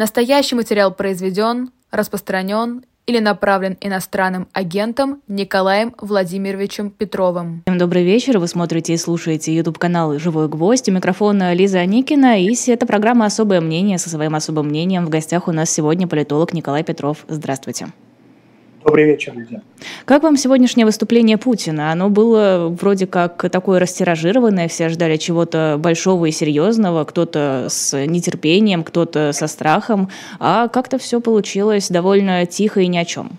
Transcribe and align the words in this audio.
Настоящий 0.00 0.54
материал 0.54 0.94
произведен, 0.94 1.72
распространен 1.90 2.86
или 3.04 3.18
направлен 3.18 3.76
иностранным 3.82 4.48
агентом 4.54 5.20
Николаем 5.28 5.94
Владимировичем 6.00 6.88
Петровым. 6.88 7.60
Всем 7.66 7.76
добрый 7.76 8.02
вечер. 8.02 8.38
Вы 8.38 8.48
смотрите 8.48 8.94
и 8.94 8.96
слушаете 8.96 9.54
YouTube-канал 9.54 10.18
«Живой 10.18 10.48
гвоздь». 10.48 10.88
У 10.88 10.92
микрофона 10.92 11.52
Лиза 11.52 11.84
Никина. 11.84 12.40
И 12.40 12.56
это 12.70 12.86
программа 12.86 13.26
«Особое 13.26 13.60
мнение». 13.60 13.98
Со 13.98 14.08
своим 14.08 14.34
особым 14.34 14.68
мнением 14.68 15.04
в 15.04 15.10
гостях 15.10 15.48
у 15.48 15.52
нас 15.52 15.68
сегодня 15.68 16.08
политолог 16.08 16.54
Николай 16.54 16.82
Петров. 16.82 17.26
Здравствуйте. 17.28 17.88
Добрый 18.84 19.04
вечер, 19.04 19.34
Лидия. 19.36 19.62
Как 20.06 20.22
вам 20.22 20.38
сегодняшнее 20.38 20.86
выступление 20.86 21.36
Путина? 21.36 21.92
Оно 21.92 22.08
было 22.08 22.68
вроде 22.68 23.06
как 23.06 23.50
такое 23.50 23.78
растиражированное, 23.78 24.68
все 24.68 24.88
ждали 24.88 25.16
чего-то 25.16 25.76
большого 25.78 26.26
и 26.26 26.30
серьезного, 26.30 27.04
кто-то 27.04 27.66
с 27.68 28.06
нетерпением, 28.06 28.82
кто-то 28.82 29.32
со 29.32 29.48
страхом, 29.48 30.08
а 30.38 30.68
как-то 30.68 30.96
все 30.96 31.20
получилось 31.20 31.90
довольно 31.90 32.46
тихо 32.46 32.80
и 32.80 32.86
ни 32.86 32.96
о 32.96 33.04
чем. 33.04 33.32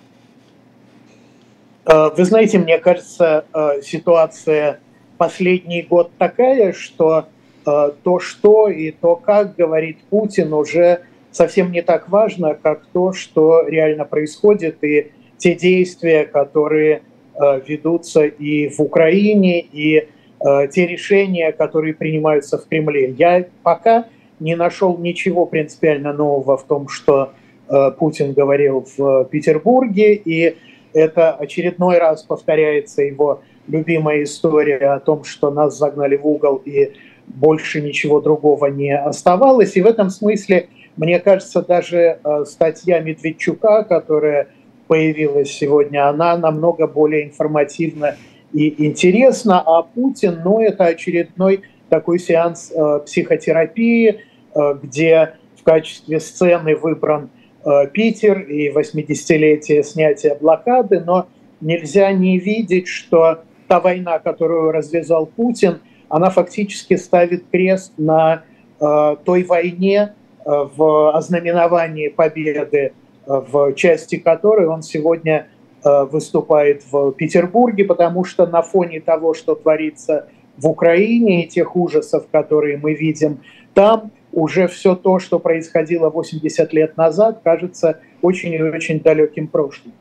Э, 1.85 2.09
вы 2.15 2.23
знаете, 2.25 2.59
мне 2.59 2.77
кажется, 2.77 3.45
э, 3.51 3.81
ситуация 3.81 4.79
последний 5.17 5.81
год 5.81 6.11
такая, 6.19 6.71
что 6.73 7.25
э, 7.65 7.91
то, 8.03 8.19
что 8.19 8.69
и 8.69 8.91
то, 8.91 9.15
как 9.15 9.55
говорит 9.55 9.97
Путин, 10.09 10.53
уже 10.53 11.01
совсем 11.31 11.71
не 11.71 11.81
так 11.81 12.09
важно, 12.09 12.53
как 12.53 12.85
то, 12.93 13.13
что 13.13 13.67
реально 13.67 14.05
происходит, 14.05 14.83
и 14.83 15.11
те 15.41 15.55
действия, 15.55 16.25
которые 16.25 17.01
э, 17.33 17.61
ведутся 17.67 18.25
и 18.25 18.69
в 18.69 18.79
Украине, 18.79 19.59
и 19.59 20.07
э, 20.39 20.67
те 20.71 20.85
решения, 20.85 21.51
которые 21.51 21.95
принимаются 21.95 22.57
в 22.57 22.67
Кремле. 22.67 23.11
Я 23.17 23.45
пока 23.63 24.05
не 24.39 24.55
нашел 24.55 24.97
ничего 24.97 25.45
принципиально 25.47 26.13
нового 26.13 26.57
в 26.57 26.63
том, 26.63 26.87
что 26.87 27.31
э, 27.67 27.91
Путин 27.97 28.33
говорил 28.33 28.85
в 28.95 29.25
Петербурге, 29.25 30.13
и 30.13 30.55
это 30.93 31.31
очередной 31.31 31.97
раз 31.97 32.21
повторяется 32.21 33.01
его 33.01 33.41
любимая 33.67 34.23
история 34.23 34.77
о 34.77 34.99
том, 34.99 35.23
что 35.23 35.49
нас 35.49 35.77
загнали 35.77 36.17
в 36.17 36.27
угол 36.27 36.61
и 36.65 36.91
больше 37.25 37.81
ничего 37.81 38.19
другого 38.19 38.67
не 38.67 38.95
оставалось. 38.95 39.75
И 39.75 39.81
в 39.81 39.87
этом 39.87 40.09
смысле, 40.09 40.67
мне 40.97 41.19
кажется, 41.19 41.61
даже 41.61 42.19
статья 42.45 42.99
Медведчука, 42.99 43.83
которая 43.83 44.49
появилась 44.91 45.53
сегодня, 45.53 46.09
она 46.09 46.35
намного 46.35 46.85
более 46.85 47.23
информативна 47.23 48.17
и 48.51 48.85
интересна, 48.85 49.61
а 49.65 49.83
Путин, 49.83 50.41
ну, 50.43 50.59
это 50.59 50.83
очередной 50.83 51.61
такой 51.87 52.19
сеанс 52.19 52.73
э, 52.75 52.99
психотерапии, 53.05 54.19
э, 54.53 54.59
где 54.83 55.35
в 55.57 55.63
качестве 55.63 56.19
сцены 56.19 56.75
выбран 56.75 57.29
э, 57.63 57.87
Питер 57.93 58.41
и 58.41 58.67
80-летие 58.67 59.81
снятия 59.83 60.35
блокады, 60.35 60.99
но 60.99 61.27
нельзя 61.61 62.11
не 62.11 62.37
видеть, 62.37 62.89
что 62.89 63.45
та 63.69 63.79
война, 63.79 64.19
которую 64.19 64.73
развязал 64.73 65.25
Путин, 65.25 65.79
она 66.09 66.31
фактически 66.31 66.97
ставит 66.97 67.45
крест 67.49 67.93
на 67.95 68.43
э, 68.81 69.15
той 69.23 69.43
войне 69.43 70.15
э, 70.43 70.49
в 70.49 71.15
ознаменовании 71.15 72.09
победы 72.09 72.91
в 73.39 73.73
части 73.73 74.17
которой 74.17 74.67
он 74.67 74.83
сегодня 74.83 75.47
э, 75.83 76.03
выступает 76.05 76.83
в 76.91 77.11
Петербурге, 77.11 77.85
потому 77.85 78.23
что 78.23 78.45
на 78.45 78.61
фоне 78.61 78.99
того, 78.99 79.33
что 79.33 79.55
творится 79.55 80.27
в 80.57 80.67
Украине 80.67 81.45
и 81.45 81.47
тех 81.47 81.75
ужасов, 81.75 82.25
которые 82.31 82.77
мы 82.77 82.93
видим 82.93 83.39
там, 83.73 84.11
уже 84.31 84.67
все 84.67 84.95
то, 84.95 85.19
что 85.19 85.39
происходило 85.39 86.09
80 86.09 86.73
лет 86.73 86.97
назад, 86.97 87.41
кажется 87.43 87.99
очень 88.21 88.53
и 88.53 88.61
очень 88.61 88.99
далеким 88.99 89.47
прошлым. 89.47 89.93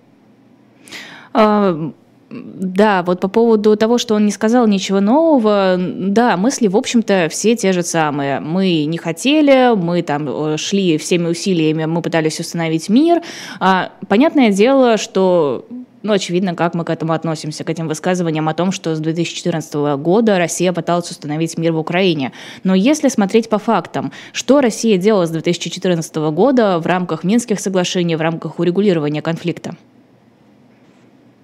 Да, 2.31 3.03
вот 3.03 3.19
по 3.19 3.27
поводу 3.27 3.77
того, 3.77 3.99
что 3.99 4.15
он 4.15 4.25
не 4.25 4.31
сказал 4.31 4.69
ничего 4.69 5.01
нового, 5.01 5.77
да, 5.79 6.37
мысли, 6.37 6.69
в 6.69 6.77
общем-то, 6.77 7.27
все 7.29 7.57
те 7.57 7.73
же 7.73 7.83
самые. 7.83 8.39
Мы 8.39 8.85
не 8.85 8.99
хотели, 8.99 9.75
мы 9.75 10.03
там 10.03 10.29
э, 10.29 10.57
шли 10.57 10.97
всеми 10.97 11.27
усилиями, 11.27 11.87
мы 11.87 12.03
пытались 12.03 12.39
установить 12.39 12.89
мир. 12.89 13.21
А, 13.59 13.91
понятное 14.07 14.51
дело, 14.51 14.97
что 14.97 15.67
ну, 16.03 16.13
очевидно, 16.13 16.55
как 16.55 16.75
мы 16.75 16.85
к 16.85 16.91
этому 16.91 17.15
относимся, 17.15 17.65
к 17.65 17.69
этим 17.69 17.89
высказываниям 17.89 18.49
о 18.49 18.55
том, 18.55 18.71
что 18.71 18.95
с 18.95 19.01
2014 19.01 19.75
года 19.99 20.39
Россия 20.39 20.73
пыталась 20.73 21.11
установить 21.11 21.59
мир 21.59 21.73
в 21.73 21.79
Украине. 21.79 22.33
Но 22.63 22.77
если 22.77 23.09
смотреть 23.09 23.49
по 23.49 23.59
фактам, 23.59 24.13
что 24.33 24.61
Россия 24.61 24.99
делала 24.99 25.27
с 25.27 25.31
2014 25.31 26.15
года 26.33 26.79
в 26.79 26.87
рамках 26.87 27.25
Минских 27.25 27.59
соглашений, 27.59 28.15
в 28.15 28.21
рамках 28.21 28.61
урегулирования 28.61 29.21
конфликта? 29.21 29.75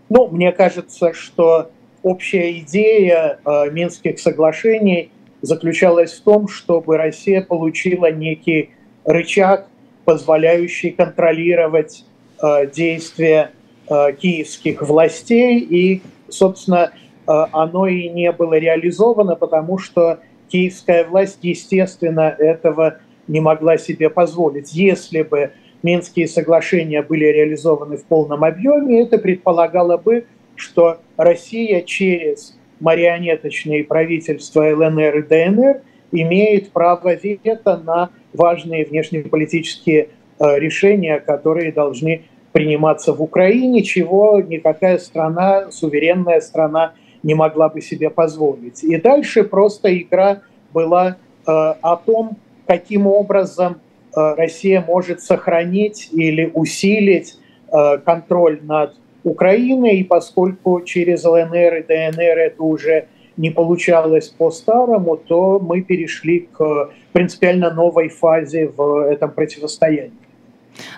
Ну, 0.09 0.29
мне 0.29 0.53
кажется, 0.53 1.13
что 1.13 1.71
общая 2.03 2.59
идея 2.61 3.41
э, 3.45 3.71
Минских 3.71 4.21
соглашений 4.21 5.11
заключалась 5.43 6.13
в 6.13 6.23
том, 6.23 6.49
чтобы 6.49 6.97
Россия 6.97 7.43
получила 7.43 8.11
некий 8.11 8.71
рычаг, 9.05 9.69
позволяющий 10.05 10.91
контролировать 10.91 12.05
э, 12.43 12.67
действия 12.69 13.51
э, 13.89 14.13
киевских 14.13 14.83
властей. 14.83 15.59
И, 15.59 16.03
собственно, 16.29 16.93
э, 16.93 17.33
оно 17.53 17.87
и 17.87 18.09
не 18.09 18.31
было 18.31 18.55
реализовано, 18.55 19.35
потому 19.35 19.79
что 19.79 20.21
киевская 20.49 21.05
власть, 21.05 21.39
естественно, 21.43 22.35
этого 22.39 22.99
не 23.27 23.41
могла 23.41 23.79
себе 23.79 24.09
позволить. 24.09 24.73
Если 24.73 25.23
бы 25.23 25.51
Минские 25.83 26.27
соглашения 26.27 27.03
были 27.03 27.27
реализованы 27.27 27.97
в 27.97 28.05
полном 28.05 28.45
объеме, 28.45 29.03
это 29.03 29.19
предполагало 29.19 29.97
бы, 29.97 30.27
что 30.57 30.99
Россия 31.17 31.83
через 31.83 32.59
марионеточные 32.81 33.85
правительства 33.85 34.63
ЛНР 34.75 35.19
и 35.19 35.23
ДНР 35.23 35.83
имеет 36.13 36.71
право 36.71 37.15
вето 37.15 37.77
на 37.85 38.11
важные 38.33 38.85
внешнеполитические 38.85 40.09
э, 40.39 40.59
решения, 40.59 41.19
которые 41.21 41.73
должны 41.73 42.23
приниматься 42.53 43.13
в 43.13 43.23
Украине, 43.23 43.83
чего 43.83 44.41
никакая 44.41 44.99
страна, 44.99 45.71
суверенная 45.71 46.41
страна 46.41 46.95
не 47.23 47.35
могла 47.35 47.69
бы 47.69 47.81
себе 47.81 48.09
позволить. 48.09 48.83
И 48.83 48.97
дальше 48.97 49.45
просто 49.45 49.95
игра 49.97 50.43
была 50.73 51.09
э, 51.09 51.51
о 51.51 51.97
том, 51.97 52.37
каким 52.67 53.07
образом 53.07 53.81
Россия 54.17 54.85
может 54.87 55.21
сохранить 55.21 56.09
или 56.13 56.51
усилить 56.53 57.37
э, 57.73 57.99
контроль 57.99 58.61
над 58.63 58.95
Украиной, 59.25 59.99
и 59.99 60.05
поскольку 60.05 60.81
через 60.83 61.25
ЛНР 61.25 61.75
и 61.77 61.83
ДНР 61.83 62.39
это 62.39 62.63
уже 62.63 63.07
не 63.37 63.51
получалось 63.51 64.29
по-старому, 64.29 65.17
то 65.17 65.59
мы 65.59 65.83
перешли 65.83 66.49
к 66.53 66.91
принципиально 67.13 67.73
новой 67.73 68.09
фазе 68.09 68.69
в 68.69 69.11
этом 69.11 69.31
противостоянии. 69.31 70.13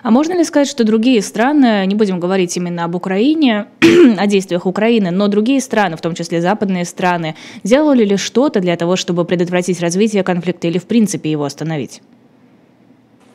А 0.03 0.11
можно 0.11 0.33
ли 0.33 0.43
сказать, 0.43 0.67
что 0.67 0.83
другие 0.83 1.21
страны, 1.21 1.85
не 1.85 1.95
будем 1.95 2.19
говорить 2.19 2.55
именно 2.57 2.85
об 2.85 2.95
Украине, 2.95 3.67
о 4.17 4.27
действиях 4.27 4.65
Украины, 4.65 5.11
но 5.11 5.27
другие 5.27 5.61
страны, 5.61 5.95
в 5.95 6.01
том 6.01 6.15
числе 6.15 6.41
западные 6.41 6.85
страны, 6.85 7.35
делали 7.63 8.03
ли 8.03 8.17
что-то 8.17 8.59
для 8.59 8.75
того, 8.75 8.95
чтобы 8.95 9.25
предотвратить 9.25 9.81
развитие 9.81 10.23
конфликта 10.23 10.67
или 10.67 10.77
в 10.77 10.85
принципе 10.85 11.31
его 11.31 11.45
остановить? 11.45 12.01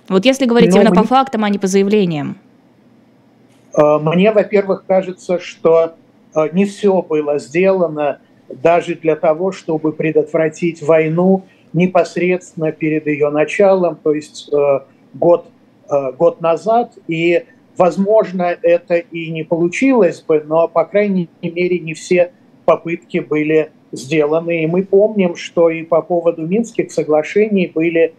Вот 0.08 0.24
если 0.24 0.46
говорить 0.46 0.70
ну, 0.70 0.76
именно 0.76 0.90
мне... 0.90 1.00
по 1.00 1.06
фактам, 1.06 1.44
а 1.44 1.48
не 1.48 1.58
по 1.58 1.66
заявлениям. 1.66 2.36
Э, 3.76 3.98
мне, 3.98 4.32
во-первых, 4.32 4.84
кажется, 4.86 5.38
что 5.38 5.94
э, 6.34 6.48
не 6.52 6.64
все 6.64 7.02
было 7.02 7.38
сделано 7.38 8.20
даже 8.48 8.94
для 8.94 9.16
того, 9.16 9.52
чтобы 9.52 9.92
предотвратить 9.92 10.82
войну 10.82 11.44
непосредственно 11.72 12.72
перед 12.72 13.06
ее 13.06 13.30
началом, 13.30 13.96
то 13.96 14.12
есть 14.12 14.48
э, 14.52 14.80
год, 15.14 15.46
год 16.18 16.40
назад. 16.40 16.92
И, 17.08 17.44
возможно, 17.76 18.56
это 18.62 18.96
и 18.96 19.30
не 19.30 19.42
получилось 19.42 20.22
бы, 20.22 20.42
но, 20.46 20.68
по 20.68 20.84
крайней 20.84 21.28
мере, 21.42 21.78
не 21.78 21.94
все 21.94 22.32
попытки 22.64 23.18
были 23.18 23.70
сделаны. 23.92 24.62
И 24.62 24.66
мы 24.66 24.82
помним, 24.82 25.36
что 25.36 25.68
и 25.70 25.82
по 25.82 26.00
поводу 26.00 26.46
Минских 26.46 26.90
соглашений 26.92 27.70
были 27.74 28.14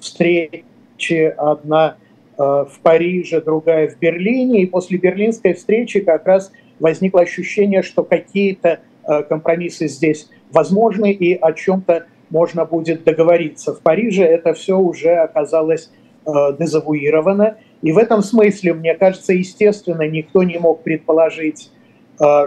встречи 0.00 0.64
встречи, 1.02 1.34
одна 1.36 1.96
э, 2.38 2.42
в 2.42 2.78
Париже, 2.82 3.40
другая 3.40 3.88
в 3.88 3.98
Берлине. 3.98 4.62
И 4.62 4.66
после 4.66 4.98
берлинской 4.98 5.54
встречи 5.54 6.00
как 6.00 6.26
раз 6.26 6.52
возникло 6.78 7.20
ощущение, 7.20 7.82
что 7.82 8.04
какие-то 8.04 8.80
э, 9.06 9.22
компромиссы 9.24 9.88
здесь 9.88 10.28
возможны 10.52 11.12
и 11.12 11.34
о 11.34 11.52
чем-то 11.52 12.06
можно 12.30 12.64
будет 12.64 13.04
договориться. 13.04 13.74
В 13.74 13.80
Париже 13.80 14.22
это 14.22 14.54
все 14.54 14.78
уже 14.78 15.14
оказалось 15.16 15.90
э, 16.26 16.30
дезавуировано. 16.58 17.56
И 17.82 17.92
в 17.92 17.98
этом 17.98 18.22
смысле, 18.22 18.74
мне 18.74 18.94
кажется, 18.94 19.32
естественно, 19.32 20.08
никто 20.08 20.44
не 20.44 20.58
мог 20.58 20.82
предположить, 20.82 21.72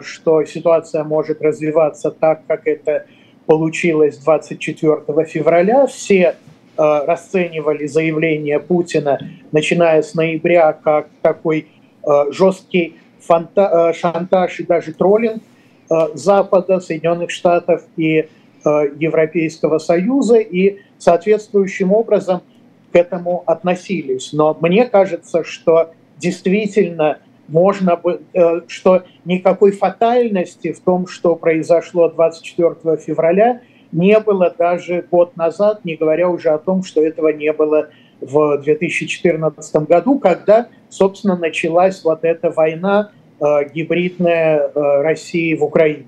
что 0.02 0.46
ситуация 0.46 1.04
может 1.04 1.42
развиваться 1.42 2.10
так, 2.10 2.44
как 2.48 2.68
это 2.68 3.06
получилось 3.46 4.18
24 4.19 5.25
февраля. 5.25 5.88
Все 5.88 6.36
расценивали 6.77 7.86
заявление 7.88 8.60
Путина, 8.60 9.19
начиная 9.51 10.01
с 10.01 10.13
ноября, 10.13 10.74
как 10.74 11.07
такой 11.22 11.68
жесткий 12.31 12.95
фанта- 13.19 13.94
шантаж 13.94 14.60
и 14.60 14.63
даже 14.63 14.94
троллинг 14.94 15.42
Запада, 16.13 16.80
Соединенных 16.80 17.31
Штатов 17.31 17.83
и 17.98 18.27
Европейского 18.63 19.77
Союза, 19.77 20.38
и 20.38 20.80
соответствующим 20.98 21.92
образом 21.92 22.42
к 22.92 22.95
этому 22.95 23.44
относились. 23.45 24.31
Но 24.33 24.57
мне 24.62 24.86
кажется, 24.86 25.44
что 25.44 25.92
действительно 26.18 27.19
можно 27.48 27.95
бы, 27.95 28.21
э, 28.33 28.62
что 28.68 29.04
никакой 29.25 29.71
фатальности 29.71 30.71
в 30.71 30.80
том, 30.80 31.07
что 31.07 31.36
произошло 31.36 32.10
24 32.10 32.98
февраля, 32.98 33.62
не 33.91 34.19
было 34.19 34.53
даже 34.57 35.05
год 35.09 35.35
назад, 35.37 35.85
не 35.85 35.95
говоря 35.95 36.29
уже 36.29 36.49
о 36.49 36.57
том, 36.57 36.83
что 36.83 37.01
этого 37.01 37.29
не 37.29 37.51
было 37.53 37.89
в 38.21 38.57
2014 38.63 39.75
году, 39.87 40.19
когда, 40.19 40.67
собственно, 40.89 41.35
началась 41.35 42.03
вот 42.03 42.23
эта 42.23 42.49
война 42.49 43.11
э, 43.39 43.45
гибридная 43.73 44.57
э, 44.57 45.01
России 45.01 45.53
в 45.55 45.63
Украине. 45.63 46.05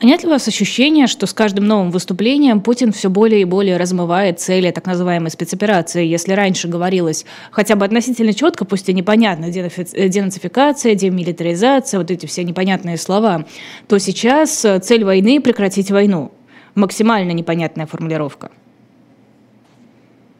А 0.00 0.04
нет 0.04 0.22
ли 0.22 0.28
у 0.28 0.32
вас 0.32 0.48
ощущения, 0.48 1.06
что 1.06 1.26
с 1.26 1.32
каждым 1.32 1.66
новым 1.66 1.90
выступлением 1.90 2.60
Путин 2.60 2.92
все 2.92 3.08
более 3.08 3.42
и 3.42 3.44
более 3.44 3.76
размывает 3.76 4.40
цели 4.40 4.70
так 4.70 4.86
называемой 4.86 5.30
спецоперации? 5.30 6.04
Если 6.06 6.32
раньше 6.32 6.68
говорилось 6.68 7.24
хотя 7.50 7.76
бы 7.76 7.84
относительно 7.84 8.32
четко, 8.32 8.64
пусть 8.64 8.88
и 8.88 8.92
непонятно, 8.92 9.50
денацификация, 9.50 10.94
демилитаризация, 10.94 11.98
вот 11.98 12.10
эти 12.10 12.26
все 12.26 12.44
непонятные 12.44 12.96
слова, 12.96 13.44
то 13.88 13.98
сейчас 13.98 14.66
цель 14.82 15.04
войны– 15.04 15.40
прекратить 15.42 15.90
войну. 15.90 16.32
Максимально 16.74 17.32
непонятная 17.32 17.86
формулировка. 17.86 18.50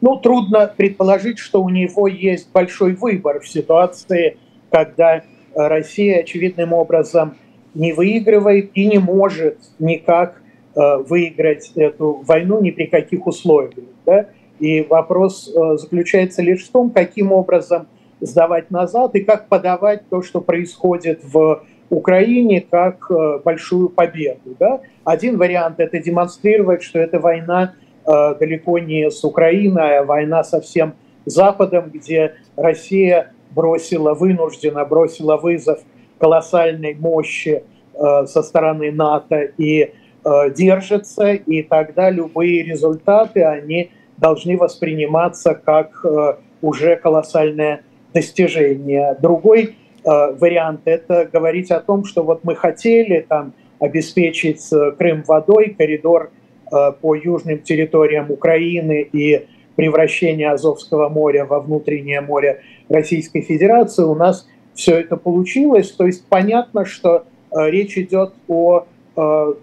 Ну, 0.01 0.17
трудно 0.17 0.73
предположить, 0.75 1.37
что 1.37 1.61
у 1.61 1.69
него 1.69 2.07
есть 2.07 2.51
большой 2.51 2.95
выбор 2.95 3.39
в 3.39 3.47
ситуации, 3.47 4.37
когда 4.71 5.23
Россия 5.55 6.21
очевидным 6.21 6.73
образом– 6.73 7.35
не 7.73 7.93
выигрывает 7.93 8.71
и 8.73 8.87
не 8.87 8.99
может 8.99 9.57
никак 9.79 10.41
э, 10.75 10.97
выиграть 10.97 11.71
эту 11.75 12.21
войну 12.25 12.61
ни 12.61 12.71
при 12.71 12.85
каких 12.85 13.27
условиях. 13.27 13.87
Да? 14.05 14.27
И 14.59 14.81
вопрос 14.81 15.53
э, 15.53 15.77
заключается 15.77 16.41
лишь 16.41 16.65
в 16.65 16.71
том, 16.71 16.89
каким 16.89 17.31
образом 17.31 17.87
сдавать 18.19 18.69
назад 18.71 19.15
и 19.15 19.21
как 19.21 19.47
подавать 19.47 20.07
то, 20.09 20.21
что 20.21 20.41
происходит 20.41 21.21
в 21.23 21.63
Украине, 21.89 22.61
как 22.69 23.09
э, 23.09 23.39
большую 23.43 23.89
победу. 23.89 24.55
Да? 24.59 24.81
Один 25.03 25.37
вариант– 25.37 25.75
это 25.79 25.99
демонстрировать, 25.99 26.83
что 26.83 26.99
эта 26.99 27.19
война 27.19 27.73
э, 28.05 28.35
далеко 28.39 28.79
не 28.79 29.09
с 29.09 29.23
Украиной, 29.23 29.99
а 29.99 30.03
война 30.03 30.43
со 30.43 30.61
всем 30.61 30.93
Западом, 31.25 31.91
где 31.93 32.35
Россия 32.55 33.33
бросила, 33.51 34.13
вынуждена 34.13 34.85
бросила 34.85 35.37
вызов 35.37 35.79
колоссальной 36.19 36.93
мощи 36.95 37.63
э, 37.93 38.25
со 38.27 38.43
стороны 38.43 38.91
НАТО 38.91 39.41
и 39.57 39.91
э, 40.23 40.49
держится, 40.55 41.33
и 41.33 41.63
тогда 41.63 42.09
любые 42.09 42.63
результаты, 42.63 43.43
они 43.43 43.91
должны 44.17 44.57
восприниматься 44.57 45.55
как 45.55 46.05
э, 46.05 46.35
уже 46.61 46.95
колоссальное 46.95 47.83
достижение. 48.13 49.17
Другой 49.19 49.75
вариант– 50.03 50.81
это 50.85 51.29
говорить 51.31 51.69
о 51.69 51.79
том, 51.79 52.05
что 52.05 52.23
вот 52.23 52.43
мы 52.43 52.55
хотели 52.55 53.19
там 53.19 53.53
обеспечить 53.81 54.63
Крым 54.97 55.23
водой, 55.27 55.75
коридор 55.77 56.31
по 56.69 57.15
южным 57.15 57.59
территориям 57.59 58.31
Украины 58.31 59.01
и 59.11 59.45
превращение 59.75 60.51
Азовского 60.51 61.09
моря 61.09 61.45
во 61.45 61.59
внутреннее 61.59 62.21
море 62.21 62.61
Российской 62.87 63.41
Федерации, 63.41 64.03
у 64.03 64.15
нас 64.15 64.47
все 64.73 64.99
это 64.99 65.17
получилось. 65.17 65.91
То 65.91 66.05
есть 66.05 66.25
понятно, 66.27 66.85
что 66.85 67.25
э, 67.51 67.69
речь 67.69 67.97
идет 67.97 68.33
о 68.47 68.85
э, 69.15 69.53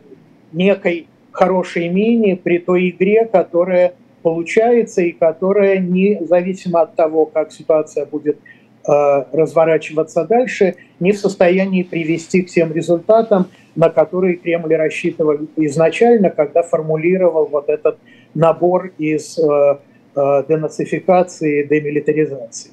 некой 0.53 1.07
хорошей 1.33 1.89
мине 1.89 2.37
при 2.37 2.59
той 2.59 2.91
игре, 2.91 3.27
которая 3.27 3.95
получается 4.23 5.03
и 5.03 5.13
которая, 5.13 5.79
независимо 5.79 6.83
от 6.83 6.97
того, 6.97 7.27
как 7.27 7.53
ситуация 7.53 8.05
будет 8.07 8.39
э, 8.39 8.41
разворачиваться 8.89 10.25
дальше, 10.25 10.77
не 10.99 11.13
в 11.13 11.19
состоянии 11.19 11.83
привести 11.83 12.43
к 12.43 12.49
тем 12.49 12.73
результатам, 12.73 13.49
на 13.79 13.91
которые 13.91 14.37
Кремль 14.37 14.75
рассчитывал 14.75 15.39
изначально, 15.57 16.31
когда 16.31 16.63
формулировал 16.63 17.47
вот 17.47 17.69
этот 17.69 17.99
набор 18.35 18.91
из 18.99 19.39
э, 19.39 19.77
э, 20.17 20.45
денацификации 20.49 21.63
демилитаризации. 21.63 22.73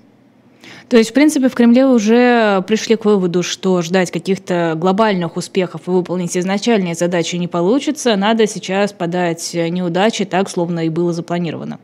То 0.89 0.97
есть, 0.97 1.11
в 1.11 1.13
принципе, 1.13 1.49
в 1.49 1.53
Кремле 1.53 1.85
уже 1.85 2.63
пришли 2.67 2.95
к 2.95 3.05
выводу, 3.05 3.43
что 3.43 3.81
ждать 3.81 4.09
каких-то 4.09 4.73
глобальных 4.75 5.37
успехов 5.37 5.81
и 5.87 5.91
выполнить 5.91 6.37
изначальные 6.37 6.95
задачи 6.95 7.35
не 7.35 7.47
получится. 7.47 8.15
Надо 8.15 8.47
сейчас 8.47 8.93
подать 8.93 9.51
неудачи 9.53 10.25
так, 10.25 10.49
словно 10.49 10.85
и 10.85 10.89
было 10.89 11.13
запланировано. 11.13 11.79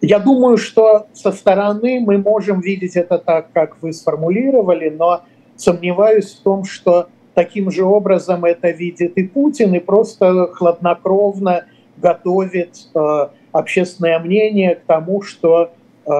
Я 0.00 0.18
думаю, 0.18 0.58
что 0.58 1.06
со 1.14 1.32
стороны 1.32 2.00
мы 2.00 2.18
можем 2.18 2.60
видеть 2.60 2.96
это 2.96 3.18
так, 3.18 3.52
как 3.52 3.82
вы 3.82 3.92
сформулировали, 3.92 4.90
но 4.90 5.22
сомневаюсь 5.56 6.34
в 6.34 6.42
том, 6.42 6.64
что 6.64 7.08
таким 7.34 7.70
же 7.70 7.84
образом 7.84 8.44
это 8.44 8.70
видит 8.70 9.16
и 9.16 9.26
Путин, 9.26 9.74
и 9.74 9.78
просто 9.78 10.48
хладнокровно 10.52 11.64
готовит 11.96 12.76
э, 12.94 13.28
общественное 13.52 14.18
мнение 14.18 14.74
к 14.74 14.80
тому, 14.86 15.22
что 15.22 15.72
э, 16.04 16.10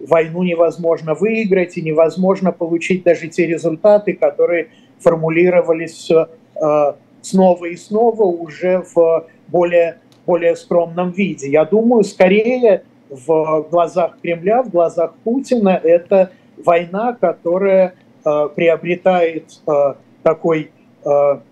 войну 0.00 0.42
невозможно 0.42 1.14
выиграть 1.14 1.76
и 1.76 1.82
невозможно 1.82 2.52
получить 2.52 3.02
даже 3.02 3.28
те 3.28 3.46
результаты, 3.46 4.12
которые 4.14 4.68
формулировались 5.00 6.10
э, 6.10 6.92
снова 7.22 7.64
и 7.64 7.76
снова 7.76 8.22
уже 8.22 8.84
в 8.94 9.26
более, 9.48 9.98
более 10.26 10.54
скромном 10.54 11.10
виде. 11.10 11.50
Я 11.50 11.64
думаю, 11.64 12.04
скорее 12.04 12.82
в 13.10 13.66
глазах 13.70 14.18
Кремля, 14.22 14.62
в 14.62 14.70
глазах 14.70 15.14
Путина. 15.24 15.80
Это 15.82 16.30
война, 16.56 17.16
которая 17.18 17.94
э, 18.24 18.48
приобретает 18.54 19.60
э, 19.66 19.94
такой 20.22 20.70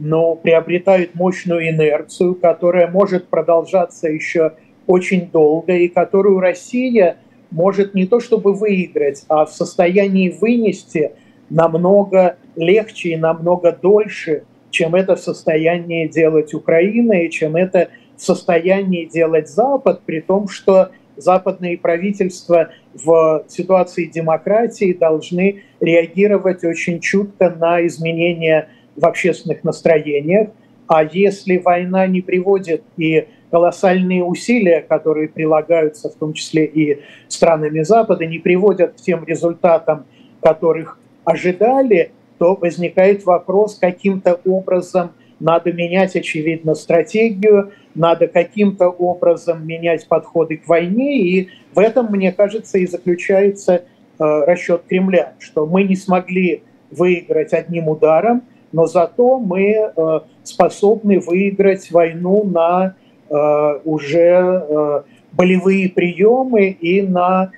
но 0.01 0.35
приобретает 0.35 1.15
мощную 1.15 1.69
инерцию, 1.69 2.35
которая 2.35 2.89
может 2.89 3.29
продолжаться 3.29 4.09
еще 4.09 4.55
очень 4.89 5.31
долго 5.31 5.75
и 5.75 5.87
которую 5.87 6.41
Россия 6.41 7.19
может 7.51 7.95
не 7.95 8.07
то 8.07 8.19
чтобы 8.19 8.53
выиграть, 8.53 9.25
а 9.29 9.47
в 9.47 9.53
состоянии 9.53 10.29
вынести 10.29 11.13
намного 11.51 12.37
легче 12.57 13.11
и 13.11 13.17
намного 13.17 13.71
дольше, 13.71 14.43
чем 14.71 14.95
это 14.95 15.15
в 15.15 15.21
состоянии 15.21 16.09
делать 16.09 16.53
Украина 16.53 17.13
и 17.13 17.31
чем 17.31 17.55
это 17.55 17.91
в 18.17 18.23
состоянии 18.23 19.05
делать 19.05 19.49
Запад, 19.49 20.03
при 20.05 20.21
том, 20.21 20.49
что 20.49 20.91
западные 21.17 21.79
правительства 21.79 22.71
в 22.95 23.45
ситуации 23.49 24.07
демократии 24.07 24.93
должны 24.93 25.63
реагировать 25.81 26.65
очень 26.65 27.01
чутко 27.01 27.51
на 27.51 27.87
изменения 27.87 28.69
в 28.97 29.05
общественных 29.05 29.65
настроениях. 29.65 30.49
А 30.87 31.03
если 31.03 31.59
война 31.59 32.07
не 32.07 32.21
приводит 32.21 32.83
и 32.97 33.27
колоссальные 33.51 34.25
усилия, 34.25 34.81
которые 34.83 35.29
прилагаются, 35.29 36.11
в 36.11 36.15
том 36.15 36.33
числе 36.33 36.67
и 36.67 37.01
странами 37.29 37.83
Запада, 37.83 38.27
не 38.27 38.39
приводят 38.39 38.95
к 38.95 38.97
тем 38.97 39.25
результатам, 39.25 40.07
которых 40.41 40.99
ожидали, 41.25 42.11
то 42.39 42.55
возникает 42.55 43.25
вопрос, 43.25 43.77
каким-то 43.77 44.41
образом 44.45 45.13
надо 45.45 45.73
менять, 45.73 46.17
очевидно, 46.17 46.75
стратегию, 46.75 47.73
надо 47.95 48.27
каким-то 48.27 48.89
образом 48.89 49.67
менять 49.67 50.09
подходы 50.09 50.57
к 50.57 50.67
войне, 50.67 51.21
и 51.21 51.49
в 51.75 51.79
этом, 51.79 52.09
мне 52.11 52.33
кажется, 52.33 52.79
и 52.79 52.87
заключается 52.87 53.75
э, 53.75 53.83
расчет 54.19 54.83
Кремля, 54.89 55.35
что 55.39 55.67
мы 55.67 55.85
не 55.85 55.97
смогли 55.97 56.63
выиграть 56.91 57.53
одним 57.53 57.89
ударом, 57.89 58.43
но 58.73 58.87
зато 58.87 59.39
мы 59.39 59.93
э, 59.97 60.21
способны 60.43 61.21
выиграть 61.21 61.91
войну 61.91 62.45
на 62.45 62.97
Э, 63.31 63.81
уже 63.85 65.05
болевые 65.33 65.89
приемы 65.89 66.69
и 66.69 67.03
на 67.03 67.51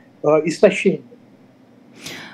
истощение. 0.44 1.02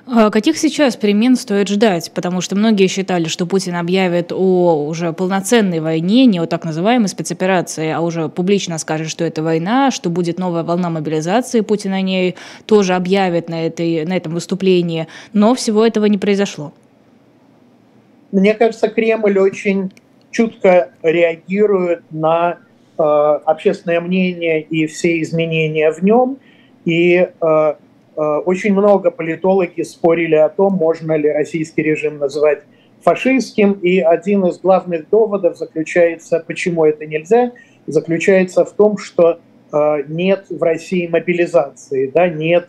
А 0.07 0.31
каких 0.31 0.59
сейчас 0.59 0.97
перемен 0.97 1.37
стоит 1.37 1.69
ждать? 1.69 2.11
Потому 2.13 2.41
что 2.41 2.57
многие 2.57 2.89
считали, 2.89 3.29
что 3.29 3.47
Путин 3.47 3.77
объявит 3.77 4.33
о 4.33 4.85
уже 4.87 5.13
полноценной 5.13 5.79
войне, 5.79 6.27
не 6.27 6.41
о 6.41 6.47
так 6.47 6.65
называемой 6.65 7.09
спецоперации, 7.09 7.91
а 7.91 8.01
уже 8.01 8.29
публично 8.29 8.79
скажет, 8.79 9.09
что 9.09 9.25
это 9.25 9.43
война, 9.43 9.93
что 9.93 10.11
будет 10.11 10.39
новая 10.39 10.65
волна 10.65 10.91
мобилизации, 10.91 11.61
Путин 11.61 11.93
о 11.93 12.01
ней 12.01 12.35
тоже 12.67 12.95
объявит 12.95 13.49
на, 13.49 13.67
этой, 13.67 14.05
на 14.05 14.17
этом 14.17 14.35
выступлении. 14.35 15.07
Но 15.33 15.55
всего 15.55 15.87
этого 15.87 16.07
не 16.07 16.19
произошло. 16.19 16.73
Мне 18.33 18.55
кажется, 18.55 18.89
Кремль 18.89 19.39
очень 19.39 19.93
чутко 20.33 20.91
реагирует 21.03 22.03
на 22.11 22.59
общественное 22.97 24.01
мнение 24.01 24.63
и 24.63 24.87
все 24.87 25.23
изменения 25.23 25.93
в 25.93 26.03
нем. 26.03 26.39
И 26.85 27.29
очень 28.17 28.73
много 28.73 29.11
политологи 29.11 29.83
спорили 29.83 30.35
о 30.35 30.49
том, 30.49 30.75
можно 30.75 31.17
ли 31.17 31.31
российский 31.31 31.83
режим 31.83 32.19
называть 32.19 32.63
фашистским. 33.01 33.73
И 33.73 34.01
один 34.01 34.45
из 34.47 34.59
главных 34.61 35.09
доводов 35.09 35.57
заключается, 35.57 36.45
почему 36.47 36.85
это 36.85 37.07
нельзя, 37.07 37.53
заключается 37.87 38.65
в 38.65 38.73
том, 38.73 38.99
что 38.99 39.41
нет 40.09 40.47
в 40.51 40.63
России 40.63 41.07
мобилизации, 41.07 42.13
да, 42.15 42.29
нет 42.29 42.69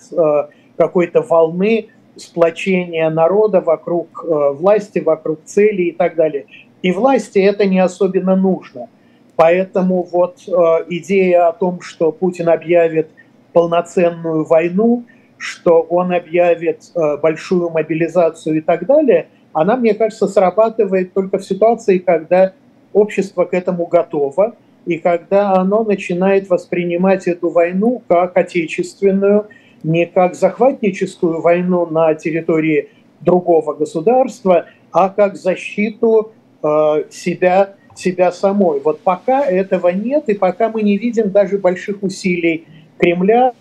какой-то 0.77 1.21
волны 1.21 1.89
сплочения 2.15 3.09
народа 3.09 3.61
вокруг 3.61 4.23
э, 4.23 4.51
власти, 4.51 4.99
вокруг 4.99 5.43
цели 5.45 5.83
и 5.83 5.91
так 5.91 6.15
далее. 6.15 6.45
И 6.81 6.91
власти 6.91 7.39
это 7.39 7.65
не 7.65 7.79
особенно 7.79 8.35
нужно. 8.35 8.89
Поэтому 9.35 10.03
вот 10.03 10.37
э, 10.47 10.51
идея 10.89 11.47
о 11.47 11.53
том, 11.53 11.81
что 11.81 12.11
Путин 12.11 12.49
объявит 12.49 13.09
полноценную 13.51 14.45
войну, 14.45 15.05
что 15.37 15.81
он 15.81 16.13
объявит 16.13 16.91
э, 16.95 17.17
большую 17.17 17.69
мобилизацию 17.69 18.57
и 18.57 18.61
так 18.61 18.85
далее, 18.85 19.27
она, 19.51 19.75
мне 19.75 19.93
кажется, 19.93 20.27
срабатывает 20.27 21.13
только 21.13 21.37
в 21.37 21.45
ситуации, 21.45 21.99
когда 21.99 22.53
общество 22.91 23.45
к 23.45 23.53
этому 23.53 23.85
готово, 23.85 24.55
и 24.85 24.97
когда 24.97 25.53
оно 25.53 25.83
начинает 25.83 26.49
воспринимать 26.49 27.27
эту 27.27 27.49
войну 27.49 28.01
как 28.07 28.35
отечественную, 28.35 29.47
не 29.83 30.05
как 30.05 30.35
захватническую 30.35 31.41
войну 31.41 31.85
на 31.85 32.13
территории 32.15 32.89
другого 33.21 33.73
государства, 33.73 34.65
а 34.91 35.09
как 35.09 35.35
защиту 35.35 36.33
э, 36.61 37.03
себя, 37.09 37.75
себя 37.95 38.31
самой. 38.31 38.79
Вот 38.79 38.99
пока 39.01 39.45
этого 39.45 39.89
нет, 39.89 40.29
и 40.29 40.33
пока 40.33 40.69
мы 40.69 40.83
не 40.83 40.97
видим 40.97 41.31
даже 41.31 41.57
больших 41.57 42.03
усилий 42.03 42.65
Кремля, 42.97 43.53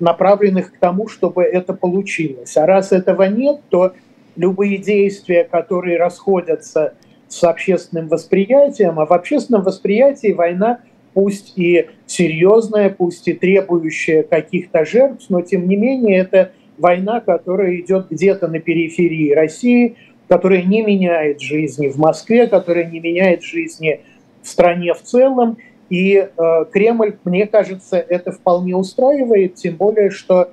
направленных 0.00 0.72
к 0.72 0.78
тому, 0.78 1.08
чтобы 1.08 1.42
это 1.44 1.72
получилось. 1.74 2.56
А 2.56 2.66
раз 2.66 2.92
этого 2.92 3.24
нет, 3.24 3.60
то 3.68 3.92
любые 4.36 4.78
действия, 4.78 5.44
которые 5.44 5.98
расходятся 5.98 6.94
с 7.28 7.44
общественным 7.44 8.08
восприятием, 8.08 8.98
а 8.98 9.06
в 9.06 9.12
общественном 9.12 9.62
восприятии 9.62 10.32
война 10.32 10.80
пусть 11.14 11.52
и 11.56 11.86
серьезная, 12.06 12.90
пусть 12.90 13.26
и 13.28 13.32
требующая 13.32 14.22
каких-то 14.22 14.84
жертв, 14.84 15.26
но 15.28 15.42
тем 15.42 15.68
не 15.68 15.76
менее 15.76 16.18
это 16.18 16.52
война, 16.78 17.20
которая 17.20 17.76
идет 17.76 18.06
где-то 18.10 18.48
на 18.48 18.58
периферии 18.58 19.32
России, 19.32 19.96
которая 20.28 20.62
не 20.62 20.82
меняет 20.82 21.40
жизни 21.40 21.88
в 21.88 21.98
Москве, 21.98 22.46
которая 22.46 22.84
не 22.84 23.00
меняет 23.00 23.42
жизни 23.42 24.00
в 24.42 24.48
стране 24.48 24.94
в 24.94 25.02
целом. 25.02 25.58
И 25.90 26.14
э, 26.14 26.64
Кремль, 26.72 27.18
мне 27.24 27.46
кажется, 27.46 27.96
это 27.98 28.32
вполне 28.32 28.74
устраивает, 28.76 29.56
тем 29.56 29.76
более, 29.76 30.10
что 30.10 30.50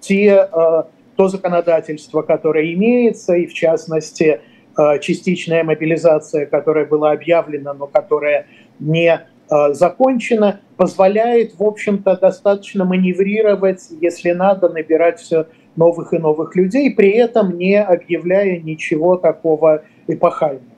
те, 0.00 0.48
э, 0.50 0.82
то 1.16 1.28
законодательство, 1.28 2.22
которое 2.22 2.72
имеется, 2.72 3.34
и 3.34 3.46
в 3.46 3.54
частности 3.54 4.40
э, 4.76 4.98
частичная 5.00 5.62
мобилизация, 5.62 6.46
которая 6.46 6.86
была 6.86 7.12
объявлена, 7.12 7.74
но 7.74 7.86
которая 7.86 8.46
не 8.80 9.20
Э, 9.52 9.74
закончена, 9.74 10.60
позволяет, 10.78 11.58
в 11.58 11.62
общем-то, 11.62 12.16
достаточно 12.16 12.86
маневрировать, 12.86 13.88
если 14.00 14.30
надо, 14.30 14.70
набирать 14.70 15.20
все 15.20 15.46
новых 15.76 16.14
и 16.14 16.18
новых 16.18 16.56
людей, 16.56 16.94
при 16.94 17.10
этом 17.10 17.58
не 17.58 17.78
объявляя 17.78 18.58
ничего 18.58 19.16
такого 19.16 19.82
эпохального. 20.06 20.71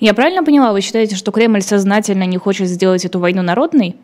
Я 0.00 0.14
правильно 0.14 0.44
поняла, 0.44 0.72
вы 0.72 0.80
считаете, 0.80 1.16
что 1.16 1.32
Кремль 1.32 1.62
сознательно 1.62 2.24
не 2.24 2.38
хочет 2.38 2.68
сделать 2.68 3.04
эту 3.04 3.18
войну 3.18 3.42
народной? 3.42 3.96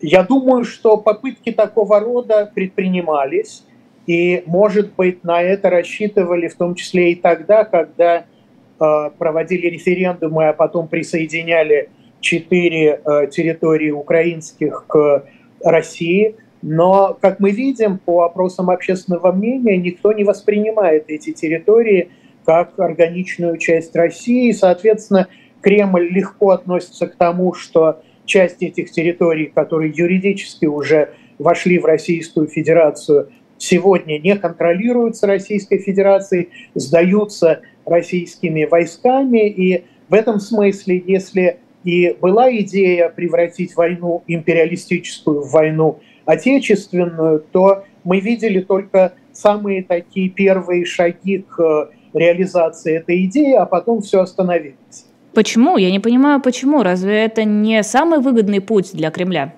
Я 0.00 0.22
думаю, 0.22 0.64
что 0.64 0.96
попытки 0.96 1.52
такого 1.52 2.00
рода 2.00 2.50
предпринимались, 2.54 3.62
и, 4.06 4.42
может 4.46 4.94
быть, 4.94 5.24
на 5.24 5.40
это 5.40 5.70
рассчитывали 5.70 6.48
в 6.48 6.56
том 6.56 6.74
числе 6.74 7.12
и 7.12 7.14
тогда, 7.14 7.64
когда 7.64 8.18
э, 8.18 9.10
проводили 9.18 9.68
референдумы, 9.68 10.48
а 10.48 10.52
потом 10.52 10.88
присоединяли 10.88 11.88
четыре 12.20 13.00
э, 13.04 13.28
территории 13.28 13.90
украинских 13.90 14.84
к 14.86 15.24
России. 15.62 16.36
Но, 16.60 17.16
как 17.20 17.40
мы 17.40 17.50
видим 17.50 17.98
по 17.98 18.24
опросам 18.24 18.70
общественного 18.70 19.32
мнения, 19.32 19.76
никто 19.76 20.12
не 20.12 20.24
воспринимает 20.24 21.04
эти 21.08 21.32
территории 21.32 22.10
как 22.44 22.78
органичную 22.78 23.58
часть 23.58 23.94
России. 23.96 24.52
соответственно, 24.52 25.28
Кремль 25.60 26.08
легко 26.10 26.50
относится 26.50 27.06
к 27.06 27.16
тому, 27.16 27.54
что 27.54 28.02
часть 28.26 28.62
этих 28.62 28.90
территорий, 28.90 29.46
которые 29.46 29.92
юридически 29.94 30.66
уже 30.66 31.10
вошли 31.38 31.78
в 31.78 31.84
Российскую 31.84 32.48
Федерацию, 32.48 33.30
сегодня 33.58 34.18
не 34.18 34.36
контролируются 34.36 35.26
Российской 35.26 35.78
Федерацией, 35.78 36.50
сдаются 36.74 37.62
российскими 37.86 38.64
войсками. 38.64 39.48
И 39.48 39.84
в 40.08 40.14
этом 40.14 40.38
смысле, 40.40 41.02
если 41.06 41.58
и 41.82 42.16
была 42.18 42.50
идея 42.56 43.10
превратить 43.10 43.76
войну 43.76 44.22
империалистическую 44.26 45.42
в 45.42 45.50
войну 45.50 46.00
отечественную, 46.24 47.44
то 47.52 47.84
мы 48.04 48.20
видели 48.20 48.60
только 48.60 49.14
самые 49.32 49.82
такие 49.82 50.30
первые 50.30 50.86
шаги 50.86 51.44
к 51.46 51.90
реализации 52.14 52.96
этой 52.96 53.24
идеи, 53.26 53.54
а 53.54 53.66
потом 53.66 54.00
все 54.00 54.20
остановилось. 54.20 55.06
Почему? 55.34 55.76
Я 55.76 55.90
не 55.90 56.00
понимаю, 56.00 56.40
почему. 56.40 56.82
Разве 56.82 57.24
это 57.24 57.44
не 57.44 57.82
самый 57.82 58.20
выгодный 58.20 58.60
путь 58.60 58.92
для 58.92 59.10
Кремля? 59.10 59.54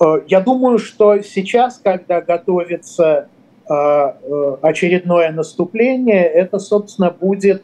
Э, 0.00 0.20
я 0.28 0.40
думаю, 0.40 0.78
что 0.78 1.20
сейчас, 1.22 1.80
когда 1.82 2.20
готовится 2.20 3.28
э, 3.68 3.72
э, 3.72 4.56
очередное 4.62 5.32
наступление, 5.32 6.24
это, 6.24 6.58
собственно, 6.58 7.10
будет 7.10 7.62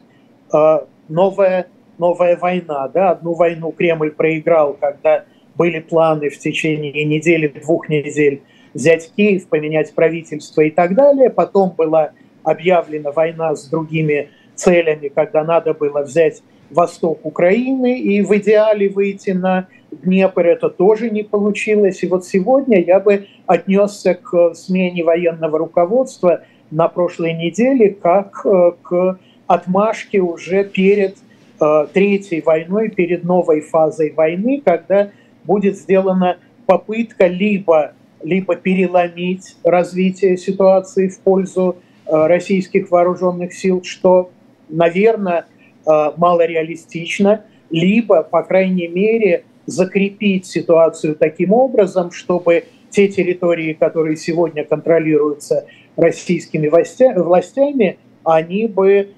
новая 1.09 1.67
новая 1.97 2.37
война. 2.37 2.87
Да? 2.87 3.11
Одну 3.11 3.33
войну 3.33 3.71
Кремль 3.71 4.11
проиграл, 4.11 4.73
когда 4.79 5.25
были 5.55 5.79
планы 5.79 6.29
в 6.29 6.37
течение 6.37 7.05
недели, 7.05 7.47
двух 7.47 7.89
недель 7.89 8.41
взять 8.73 9.11
Киев, 9.15 9.47
поменять 9.47 9.93
правительство 9.93 10.61
и 10.61 10.69
так 10.69 10.95
далее. 10.95 11.29
Потом 11.29 11.71
была 11.71 12.11
объявлена 12.45 13.11
война 13.11 13.55
с 13.55 13.67
другими 13.67 14.29
целями, 14.55 15.09
когда 15.09 15.43
надо 15.43 15.73
было 15.73 16.01
взять 16.01 16.41
восток 16.69 17.25
Украины 17.25 17.99
и 17.99 18.21
в 18.21 18.35
идеале 18.37 18.89
выйти 18.89 19.31
на 19.31 19.67
Днепр. 19.91 20.45
Это 20.45 20.69
тоже 20.69 21.09
не 21.09 21.23
получилось. 21.23 22.03
И 22.03 22.07
вот 22.07 22.25
сегодня 22.25 22.81
я 22.81 22.99
бы 22.99 23.27
отнесся 23.45 24.13
к 24.15 24.53
смене 24.53 25.03
военного 25.03 25.57
руководства 25.57 26.41
на 26.71 26.87
прошлой 26.87 27.33
неделе 27.33 27.89
как 27.91 28.45
э, 28.45 28.71
к 28.81 29.19
отмашке 29.47 30.19
уже 30.19 30.63
перед 30.63 31.15
Э, 31.57 31.87
третьей 31.91 32.41
войной, 32.41 32.89
перед 32.89 33.23
новой 33.23 33.61
фазой 33.61 34.11
войны, 34.11 34.61
когда 34.63 35.11
будет 35.45 35.77
сделана 35.77 36.37
попытка 36.65 37.27
либо, 37.27 37.93
либо 38.21 38.57
переломить 38.57 39.55
развитие 39.63 40.35
ситуации 40.35 41.07
в 41.07 41.17
пользу 41.19 41.77
российских 42.07 42.91
вооруженных 42.91 43.53
сил, 43.53 43.83
что, 43.83 44.31
наверное, 44.69 45.45
э, 45.85 46.11
малореалистично, 46.17 47.45
либо, 47.69 48.23
по 48.23 48.43
крайней 48.43 48.87
мере, 48.87 49.43
закрепить 49.65 50.45
ситуацию 50.45 51.15
таким 51.15 51.53
образом, 51.53 52.11
чтобы 52.11 52.65
те 52.91 53.07
территории, 53.07 53.73
которые 53.73 54.15
сегодня 54.15 54.63
контролируются 54.63 55.65
российскими 55.95 56.67
властями, 56.67 57.97
они 58.23 58.67
бы 58.67 59.09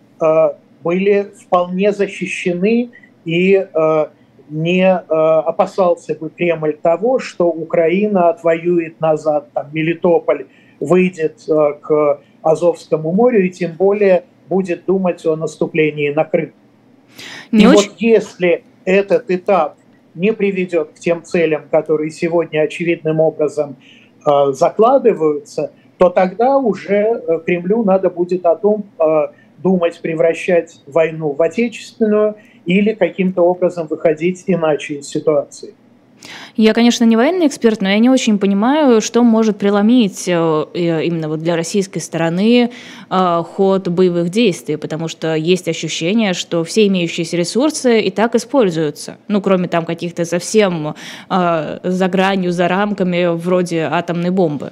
были 0.84 1.32
вполне 1.46 1.92
защищены 1.92 2.92
и 3.26 3.56
э, 3.56 4.06
не 4.50 4.86
э, 4.86 5.04
опасался 5.06 6.16
бы 6.16 6.30
Кремль 6.30 6.78
того, 6.82 7.20
что 7.20 7.48
Украина 7.50 8.30
отвоюет 8.30 9.02
назад 9.02 9.50
там, 9.54 9.68
Мелитополь, 9.74 10.48
выйдет 10.80 11.44
э, 11.50 11.74
к 11.82 12.22
Азовскому 12.50 13.12
морю 13.12 13.46
и 13.46 13.50
тем 13.50 13.74
более 13.74 14.24
будет 14.50 14.86
думать 14.86 15.26
о 15.26 15.36
наступлении 15.36 16.10
на 16.10 16.24
Крым. 16.24 16.54
Не 17.52 17.66
и 17.66 17.68
очень... 17.68 17.90
вот 17.90 17.96
если 18.00 18.64
этот 18.86 19.30
этап 19.30 19.78
не 20.16 20.34
приведет 20.34 20.92
к 20.96 21.00
тем 21.00 21.24
целям, 21.24 21.68
которые 21.70 22.12
сегодня 22.12 22.62
очевидным 22.62 23.20
образом 23.20 23.76
э, 24.26 24.52
закладываются, 24.54 25.72
то 25.98 26.10
тогда 26.10 26.58
уже 26.58 26.96
э, 26.96 27.40
Кремлю 27.46 27.84
надо 27.84 28.10
будет 28.10 28.46
о 28.46 28.56
том 28.56 28.86
э, 29.00 29.28
думать 29.58 30.00
превращать 30.02 30.82
войну 30.88 31.32
в 31.34 31.42
отечественную 31.42 32.36
или 32.66 32.94
каким-то 32.94 33.42
образом 33.42 33.88
выходить 33.88 34.44
иначе 34.48 34.96
из 34.96 35.08
ситуации. 35.08 35.74
Я, 36.56 36.74
конечно, 36.74 37.04
не 37.04 37.16
военный 37.16 37.48
эксперт, 37.48 37.82
но 37.82 37.90
я 37.90 38.00
не 38.00 38.10
очень 38.10 38.40
понимаю, 38.40 39.02
что 39.02 39.24
может 39.24 39.58
преломить 39.58 40.28
э, 40.28 40.32
именно 40.34 41.30
вот 41.30 41.40
для 41.40 41.56
российской 41.56 42.00
стороны 42.00 42.72
э, 43.10 43.44
ход 43.44 43.88
боевых 43.88 44.30
действий, 44.30 44.78
потому 44.78 45.08
что 45.08 45.36
есть 45.36 45.68
ощущение, 45.68 46.34
что 46.34 46.64
все 46.64 46.88
имеющиеся 46.88 47.38
ресурсы 47.38 48.02
и 48.02 48.12
так 48.12 48.36
используются. 48.36 49.18
Ну, 49.28 49.42
кроме 49.42 49.68
там 49.68 49.86
каких-то 49.86 50.26
совсем 50.26 50.96
э, 51.30 51.80
за 51.84 52.08
гранью, 52.08 52.52
за 52.52 52.68
рамками, 52.68 53.36
вроде 53.36 53.82
атомной 53.82 54.32
бомбы. 54.32 54.72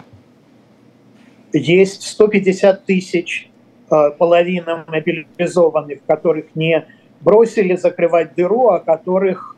Есть 1.54 2.02
150 2.02 2.86
тысяч 2.86 3.50
половина 3.88 4.84
мобилизованных, 4.88 6.00
которых 6.08 6.48
не 6.56 6.86
бросили 7.22 7.76
закрывать 7.76 8.34
дыру, 8.36 8.70
а 8.70 8.80
которых 8.80 9.56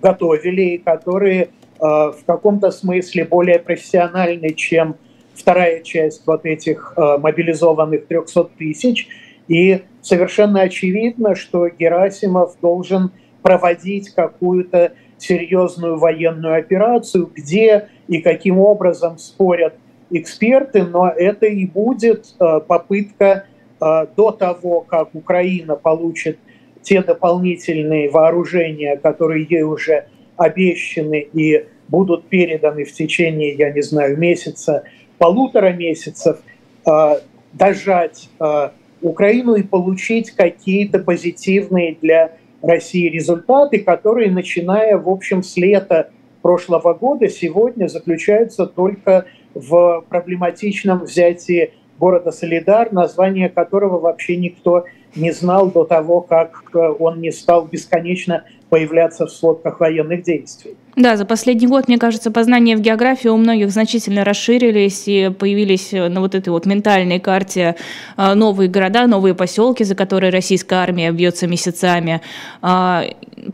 готовили 0.00 0.62
и 0.62 0.78
которые 0.78 1.42
э, 1.42 1.48
в 1.80 2.18
каком-то 2.26 2.70
смысле 2.70 3.24
более 3.24 3.58
профессиональны, 3.58 4.52
чем 4.54 4.96
вторая 5.34 5.82
часть 5.82 6.26
вот 6.26 6.44
этих 6.44 6.94
э, 6.96 7.18
мобилизованных 7.18 8.06
300 8.06 8.44
тысяч. 8.58 9.08
И 9.48 9.82
совершенно 10.02 10.62
очевидно, 10.62 11.34
что 11.34 11.68
Герасимов 11.68 12.56
должен 12.60 13.12
проводить 13.42 14.10
какую-то 14.10 14.92
серьезную 15.18 15.98
военную 15.98 16.58
операцию, 16.58 17.30
где 17.34 17.88
и 18.08 18.20
каким 18.20 18.58
образом 18.58 19.18
спорят 19.18 19.74
эксперты, 20.10 20.84
но 20.84 21.08
это 21.08 21.46
и 21.46 21.66
будет 21.66 22.34
э, 22.38 22.60
попытка 22.66 23.46
до 23.78 24.30
того, 24.30 24.80
как 24.80 25.14
Украина 25.14 25.76
получит 25.76 26.38
те 26.86 27.02
дополнительные 27.02 28.08
вооружения, 28.08 28.96
которые 28.96 29.44
ей 29.50 29.62
уже 29.62 30.06
обещаны 30.36 31.26
и 31.32 31.66
будут 31.88 32.28
переданы 32.28 32.84
в 32.84 32.92
течение, 32.92 33.54
я 33.54 33.72
не 33.72 33.82
знаю, 33.82 34.16
месяца, 34.16 34.84
полутора 35.18 35.72
месяцев, 35.72 36.38
а, 36.84 37.18
дожать 37.52 38.28
а, 38.38 38.72
Украину 39.02 39.56
и 39.56 39.64
получить 39.64 40.30
какие-то 40.30 41.00
позитивные 41.00 41.96
для 42.00 42.36
России 42.62 43.08
результаты, 43.08 43.80
которые, 43.80 44.30
начиная, 44.30 44.96
в 44.96 45.08
общем, 45.08 45.42
с 45.42 45.56
лета 45.56 46.10
прошлого 46.40 46.94
года, 46.94 47.28
сегодня 47.28 47.88
заключаются 47.88 48.64
только 48.66 49.26
в 49.54 50.04
проблематичном 50.08 51.00
взятии 51.00 51.72
города 51.98 52.30
Солидар, 52.30 52.92
название 52.92 53.48
которого 53.48 53.98
вообще 53.98 54.36
никто 54.36 54.84
не 55.16 55.32
знал 55.32 55.70
до 55.70 55.84
того, 55.84 56.20
как 56.20 56.70
э, 56.74 56.78
он 56.98 57.20
не 57.20 57.32
стал 57.32 57.66
бесконечно 57.66 58.44
появляться 58.68 59.26
в 59.26 59.30
сводках 59.30 59.80
военных 59.80 60.22
действий. 60.22 60.74
Да, 60.96 61.16
за 61.16 61.24
последний 61.24 61.66
год, 61.66 61.88
мне 61.88 61.98
кажется, 61.98 62.30
познания 62.30 62.76
в 62.76 62.80
географии 62.80 63.28
у 63.28 63.36
многих 63.36 63.70
значительно 63.70 64.24
расширились 64.24 65.04
и 65.06 65.30
появились 65.30 65.92
на 65.92 66.20
вот 66.20 66.34
этой 66.34 66.48
вот 66.48 66.66
ментальной 66.66 67.20
карте 67.20 67.76
э, 68.16 68.34
новые 68.34 68.68
города, 68.68 69.06
новые 69.06 69.34
поселки, 69.34 69.84
за 69.84 69.94
которые 69.94 70.30
российская 70.30 70.76
армия 70.76 71.12
бьется 71.12 71.46
месяцами. 71.46 72.20
А, 72.60 73.04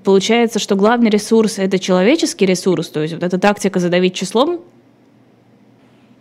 получается, 0.05 0.59
что 0.59 0.77
главный 0.77 1.11
ресурс– 1.11 1.59
это 1.59 1.79
человеческий 1.79 2.47
ресурс, 2.47 2.89
то 2.89 3.01
есть 3.01 3.15
вот 3.15 3.23
эта 3.23 3.39
тактика 3.39 3.81
задавить 3.81 4.15
числом? 4.15 4.61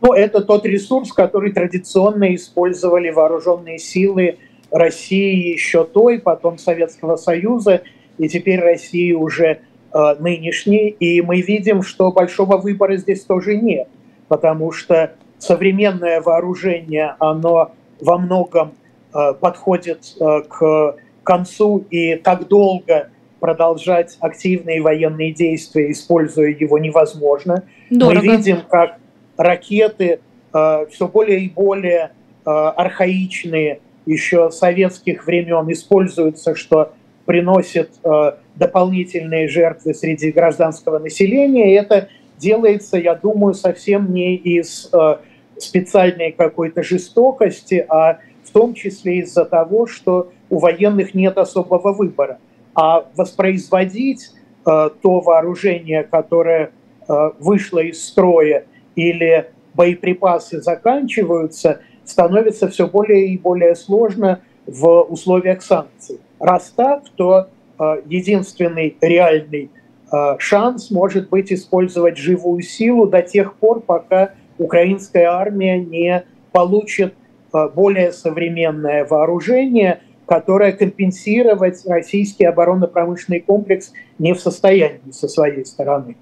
Ну, 0.01 0.13
это 0.13 0.41
тот 0.41 0.65
ресурс, 0.65 1.13
который 1.13 1.51
традиционно 1.51 2.36
использовали 2.36 3.10
вооруженные 3.10 3.79
силы– 3.79 4.38
России 4.71 5.51
еще 5.51 5.83
той, 5.83 6.19
потом 6.19 6.57
Советского 6.57 7.17
Союза, 7.17 7.81
и 8.17 8.29
теперь 8.29 8.59
России 8.59 9.11
уже 9.11 9.45
э, 9.93 10.15
нынешней. 10.19 10.89
И 10.89 11.21
мы 11.21 11.41
видим, 11.41 11.83
что 11.83 12.11
большого 12.11 12.57
выбора 12.57 12.97
здесь 12.97 13.23
тоже 13.23 13.57
нет, 13.57 13.87
потому 14.27 14.71
что 14.71 15.13
современное 15.37 16.21
вооружение, 16.21 17.15
оно 17.19 17.71
во 17.99 18.17
многом 18.17 18.73
э, 19.13 19.33
подходит 19.39 20.15
э, 20.19 20.41
к 20.47 20.95
концу, 21.23 21.85
и 21.89 22.15
так 22.15 22.47
долго 22.47 23.09
продолжать 23.39 24.17
активные 24.19 24.81
военные 24.81 25.33
действия, 25.33 25.91
используя 25.91 26.49
его, 26.49 26.77
невозможно. 26.77 27.63
Дорого. 27.89 28.23
Мы 28.23 28.37
видим, 28.37 28.61
как 28.69 28.97
ракеты 29.35 30.19
э, 30.53 30.85
все 30.91 31.07
более 31.07 31.41
и 31.41 31.49
более 31.49 32.11
э, 32.45 32.49
архаичные 32.49 33.79
еще 34.05 34.51
советских 34.51 35.25
времен 35.25 35.71
используется, 35.71 36.55
что 36.55 36.93
приносит 37.25 37.91
э, 38.03 38.33
дополнительные 38.55 39.47
жертвы 39.47 39.93
среди 39.93 40.31
гражданского 40.31 40.99
населения. 40.99 41.71
И 41.71 41.75
это 41.75 42.09
делается, 42.37 42.97
я 42.97 43.15
думаю, 43.15 43.53
совсем 43.53 44.11
не 44.13 44.35
из 44.35 44.89
э, 44.91 45.17
специальной 45.57 46.31
какой-то 46.31 46.83
жестокости, 46.83 47.85
а 47.87 48.19
в 48.43 48.51
том 48.51 48.73
числе 48.73 49.19
из-за 49.19 49.45
того, 49.45 49.85
что 49.85 50.31
у 50.49 50.57
военных 50.57 51.13
нет 51.13 51.37
особого 51.37 51.93
выбора. 51.93 52.39
А 52.73 53.05
воспроизводить 53.15 54.31
э, 54.65 54.89
то 55.01 55.19
вооружение, 55.19 56.03
которое 56.03 56.71
э, 57.07 57.31
вышло 57.39 57.79
из 57.79 58.03
строя, 58.03 58.65
или 58.95 59.51
боеприпасы 59.73 60.59
заканчиваются– 60.59 61.81
становится 62.12 62.67
все 62.67 62.88
более 62.88 63.28
и 63.28 63.38
более 63.38 63.76
сложно 63.76 64.41
в 64.65 65.02
условиях 65.04 65.62
санкций. 65.62 66.19
Раз 66.39 66.74
так, 66.76 67.04
то 67.15 67.47
э, 67.80 68.02
единственный 68.06 68.95
реальный 69.02 69.69
э, 70.12 70.36
шанс 70.38 70.91
может 70.91 71.30
быть 71.30 71.52
использовать 71.52 72.17
живую 72.17 72.62
силу 72.62 73.08
до 73.08 73.21
тех 73.21 73.56
пор, 73.56 73.82
пока 73.82 74.34
украинская 74.58 75.30
армия 75.30 75.80
не 75.80 76.24
получит 76.52 77.13
э, 77.54 77.69
более 77.74 78.12
современное 78.12 79.06
вооружение, 79.06 80.02
которое 80.26 80.71
компенсировать 80.71 81.86
российский 81.86 82.45
оборонно-промышленный 82.45 83.39
комплекс 83.39 83.91
не 84.19 84.34
в 84.34 84.39
состоянии 84.39 85.12
со 85.12 85.28
своей 85.28 85.65
стороны. 85.65 86.15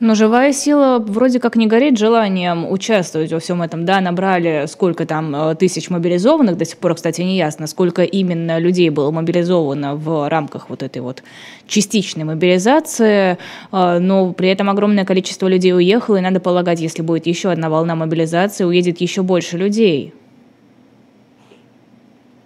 Но 0.00 0.14
живая 0.14 0.52
сила 0.52 1.00
вроде 1.04 1.40
как 1.40 1.56
не 1.56 1.66
горит 1.66 1.98
желанием 1.98 2.70
участвовать 2.70 3.32
во 3.32 3.40
всем 3.40 3.62
этом. 3.62 3.84
Да, 3.84 4.00
набрали 4.00 4.66
сколько 4.68 5.06
там 5.06 5.34
э, 5.34 5.54
тысяч 5.56 5.90
мобилизованных, 5.90 6.56
до 6.56 6.64
сих 6.64 6.78
пор, 6.78 6.94
кстати, 6.94 7.20
не 7.22 7.36
ясно, 7.36 7.66
сколько 7.66 8.04
именно 8.04 8.60
людей 8.60 8.90
было 8.90 9.10
мобилизовано 9.10 9.96
в 9.96 10.28
рамках 10.28 10.70
вот 10.70 10.84
этой 10.84 11.02
вот 11.02 11.24
частичной 11.66 12.22
мобилизации, 12.22 13.38
э, 13.72 13.98
но 13.98 14.32
при 14.32 14.50
этом 14.50 14.70
огромное 14.70 15.04
количество 15.04 15.48
людей 15.48 15.74
уехало, 15.74 16.18
и 16.18 16.20
надо 16.20 16.38
полагать, 16.38 16.80
если 16.80 17.02
будет 17.02 17.26
еще 17.26 17.50
одна 17.50 17.68
волна 17.68 17.96
мобилизации, 17.96 18.62
уедет 18.62 19.00
еще 19.00 19.22
больше 19.22 19.58
людей. 19.58 20.14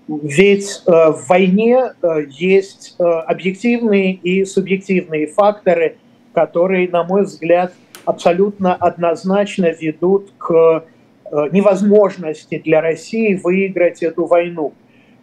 Ведь 0.09 0.83
э, 0.87 0.91
в 0.91 1.27
войне 1.29 1.93
есть 2.31 2.97
объективные 2.99 4.15
и 4.15 4.47
субъективные 4.47 5.27
факторы, 5.27 5.99
которые, 6.33 6.89
на 6.89 7.05
мой 7.05 7.25
взгляд, 7.25 7.73
абсолютно 8.05 8.75
однозначно 8.75 9.71
ведут 9.71 10.33
к 10.39 10.85
э, 11.25 11.49
невозможности 11.53 12.61
для 12.65 12.81
России 12.81 13.35
выиграть 13.35 14.03
эту 14.03 14.27
войну. 14.27 14.73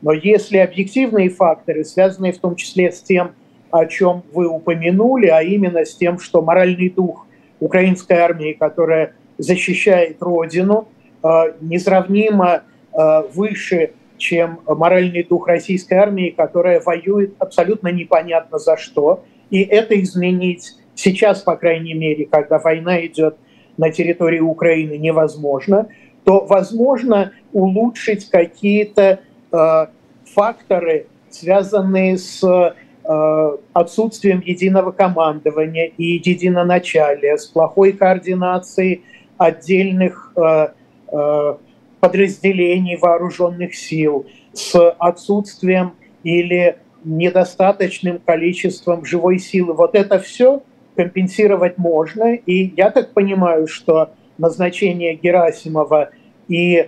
Но 0.02 0.14
если 0.14 0.58
объективные 0.58 1.30
факторы, 1.30 1.84
связанные 1.84 2.32
в 2.32 2.40
том 2.40 2.56
числе 2.56 2.92
с 2.92 3.02
тем, 3.02 3.32
о 3.70 3.86
чем 3.86 4.24
вы 4.34 4.48
упомянули, 4.48 5.28
а 5.28 5.42
именно 5.44 5.86
с 5.86 5.96
тем, 5.96 6.20
что 6.20 6.42
моральный 6.42 6.90
дух 6.90 7.28
украинской 7.60 8.14
армии, 8.14 8.54
которая 8.54 9.14
защищает 9.38 10.18
Родину, 10.22 10.88
э, 11.24 11.28
несравнимо 11.62 12.64
э, 12.94 13.22
выше, 13.34 13.92
чем 14.18 14.60
моральный 14.66 15.24
дух 15.24 15.48
российской 15.48 15.96
армии, 15.96 16.30
которая 16.30 16.82
воюет 16.82 17.36
абсолютно 17.40 17.88
непонятно 17.88 18.60
за 18.60 18.78
что, 18.78 19.24
и 19.50 19.62
это 19.62 20.00
изменить 20.00 20.74
сейчас, 21.00 21.42
по 21.42 21.56
крайней 21.56 21.94
мере, 21.94 22.26
когда 22.26 22.60
война 22.60 23.06
идет 23.06 23.38
на 23.78 23.92
территории 23.92 24.40
Украины, 24.40 24.98
невозможно, 24.98 25.88
то 26.26 26.46
возможно 26.46 27.32
улучшить 27.54 28.30
какие-то 28.30 29.20
э, 29.52 29.86
факторы, 30.26 31.08
связанные 31.30 32.18
с 32.18 32.44
э, 32.44 33.58
отсутствием 33.74 34.42
единого 34.46 34.92
командования 34.92 35.92
и 35.98 36.22
единоначалия, 36.24 37.38
с 37.38 37.46
плохой 37.46 37.94
координацией 37.94 39.04
отдельных 39.38 40.34
э, 40.36 40.68
э, 41.12 41.56
подразделений 42.02 42.98
вооруженных 42.98 43.74
сил, 43.76 44.28
с 44.54 44.76
отсутствием 45.00 45.94
или 46.24 46.78
недостаточным 47.06 48.20
количеством 48.20 49.06
живой 49.06 49.40
силы. 49.40 49.74
Вот 49.74 49.96
это 49.96 50.20
все 50.20 50.62
компенсировать 51.00 51.78
можно. 51.78 52.36
И 52.36 52.74
я 52.76 52.92
так 52.92 53.14
понимаю, 53.14 53.68
что 53.68 54.10
назначение 54.38 55.16
Герасимова 55.16 56.10
и 56.50 56.76
э, 56.76 56.88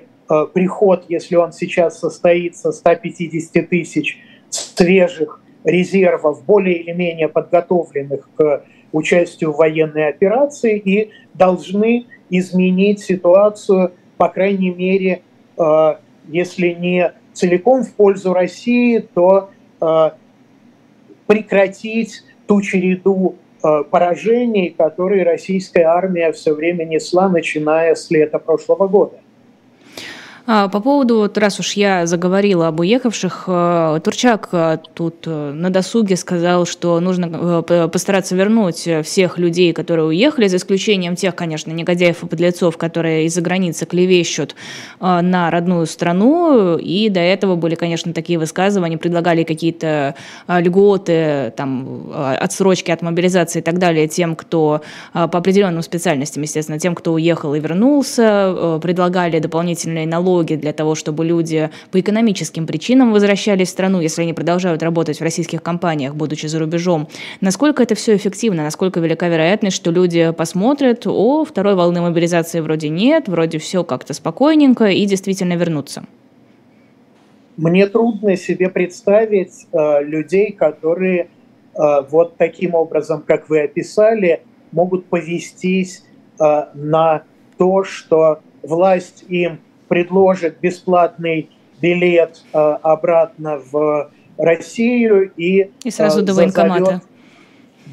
приход, 0.53 1.05
если 1.07 1.37
он 1.37 1.53
сейчас 1.53 1.97
состоится, 1.97 2.73
150 2.73 3.69
тысяч 3.69 4.19
свежих 4.49 5.41
резервов, 5.63 6.43
более 6.43 6.75
или 6.75 6.91
менее 6.91 7.29
подготовленных 7.29 8.29
к 8.35 8.65
участию 8.91 9.53
в 9.53 9.57
военной 9.59 10.09
операции 10.09 10.77
и 10.77 11.11
должны 11.33 12.07
изменить 12.29 12.99
ситуацию, 12.99 13.93
по 14.17 14.27
крайней 14.27 14.71
мере, 14.71 15.21
э, 15.57 15.95
если 16.27 16.73
не 16.73 17.13
целиком 17.31 17.83
в 17.83 17.93
пользу 17.93 18.33
России, 18.33 18.97
то 18.97 19.51
э, 19.79 20.09
прекратить 21.27 22.25
ту 22.45 22.61
череду 22.61 23.37
поражений, 23.61 24.69
которые 24.69 25.23
российская 25.23 25.83
армия 25.83 26.31
все 26.31 26.53
время 26.53 26.85
несла, 26.85 27.29
начиная 27.29 27.95
с 27.95 28.09
лета 28.11 28.39
прошлого 28.39 28.87
года. 28.87 29.19
А, 30.47 30.67
по 30.69 30.79
поводу, 30.79 31.17
вот 31.17 31.37
раз 31.37 31.59
уж 31.59 31.73
я 31.73 32.07
заговорила 32.07 32.67
об 32.67 32.79
уехавших, 32.79 33.43
э, 33.47 33.99
Турчак 34.03 34.49
э, 34.51 34.77
тут 34.93 35.23
э, 35.27 35.51
на 35.51 35.69
досуге 35.69 36.15
сказал, 36.15 36.65
что 36.65 36.99
нужно 36.99 37.61
постараться 37.61 38.35
вернуть 38.35 38.87
всех 39.03 39.37
людей, 39.37 39.73
которые 39.73 40.05
уехали, 40.05 40.47
за 40.47 40.57
исключением 40.57 41.15
тех, 41.15 41.35
конечно, 41.35 41.71
негодяев 41.71 42.23
и 42.23 42.27
подлецов, 42.27 42.77
которые 42.77 43.25
из-за 43.25 43.41
границы 43.41 43.85
клевещут 43.85 44.55
на 44.99 45.51
родную 45.51 45.85
страну. 45.85 46.77
И 46.77 47.09
до 47.09 47.19
этого 47.19 47.55
были, 47.55 47.75
конечно, 47.75 48.13
такие 48.13 48.39
высказывания, 48.39 48.97
предлагали 48.97 49.43
какие-то 49.43 50.15
льготы, 50.47 51.53
там, 51.55 52.11
отсрочки 52.13 52.91
от 52.91 53.01
мобилизации 53.01 53.59
и 53.59 53.61
так 53.61 53.77
далее 53.77 54.07
тем, 54.07 54.35
кто 54.35 54.81
по 55.13 55.23
определенным 55.23 55.81
специальностям, 55.81 56.43
естественно, 56.43 56.79
тем, 56.79 56.95
кто 56.95 57.13
уехал 57.13 57.53
и 57.55 57.59
вернулся, 57.59 58.79
предлагали 58.81 59.39
дополнительные 59.39 60.07
налоги 60.07 60.30
налоги 60.31 60.55
для 60.55 60.73
того, 60.73 60.95
чтобы 60.95 61.25
люди 61.25 61.69
по 61.91 61.99
экономическим 61.99 62.65
причинам 62.65 63.11
возвращались 63.11 63.67
в 63.67 63.71
страну, 63.71 64.01
если 64.01 64.23
они 64.23 64.33
продолжают 64.33 64.83
работать 64.83 65.19
в 65.19 65.23
российских 65.23 65.61
компаниях, 65.61 66.15
будучи 66.15 66.47
за 66.47 66.59
рубежом. 66.59 67.07
Насколько 67.41 67.83
это 67.83 67.95
все 67.95 68.15
эффективно, 68.15 68.63
насколько 68.63 68.99
велика 68.99 69.27
вероятность, 69.27 69.75
что 69.75 69.91
люди 69.91 70.31
посмотрят, 70.31 71.05
о, 71.05 71.43
второй 71.43 71.75
волны 71.75 72.01
мобилизации 72.01 72.61
вроде 72.61 72.89
нет, 72.89 73.27
вроде 73.27 73.57
все 73.57 73.83
как-то 73.83 74.13
спокойненько 74.13 74.85
и 74.85 75.05
действительно 75.05 75.57
вернутся? 75.57 76.03
Мне 77.57 77.87
трудно 77.87 78.37
себе 78.37 78.69
представить 78.69 79.67
э, 79.71 80.03
людей, 80.03 80.51
которые 80.53 81.19
э, 81.23 81.27
вот 82.09 82.37
таким 82.37 82.73
образом, 82.75 83.23
как 83.27 83.49
вы 83.49 83.63
описали, 83.63 84.41
могут 84.71 85.05
повестись 85.05 86.03
э, 86.39 86.43
на 86.73 87.23
то, 87.57 87.83
что 87.83 88.39
власть 88.63 89.25
им 89.29 89.59
предложит 89.91 90.61
бесплатный 90.61 91.49
билет 91.81 92.45
э, 92.53 92.57
обратно 92.57 93.57
в 93.57 94.09
Россию 94.37 95.33
и, 95.35 95.69
и 95.83 95.91
сразу 95.91 96.21
э, 96.21 96.23
до 96.23 96.33
военкомата. 96.33 97.01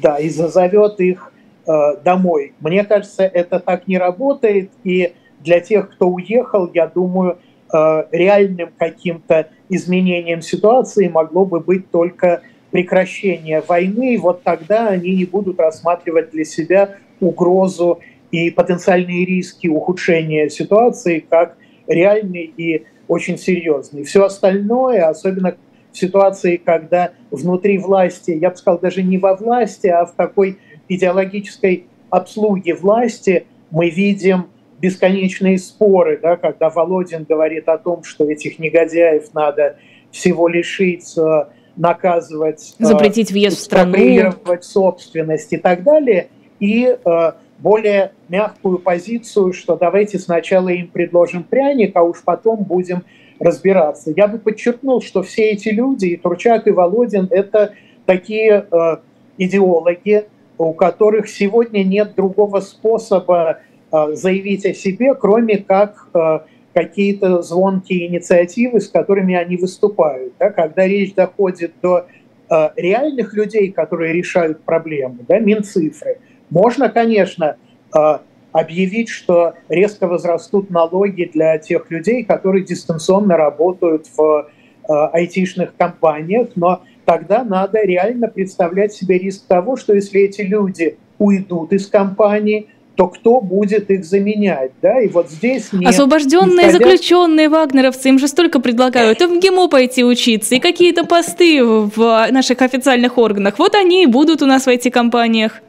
Да, 0.01 0.15
и 0.15 0.29
зазовет 0.29 1.01
их 1.01 1.33
э, 1.67 1.71
домой. 2.05 2.53
Мне 2.61 2.85
кажется, 2.85 3.23
это 3.23 3.59
так 3.59 3.85
не 3.89 3.97
работает, 3.97 4.71
и 4.85 5.11
для 5.41 5.59
тех, 5.59 5.91
кто 5.91 6.07
уехал, 6.07 6.71
я 6.73 6.87
думаю, 6.87 7.37
э, 7.73 8.03
реальным 8.13 8.69
каким-то 8.77 9.49
изменением 9.67 10.41
ситуации 10.41 11.09
могло 11.09 11.43
бы 11.43 11.59
быть 11.59 11.91
только 11.91 12.43
прекращение 12.71 13.59
войны, 13.59 14.13
и 14.13 14.17
вот 14.17 14.43
тогда 14.43 14.87
они 14.87 15.17
не 15.17 15.25
будут 15.25 15.59
рассматривать 15.59 16.31
для 16.31 16.45
себя 16.45 16.95
угрозу 17.19 17.99
и 18.31 18.51
потенциальные 18.51 19.25
риски 19.25 19.67
ухудшения 19.67 20.47
ситуации 20.47 21.19
как 21.19 21.57
реальный 21.89 22.53
и 22.55 22.85
очень 23.07 23.37
серьезный. 23.37 24.03
Все 24.03 24.23
остальное, 24.23 25.09
особенно 25.09 25.57
в 25.91 25.97
ситуации, 25.97 26.57
когда 26.57 27.11
внутри 27.31 27.77
власти, 27.77 28.31
я 28.31 28.51
бы 28.51 28.55
сказал, 28.55 28.79
даже 28.79 29.03
не 29.03 29.17
во 29.17 29.35
власти, 29.35 29.87
а 29.87 30.05
в 30.05 30.13
такой 30.13 30.59
идеологической 30.87 31.87
обслуге 32.09 32.75
власти, 32.75 33.45
мы 33.71 33.89
видим 33.89 34.47
бесконечные 34.79 35.57
споры, 35.57 36.19
да, 36.21 36.37
когда 36.37 36.69
Володин 36.69 37.25
говорит 37.27 37.67
о 37.67 37.77
том, 37.77 38.03
что 38.03 38.29
этих 38.29 38.59
негодяев 38.59 39.33
надо 39.33 39.77
всего 40.11 40.47
лишить, 40.47 41.17
э, 41.17 41.45
наказывать, 41.75 42.75
э, 42.79 42.85
запретить 42.85 43.31
въезд 43.31 43.57
в 43.57 43.61
страну, 43.61 44.33
собственность 44.61 45.51
и 45.53 45.57
так 45.57 45.83
далее. 45.83 46.29
И 46.59 46.85
э, 46.85 47.31
более 47.59 48.13
мягкую 48.29 48.79
позицию, 48.79 49.53
что 49.53 49.75
давайте 49.75 50.17
сначала 50.17 50.69
им 50.69 50.87
предложим 50.87 51.43
пряник, 51.43 51.95
а 51.95 52.03
уж 52.03 52.23
потом 52.23 52.63
будем 52.63 53.03
разбираться. 53.39 54.11
Я 54.15 54.27
бы 54.27 54.37
подчеркнул, 54.37 55.01
что 55.01 55.23
все 55.23 55.51
эти 55.51 55.69
люди, 55.69 56.07
и 56.07 56.17
Турчак, 56.17 56.67
и 56.67 56.71
Володин, 56.71 57.27
это 57.29 57.73
такие 58.05 58.65
э, 58.71 58.97
идеологи, 59.37 60.25
у 60.57 60.73
которых 60.73 61.29
сегодня 61.29 61.83
нет 61.83 62.15
другого 62.15 62.59
способа 62.59 63.59
э, 63.91 64.13
заявить 64.13 64.65
о 64.65 64.73
себе, 64.73 65.13
кроме 65.15 65.57
как 65.57 66.07
э, 66.13 66.39
какие-то 66.73 67.41
звонкие 67.41 68.07
инициативы, 68.07 68.79
с 68.79 68.89
которыми 68.89 69.35
они 69.35 69.57
выступают. 69.57 70.33
Да? 70.39 70.49
Когда 70.49 70.85
речь 70.85 71.13
доходит 71.13 71.73
до 71.81 72.05
э, 72.49 72.69
реальных 72.75 73.33
людей, 73.33 73.71
которые 73.71 74.13
решают 74.13 74.63
проблемы, 74.63 75.19
да, 75.27 75.39
Минцифры– 75.39 76.19
можно, 76.49 76.89
конечно, 76.89 77.57
а, 77.91 78.21
объявить, 78.51 79.09
что 79.09 79.53
резко 79.69 80.07
возрастут 80.07 80.69
налоги 80.69 81.29
для 81.31 81.57
тех 81.57 81.89
людей, 81.91 82.23
которые 82.23 82.63
дистанционно 82.63 83.37
работают 83.37 84.07
в 84.15 84.49
а, 84.87 85.07
айтишных 85.09 85.75
компаниях, 85.75 86.49
но 86.55 86.81
тогда 87.05 87.43
надо 87.43 87.81
реально 87.83 88.27
представлять 88.27 88.93
себе 88.93 89.17
риск 89.17 89.45
того, 89.47 89.77
что 89.77 89.93
если 89.93 90.21
эти 90.21 90.41
люди 90.41 90.97
уйдут 91.19 91.73
из 91.73 91.87
компании, 91.87 92.67
то 92.95 93.07
кто 93.07 93.39
будет 93.39 93.89
их 93.91 94.03
заменять, 94.03 94.71
да, 94.81 94.99
и 94.99 95.07
вот 95.07 95.29
здесь... 95.29 95.71
Не 95.71 95.85
Освобожденные 95.85 96.67
исходя... 96.67 96.85
заключенные 96.85 97.47
вагнеровцы, 97.47 98.09
им 98.09 98.19
же 98.19 98.27
столько 98.27 98.59
предлагают, 98.59 99.21
и 99.21 99.25
в 99.25 99.39
ГИМО 99.39 99.69
пойти 99.69 100.03
учиться, 100.03 100.55
и 100.55 100.59
какие-то 100.59 101.05
посты 101.05 101.63
в 101.63 102.27
наших 102.29 102.61
официальных 102.61 103.17
органах, 103.17 103.57
вот 103.57 103.75
они 103.75 104.03
и 104.03 104.05
будут 104.05 104.41
у 104.41 104.45
нас 104.45 104.65
в 104.65 104.67
этих 104.67 104.91
компаниях. 104.91 105.61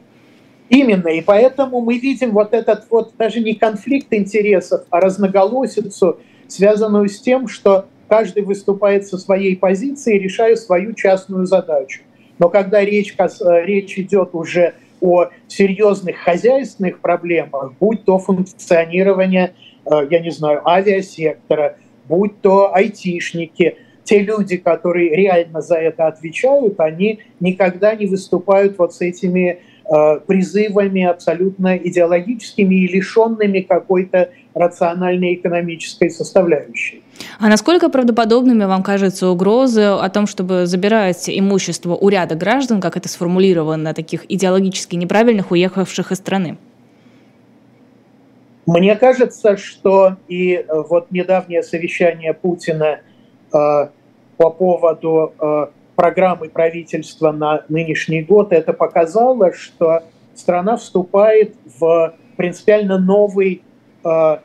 Именно, 0.71 1.09
и 1.09 1.19
поэтому 1.19 1.81
мы 1.81 1.97
видим 1.97 2.31
вот 2.31 2.53
этот 2.53 2.85
вот 2.89 3.11
даже 3.17 3.41
не 3.41 3.55
конфликт 3.55 4.07
интересов, 4.13 4.85
а 4.89 5.01
разноголосицу, 5.01 6.21
связанную 6.47 7.09
с 7.09 7.19
тем, 7.19 7.49
что 7.49 7.87
каждый 8.07 8.43
выступает 8.43 9.05
со 9.05 9.17
своей 9.17 9.57
позиции, 9.57 10.17
решая 10.17 10.55
свою 10.55 10.93
частную 10.93 11.45
задачу. 11.45 12.03
Но 12.39 12.47
когда 12.47 12.85
речь, 12.85 13.13
речь 13.65 13.99
идет 13.99 14.29
уже 14.31 14.75
о 15.01 15.25
серьезных 15.49 16.15
хозяйственных 16.19 17.01
проблемах, 17.01 17.73
будь 17.77 18.05
то 18.05 18.17
функционирование, 18.17 19.53
э, 19.85 20.07
я 20.09 20.19
не 20.19 20.31
знаю, 20.31 20.65
авиасектора, 20.65 21.75
будь 22.07 22.39
то 22.39 22.73
айтишники, 22.73 23.75
те 24.05 24.19
люди, 24.19 24.55
которые 24.55 25.13
реально 25.13 25.59
за 25.59 25.75
это 25.75 26.07
отвечают, 26.07 26.79
они 26.79 27.19
никогда 27.41 27.93
не 27.93 28.05
выступают 28.05 28.77
вот 28.77 28.93
с 28.93 29.01
этими 29.01 29.59
призывами 30.25 31.03
абсолютно 31.03 31.75
идеологическими 31.77 32.75
и 32.75 32.87
лишенными 32.87 33.59
какой-то 33.59 34.29
рациональной 34.53 35.35
экономической 35.35 36.09
составляющей. 36.09 37.03
А 37.39 37.47
насколько 37.47 37.89
правдоподобными 37.89 38.65
вам 38.65 38.83
кажутся 38.83 39.29
угрозы 39.29 39.81
о 39.83 40.09
том, 40.09 40.27
чтобы 40.27 40.65
забирать 40.65 41.29
имущество 41.29 41.95
у 41.95 42.09
ряда 42.09 42.35
граждан, 42.35 42.81
как 42.81 42.97
это 42.97 43.09
сформулировано, 43.09 43.93
таких 43.93 44.25
идеологически 44.29 44.95
неправильных, 44.95 45.51
уехавших 45.51 46.11
из 46.11 46.17
страны? 46.17 46.57
Мне 48.65 48.95
кажется, 48.95 49.57
что 49.57 50.17
и 50.27 50.53
э, 50.53 50.65
вот 50.89 51.11
недавнее 51.11 51.63
совещание 51.63 52.33
Путина 52.33 52.99
э, 53.53 53.87
по 54.37 54.49
поводу 54.49 55.33
э, 55.39 55.65
программы 56.01 56.49
правительства 56.49 57.31
на 57.31 57.63
нынешний 57.69 58.23
год, 58.23 58.53
это 58.53 58.73
показало, 58.73 59.53
что 59.53 60.01
страна 60.33 60.77
вступает 60.77 61.53
в 61.79 62.15
принципиально 62.37 62.97
новый 62.97 63.61
э, 64.03 64.37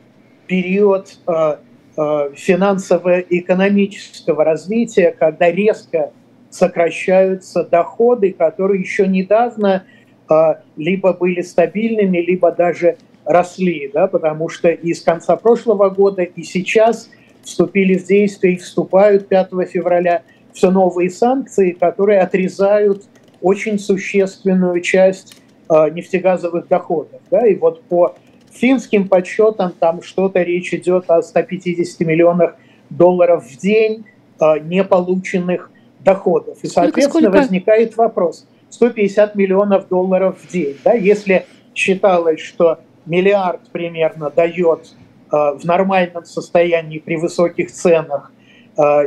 период 0.45 1.17
э, 1.25 1.55
э, 1.97 2.29
финансово-экономического 2.35 4.43
развития, 4.43 5.15
когда 5.17 5.49
резко 5.49 6.11
сокращаются 6.51 7.63
доходы, 7.63 8.33
которые 8.33 8.81
еще 8.81 9.07
недавно 9.07 9.83
э, 10.29 10.33
либо 10.75 11.13
были 11.13 11.41
стабильными, 11.41 12.19
либо 12.19 12.51
даже 12.51 12.97
росли, 13.25 13.89
да, 13.91 14.05
потому 14.05 14.49
что 14.49 14.69
и 14.69 14.93
с 14.93 15.01
конца 15.01 15.35
прошлого 15.35 15.89
года, 15.89 16.21
и 16.21 16.43
сейчас 16.43 17.09
вступили 17.41 17.97
в 17.97 18.05
действие 18.05 18.53
и 18.53 18.57
вступают 18.57 19.27
5 19.27 19.49
февраля– 19.67 20.21
все 20.57 20.71
новые 20.71 21.11
санкции, 21.11 21.71
которые 21.71 22.19
отрезают 22.19 23.03
очень 23.41 23.77
существенную 23.77 24.81
часть 24.81 25.37
э, 25.69 25.89
нефтегазовых 25.91 26.67
доходов. 26.67 27.21
Да? 27.29 27.45
И 27.45 27.55
вот 27.55 27.83
по 27.83 28.15
финским 28.51 29.07
подсчетам 29.07 29.71
там 29.79 30.01
что-то 30.01 30.41
речь 30.41 30.73
идет 30.73 31.11
о 31.11 31.21
150 31.21 31.99
миллионах 31.99 32.55
долларов 32.89 33.45
в 33.45 33.57
день 33.57 34.05
э, 34.41 34.59
неполученных 34.61 35.69
доходов. 35.99 36.57
И, 36.63 36.67
соответственно, 36.67 37.09
сколько, 37.09 37.27
сколько? 37.27 37.37
возникает 37.37 37.95
вопрос, 37.95 38.47
150 38.71 39.35
миллионов 39.35 39.87
долларов 39.89 40.39
в 40.41 40.51
день. 40.51 40.75
Да? 40.83 40.93
Если 40.93 41.45
считалось, 41.75 42.39
что 42.39 42.79
миллиард 43.05 43.61
примерно 43.71 44.31
дает 44.31 44.95
э, 45.31 45.35
в 45.35 45.63
нормальном 45.65 46.25
состоянии 46.25 46.97
при 46.97 47.15
высоких 47.17 47.71
ценах 47.71 48.31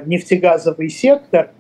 нефтегазовый 0.06 0.88
сектор, 0.88 1.50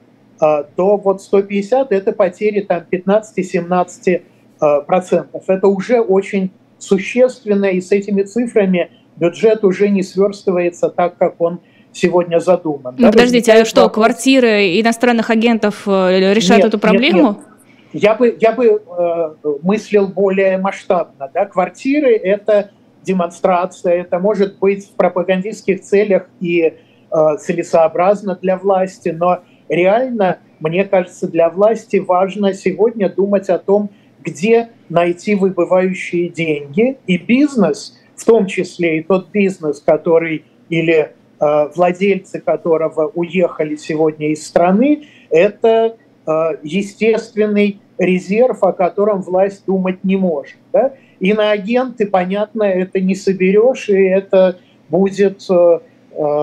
э, 0.40 0.64
то 0.76 0.96
вот 0.96 1.22
150– 1.22 1.90
это 1.92 2.12
потери 2.12 2.60
там 2.60 2.84
15-17 2.90 4.22
э, 4.60 4.80
процентов. 4.86 5.44
Это 5.46 5.68
уже 5.68 6.00
очень 6.00 6.50
существенно, 6.78 7.66
и 7.66 7.80
с 7.80 7.92
этими 7.92 8.22
цифрами 8.22 8.90
бюджет 9.16 9.64
уже 9.64 9.88
не 9.88 10.02
сверстывается 10.02 10.88
так, 10.88 11.16
как 11.18 11.40
он 11.40 11.60
сегодня 11.92 12.38
задуман. 12.38 12.94
Ну, 12.96 13.06
да? 13.06 13.12
подождите, 13.12 13.52
а 13.52 13.64
что, 13.64 13.88
квартиры 13.88 14.80
иностранных 14.80 15.30
агентов 15.30 15.82
э, 15.86 16.32
решают 16.34 16.64
нет, 16.64 16.74
эту 16.74 16.78
проблему? 16.78 17.22
Нет, 17.22 17.36
нет. 17.36 17.46
Я 17.92 18.14
бы, 18.14 18.36
я 18.40 18.52
бы 18.52 18.66
э, 18.66 19.34
мыслил 19.62 20.06
более 20.06 20.58
масштабно. 20.58 21.28
Да? 21.32 21.44
Квартиры– 21.46 22.14
это 22.22 22.70
демонстрация, 23.02 23.94
это 23.94 24.18
может 24.18 24.58
быть 24.58 24.88
в 24.88 24.92
пропагандистских 24.92 25.80
целях 25.80 26.28
и 26.40 26.60
э, 26.60 26.74
целесообразно 27.10 28.38
для 28.40 28.56
власти, 28.56 29.08
но 29.08 29.40
реально, 29.68 30.38
мне 30.60 30.84
кажется, 30.84 31.28
для 31.28 31.50
власти 31.50 31.96
важно 31.96 32.54
сегодня 32.54 33.08
думать 33.08 33.48
о 33.48 33.58
том, 33.58 33.90
где 34.20 34.70
найти 34.88 35.34
выбывающие 35.34 36.28
деньги, 36.28 36.98
и 37.06 37.16
бизнес, 37.16 37.98
в 38.16 38.24
том 38.24 38.46
числе 38.46 38.98
и 38.98 39.02
тот 39.02 39.30
бизнес, 39.30 39.80
который 39.80 40.44
или 40.68 41.12
э, 41.40 41.68
владельцы 41.74 42.40
которого 42.40 43.10
уехали 43.14 43.76
сегодня 43.76 44.30
из 44.32 44.46
страны, 44.46 45.04
это 45.30 45.96
Э, 46.30 46.58
естественный 46.62 47.80
резерв, 47.98 48.62
о 48.62 48.72
котором 48.72 49.22
власть 49.22 49.64
думать 49.66 50.04
не 50.04 50.16
может. 50.16 50.58
Да? 50.72 50.92
Иноагенты, 51.18 52.06
понятно, 52.06 52.62
это 52.62 53.00
не 53.00 53.14
соберешь, 53.14 53.88
и 53.88 54.00
это 54.04 54.58
будет 54.88 55.42
э, 55.50 55.54
э, 55.54 55.78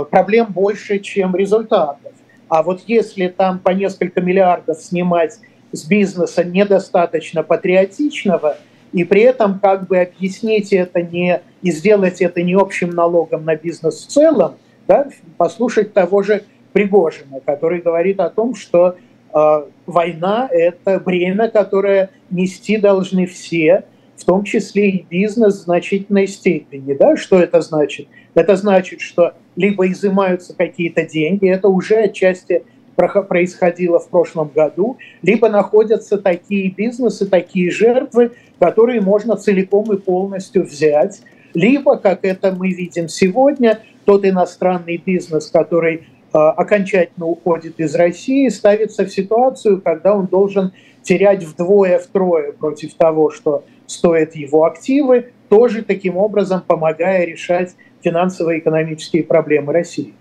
проблем 0.09 0.47
больше, 0.49 0.99
чем 0.99 1.35
результатов. 1.35 2.13
А 2.49 2.63
вот 2.63 2.81
если 2.87 3.27
там 3.27 3.59
по 3.59 3.69
несколько 3.69 4.21
миллиардов 4.21 4.77
снимать 4.81 5.39
с 5.71 5.85
бизнеса 5.85 6.43
недостаточно 6.43 7.43
патриотичного, 7.43 8.57
и 8.93 9.03
при 9.03 9.21
этом 9.21 9.59
как 9.59 9.87
бы 9.87 9.99
объяснить 9.99 10.71
это 10.71 11.01
не 11.01 11.41
и 11.61 11.71
сделать 11.71 12.21
это 12.21 12.41
не 12.41 12.53
общим 12.53 12.89
налогом 12.89 13.43
на 13.43 13.55
бизнес 13.55 14.05
в 14.05 14.07
целом, 14.07 14.55
да, 14.87 15.09
послушать 15.37 15.93
того 15.93 16.23
же 16.23 16.43
Пригожина, 16.71 17.39
который 17.45 17.81
говорит 17.81 18.19
о 18.19 18.29
том, 18.29 18.55
что 18.55 18.95
а, 19.33 19.65
война– 19.85 20.47
это 20.51 20.99
бремя, 20.99 21.49
которое 21.49 22.11
нести 22.29 22.77
должны 22.77 23.25
все, 23.25 23.83
в 24.15 24.23
том 24.23 24.43
числе 24.43 24.89
и 24.89 25.05
бизнес 25.09 25.55
в 25.55 25.63
значительной 25.63 26.27
степени. 26.27 26.93
Да? 26.93 27.17
Что 27.17 27.39
это 27.39 27.61
значит? 27.61 28.07
Это 28.35 28.55
значит, 28.55 29.01
что 29.01 29.33
либо 29.57 29.91
изымаются 29.91 30.55
какие-то 30.55 31.03
деньги, 31.03 31.49
это 31.49 31.67
уже 31.67 31.95
отчасти 31.95 32.63
происходило 32.95 33.99
в 33.99 34.07
прошлом 34.07 34.49
году, 34.55 34.97
либо 35.21 35.49
находятся 35.49 36.17
такие 36.17 36.71
бизнесы, 36.71 37.27
такие 37.27 37.69
жертвы, 37.69 38.31
которые 38.59 39.01
можно 39.01 39.35
целиком 39.35 39.91
и 39.91 39.97
полностью 39.97 40.63
взять, 40.63 41.21
либо, 41.53 41.97
как 41.97 42.23
это 42.23 42.55
мы 42.57 42.69
видим 42.69 43.09
сегодня, 43.09 43.81
тот 44.05 44.25
иностранный 44.25 44.97
бизнес, 44.97 45.51
который 45.51 46.05
Э, 46.33 46.49
окончательно 46.49 47.25
уходит 47.25 47.79
из 47.79 47.95
России, 47.95 48.49
ставится 48.49 49.05
в 49.05 49.09
ситуацию, 49.09 49.81
когда 49.81 50.13
он 50.13 50.27
должен 50.27 50.73
терять 51.01 51.43
вдвое-втрое 51.43 52.51
против 52.51 52.93
того, 52.95 53.31
что 53.31 53.63
стоят 53.85 54.35
его 54.35 54.65
активы, 54.65 55.31
тоже 55.49 55.83
таким 55.83 56.17
образом 56.17 56.61
помогая 56.67 57.25
решать 57.25 57.75
финансово-экономические 58.07 59.23
проблемы 59.23 59.73
России. 59.73 60.13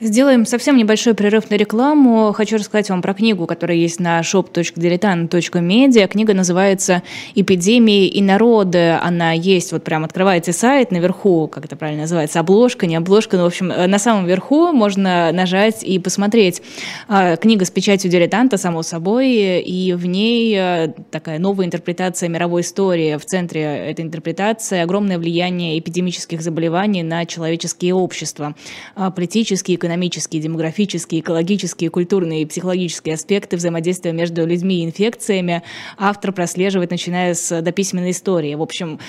Сделаем 0.00 0.46
совсем 0.46 0.78
небольшой 0.78 1.12
прерыв 1.14 1.50
на 1.50 1.56
рекламу. 1.56 2.32
Хочу 2.32 2.56
рассказать 2.56 2.88
вам 2.88 3.02
про 3.02 3.12
книгу, 3.12 3.46
которая 3.46 3.76
есть 3.76 4.00
на 4.00 4.20
shop.diletant.media. 4.20 6.08
Книга 6.08 6.32
называется 6.32 7.02
«Эпидемии 7.34 8.06
и 8.08 8.22
народы». 8.22 8.98
Она 9.02 9.32
есть, 9.32 9.72
вот 9.72 9.84
прям 9.84 10.04
открываете 10.04 10.54
сайт, 10.54 10.90
наверху, 10.90 11.48
как 11.48 11.66
это 11.66 11.76
правильно 11.76 12.02
называется, 12.02 12.40
обложка, 12.40 12.86
не 12.86 12.96
обложка, 12.96 13.36
но, 13.36 13.42
в 13.42 13.46
общем, 13.48 13.68
на 13.68 13.98
самом 13.98 14.26
верху 14.26 14.72
можно 14.72 15.32
нажать 15.32 15.84
и 15.84 15.98
посмотреть. 15.98 16.62
А, 17.06 17.36
книга 17.36 17.66
с 17.66 17.70
печатью 17.70 18.10
дилетанта, 18.10 18.56
само 18.56 18.82
собой, 18.82 19.60
и 19.60 19.92
в 19.92 20.06
ней 20.06 20.56
э, 20.56 20.94
такая 21.10 21.38
новая 21.38 21.66
интерпретация 21.66 22.30
мировой 22.30 22.62
истории. 22.62 23.16
В 23.16 23.26
центре 23.26 23.62
этой 23.62 24.04
интерпретации 24.04 24.80
огромное 24.80 25.18
влияние 25.18 25.78
эпидемических 25.78 26.40
заболеваний 26.40 27.02
на 27.02 27.26
человеческие 27.26 27.94
общества, 27.94 28.54
а, 28.94 29.10
политические, 29.50 29.76
экономические, 29.76 30.42
демографические, 30.42 31.20
экологические, 31.20 31.90
культурные 31.90 32.42
и 32.42 32.46
психологические 32.46 33.14
аспекты 33.14 33.56
взаимодействия 33.56 34.12
между 34.12 34.46
людьми 34.46 34.80
и 34.80 34.84
инфекциями 34.84 35.62
автор 35.98 36.32
прослеживает, 36.32 36.92
начиная 36.92 37.34
с 37.34 37.60
дописьменной 37.60 38.12
истории. 38.12 38.54
В 38.54 38.62
общем, 38.62 39.00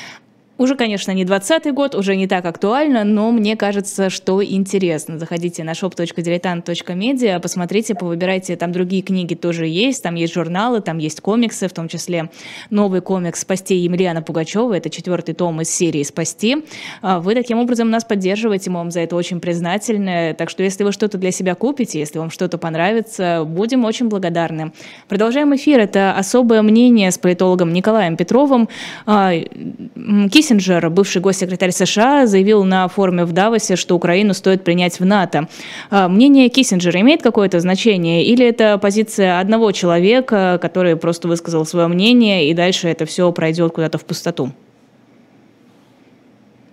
уже, 0.62 0.76
конечно, 0.76 1.12
не 1.12 1.26
20 1.26 1.74
год, 1.74 1.96
уже 1.96 2.16
не 2.16 2.28
так 2.28 2.46
актуально, 2.46 3.04
но 3.04 3.32
мне 3.32 3.56
кажется, 3.56 4.12
что 4.12 4.44
интересно. 4.44 5.18
Заходите 5.18 5.64
на 5.64 5.72
shop.diletant.media, 5.72 7.40
посмотрите, 7.40 7.96
повыбирайте, 7.96 8.56
там 8.56 8.72
другие 8.72 9.02
книги 9.02 9.34
тоже 9.34 9.66
есть, 9.66 10.04
там 10.04 10.14
есть 10.14 10.34
журналы, 10.34 10.82
там 10.82 11.00
есть 11.00 11.20
комиксы, 11.20 11.68
в 11.68 11.74
том 11.74 11.88
числе 11.88 12.30
новый 12.70 13.02
комикс 13.02 13.40
«Спасти 13.40 13.76
Емельяна 13.76 14.22
Пугачева», 14.22 14.76
это 14.76 14.92
четвертый 14.92 15.34
том 15.34 15.62
из 15.62 15.72
серии 15.72 16.04
«Спасти». 16.04 16.64
А 17.02 17.20
вы 17.20 17.34
таким 17.34 17.58
образом 17.58 17.90
нас 17.90 18.06
поддерживаете, 18.06 18.70
мы 18.70 18.78
вам 18.78 18.92
за 18.92 19.00
это 19.00 19.16
очень 19.16 19.40
признательны, 19.40 20.36
так 20.38 20.52
что 20.52 20.62
если 20.62 20.84
вы 20.84 20.92
что-то 20.92 21.18
для 21.18 21.32
себя 21.32 21.56
купите, 21.56 21.98
если 21.98 22.20
вам 22.20 22.30
что-то 22.30 22.60
понравится, 22.60 23.46
будем 23.48 23.84
очень 23.84 24.10
благодарны. 24.10 24.74
Продолжаем 25.08 25.56
эфир, 25.56 25.80
это 25.80 26.14
особое 26.16 26.62
мнение 26.62 27.10
с 27.10 27.18
политологом 27.18 27.74
Николаем 27.74 28.16
Петровым. 28.16 28.70
А, 29.08 29.34
Кисин 30.32 30.51
Киссинджер, 30.52 30.90
бывший 30.90 31.22
госсекретарь 31.22 31.72
США, 31.72 32.28
заявил 32.28 32.66
на 32.66 32.86
форуме 32.90 33.24
в 33.24 33.32
Давосе, 33.32 33.78
что 33.78 33.96
Украину 33.96 34.34
стоит 34.34 34.66
принять 34.66 35.00
в 35.00 35.06
НАТО. 35.06 35.48
А, 35.90 36.10
мнение 36.10 36.50
Киссинджера 36.50 37.00
имеет 37.00 37.22
какое-то 37.22 37.62
значение 37.62 38.26
или 38.26 38.46
это 38.46 38.78
позиция 38.78 39.40
одного 39.40 39.72
человека, 39.72 40.60
который 40.62 40.98
просто 40.98 41.30
высказал 41.30 41.66
свое 41.66 41.88
мнение, 41.88 42.50
и 42.50 42.54
дальше 42.54 42.90
это 42.90 43.06
все 43.06 43.32
пройдет 43.32 43.72
куда-то 43.72 43.98
в 43.98 44.04
пустоту? 44.04 44.52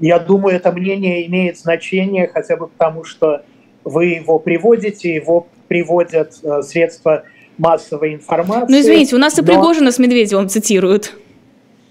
Я 0.00 0.18
думаю, 0.18 0.56
это 0.56 0.72
мнение 0.72 1.24
имеет 1.28 1.56
значение 1.56 2.26
хотя 2.26 2.56
бы 2.56 2.66
потому, 2.66 3.04
что 3.04 3.42
вы 3.84 4.06
его 4.06 4.40
приводите, 4.40 5.14
его 5.14 5.46
приводят 5.68 6.34
э, 6.42 6.62
средства 6.62 7.22
массовой 7.58 8.14
информации. 8.14 8.72
Ну, 8.72 8.80
извините, 8.80 9.14
у 9.14 9.20
нас 9.20 9.36
но... 9.36 9.44
и 9.44 9.46
Пригожина 9.46 9.92
с 9.92 9.98
Медведевым 10.00 10.48
цитируют. 10.48 11.14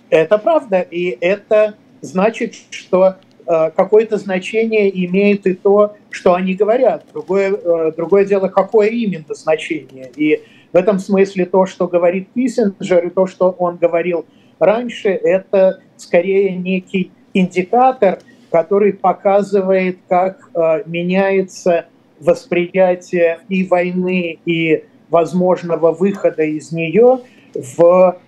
Это 0.10 0.38
правда, 0.38 0.82
и 0.82 1.17
это 1.20 1.76
значит, 2.02 2.56
что 2.70 3.15
э, 3.46 3.72
какое-то 3.76 4.17
значение 4.17 4.89
имеет 5.06 5.46
и 5.46 5.54
то, 5.54 5.96
что 6.10 6.34
они 6.34 6.54
говорят. 6.54 7.06
Другое, 7.12 7.52
э, 7.52 7.91
другое 7.96 8.26
дело, 8.26 8.48
какое 8.48 8.88
именно 8.88 9.34
значение. 9.34 10.10
И 10.15 10.41
в 10.72 10.78
этом 10.78 11.00
смысле 11.00 11.46
то, 11.46 11.65
что 11.65 11.88
говорит 11.88 12.30
Киссинджер, 12.34 13.08
и 13.08 13.10
то, 13.10 13.28
что 13.28 13.50
он 13.52 13.78
говорил 13.78 14.26
раньше, 14.60 15.10
это 15.10 15.82
скорее 15.98 16.56
некий 16.56 17.12
индикатор, 17.34 18.20
который 18.50 18.93
показывает, 18.93 20.00
как 20.08 20.50
э, 20.54 20.84
меняется 20.86 21.88
восприятие 22.20 23.39
и 23.50 23.65
войны, 23.65 24.39
и 24.46 24.86
возможного 25.10 25.91
выхода 25.91 26.43
из 26.43 26.72
нее 26.72 27.20
в 27.54 28.20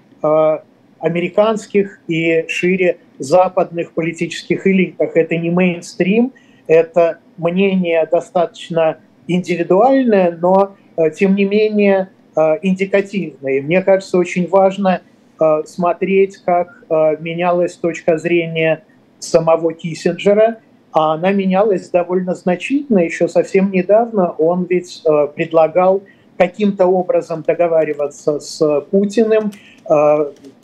американских 0.99 1.99
и 2.07 2.45
шире 2.47 2.97
западных 3.17 3.93
политических 3.93 4.65
элитах. 4.67 5.15
Это 5.15 5.37
не 5.37 5.49
мейнстрим, 5.49 6.33
это 6.67 7.19
мнение 7.37 8.07
достаточно 8.09 8.97
индивидуальное, 9.27 10.37
но 10.39 10.75
э, 10.97 11.11
тем 11.11 11.35
не 11.35 11.45
менее 11.45 12.09
э, 12.35 12.41
индикативное. 12.61 13.61
Мне 13.61 13.81
кажется, 13.81 14.17
очень 14.17 14.47
важно 14.47 15.01
э, 15.39 15.63
смотреть, 15.65 16.37
как 16.37 16.83
менялась 17.19 17.75
точка 17.75 18.17
зрения 18.17 18.83
самого 19.19 19.73
Киссинджера, 19.73 20.57
а 20.91 21.13
она 21.13 21.31
менялась 21.31 21.89
довольно 21.89 22.33
значительно. 22.33 22.99
Еще 22.99 23.27
совсем 23.27 23.71
недавно 23.71 24.31
он 24.31 24.65
ведь 24.67 25.03
предлагал 25.35 26.01
каким-то 26.35 26.87
образом 26.87 27.43
договариваться 27.45 28.39
с 28.39 28.81
Путиным, 28.89 29.51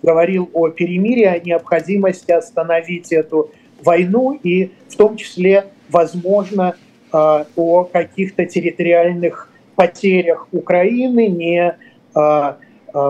говорил 0.04 0.50
о 0.54 0.70
перемирии, 0.70 1.26
о 1.26 1.40
необходимости 1.40 2.32
остановить 2.32 3.12
эту 3.12 3.50
войну 3.84 4.40
и 4.44 4.72
в 4.88 4.96
том 4.96 5.18
числе, 5.18 5.66
возможно, 5.90 6.76
э, 7.12 7.46
о 7.56 7.84
каких-то 7.86 8.46
территориальных 8.46 9.50
потерях 9.76 10.48
Украины, 10.52 11.28
не 11.28 11.76
э, 12.16 12.54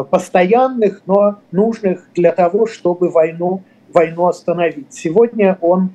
постоянных, 0.09 1.01
но 1.05 1.39
нужных 1.51 2.07
для 2.15 2.31
того, 2.31 2.65
чтобы 2.65 3.09
войну, 3.09 3.61
войну 3.93 4.27
остановить. 4.27 4.93
Сегодня 4.93 5.59
он 5.61 5.91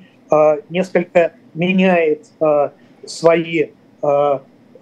несколько 0.69 1.33
меняет 1.53 2.27
свои 3.05 3.71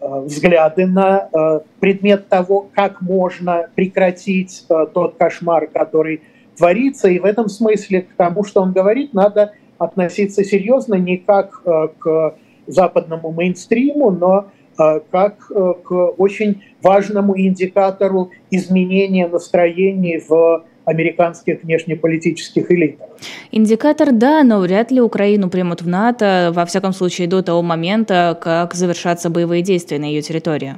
взгляды 0.02 0.86
на 0.86 1.62
предмет 1.80 2.28
того, 2.30 2.70
как 2.74 3.02
можно 3.02 3.70
прекратить 3.76 4.66
тот 4.68 5.16
кошмар, 5.18 5.68
который 5.68 6.22
творится. 6.58 7.10
И 7.10 7.20
в 7.20 7.26
этом 7.26 7.50
смысле 7.50 8.02
к 8.04 8.16
тому, 8.16 8.44
что 8.44 8.62
он 8.62 8.72
говорит, 8.74 9.14
надо 9.14 9.54
относиться 9.78 10.44
серьезно 10.44 10.96
не 10.96 11.18
как 11.18 11.64
к 11.64 12.36
западному 12.70 13.32
мейнстриму, 13.32 14.12
но 14.12 14.52
э, 14.80 15.02
как 15.12 15.52
э, 15.52 15.74
к 15.84 15.92
очень 15.92 16.64
важному 16.82 17.38
индикатору 17.38 18.32
изменения 18.52 19.28
настроений 19.28 20.22
в 20.28 20.64
американских 20.86 21.64
внешнеполитических 21.64 22.72
элитах. 22.72 23.08
Индикатор, 23.52 24.12
да, 24.12 24.44
но 24.44 24.60
вряд 24.60 24.92
ли 24.92 25.02
Украину 25.02 25.50
примут 25.50 25.82
в 25.82 25.88
НАТО, 25.88 26.52
во 26.54 26.66
всяком 26.66 26.94
случае, 26.94 27.28
до 27.28 27.42
того 27.42 27.62
момента, 27.62 28.38
как 28.42 28.74
завершатся 28.74 29.30
боевые 29.30 29.62
действия 29.62 30.00
на 30.00 30.06
ее 30.06 30.22
территории. 30.22 30.76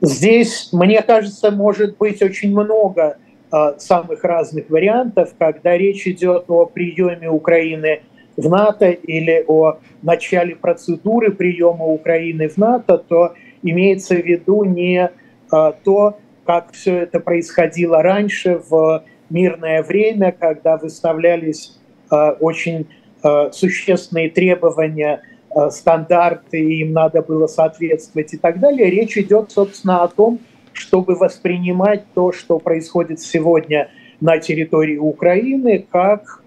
Здесь, 0.00 0.70
мне 0.72 1.00
кажется, 1.02 1.50
может 1.52 1.96
быть 1.96 2.22
очень 2.22 2.50
много 2.50 3.18
э, 3.52 3.56
самых 3.78 4.24
разных 4.24 4.68
вариантов, 4.68 5.32
когда 5.38 5.78
речь 5.78 6.06
идет 6.08 6.46
о 6.48 6.66
приеме 6.66 7.30
Украины 7.30 8.00
в 8.36 8.48
НАТО 8.48 8.90
или 8.90 9.44
о 9.46 9.78
начале 10.02 10.56
процедуры 10.56 11.30
приема 11.30 11.84
Украины 11.84 12.48
в 12.48 12.56
НАТО, 12.56 12.98
то 12.98 13.34
имеется 13.62 14.16
в 14.16 14.24
виду 14.24 14.64
не 14.64 15.10
а, 15.50 15.72
то, 15.72 16.16
как 16.44 16.72
все 16.72 16.98
это 16.98 17.20
происходило 17.20 18.02
раньше 18.02 18.60
в 18.68 19.04
мирное 19.30 19.82
время, 19.82 20.32
когда 20.32 20.76
выставлялись 20.76 21.78
а, 22.10 22.32
очень 22.32 22.88
а, 23.22 23.50
существенные 23.52 24.30
требования, 24.30 25.22
стандарты, 25.68 26.58
им 26.60 26.94
надо 26.94 27.20
было 27.20 27.46
соответствовать 27.46 28.32
и 28.32 28.38
так 28.38 28.58
далее. 28.58 28.88
Речь 28.88 29.18
идет, 29.18 29.50
собственно, 29.50 30.02
о 30.02 30.08
том, 30.08 30.38
чтобы 30.72 31.14
воспринимать 31.14 32.04
то, 32.14 32.32
что 32.32 32.58
происходит 32.58 33.20
сегодня 33.20 33.90
на 34.18 34.38
территории 34.38 34.96
Украины, 34.96 35.84
как 35.92 36.42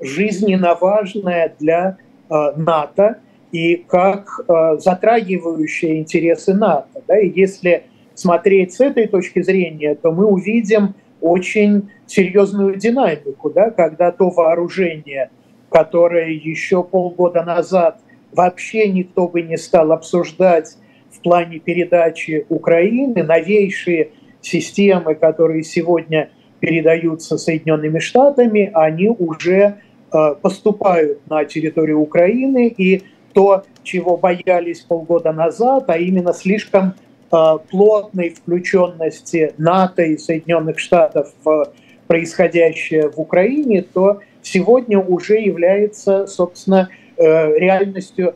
жизненно 0.00 0.76
важная 0.80 1.54
для 1.58 1.96
э, 2.28 2.52
НАТО 2.56 3.18
и 3.52 3.76
как 3.76 4.40
э, 4.46 4.78
затрагивающая 4.78 5.98
интересы 5.98 6.54
НАТО. 6.54 7.00
И 7.16 7.28
если 7.38 7.84
смотреть 8.20 8.72
с 8.74 8.80
этой 8.80 9.06
точки 9.06 9.42
зрения, 9.42 9.94
то 9.94 10.12
мы 10.12 10.26
увидим 10.26 10.94
очень 11.20 11.90
серьезную 12.06 12.76
динамику, 12.76 13.50
да, 13.50 13.70
когда 13.70 14.10
то 14.10 14.30
вооружение, 14.30 15.30
которое 15.70 16.30
еще 16.30 16.82
полгода 16.82 17.42
назад 17.42 18.00
вообще 18.32 18.88
никто 18.88 19.28
бы 19.28 19.42
не 19.42 19.56
стал 19.56 19.92
обсуждать 19.92 20.76
в 21.10 21.20
плане 21.20 21.58
передачи 21.58 22.46
Украины, 22.48 23.22
новейшие 23.22 24.10
системы, 24.40 25.14
которые 25.14 25.62
сегодня 25.62 26.30
передаются 26.60 27.36
Соединенными 27.36 27.98
Штатами, 27.98 28.70
они 28.72 29.08
уже 29.08 29.78
Э, 30.12 30.34
поступают 30.34 31.20
на 31.30 31.44
территорию 31.44 32.00
Украины, 32.00 32.66
и 32.66 33.02
то, 33.32 33.62
чего 33.84 34.16
боялись 34.16 34.80
полгода 34.80 35.32
назад, 35.32 35.84
а 35.86 35.98
именно 35.98 36.32
слишком 36.32 36.94
плотной 37.30 38.30
включенности 38.30 39.54
НАТО 39.56 40.02
и 40.02 40.16
Соединенных 40.16 40.78
Штатов 40.78 41.32
в 41.44 41.72
происходящее 42.06 43.08
в 43.08 43.18
Украине, 43.20 43.82
то 43.82 44.20
сегодня 44.42 44.98
уже 44.98 45.38
является, 45.38 46.26
собственно, 46.26 46.88
э, 47.16 47.58
реальностью 47.58 48.34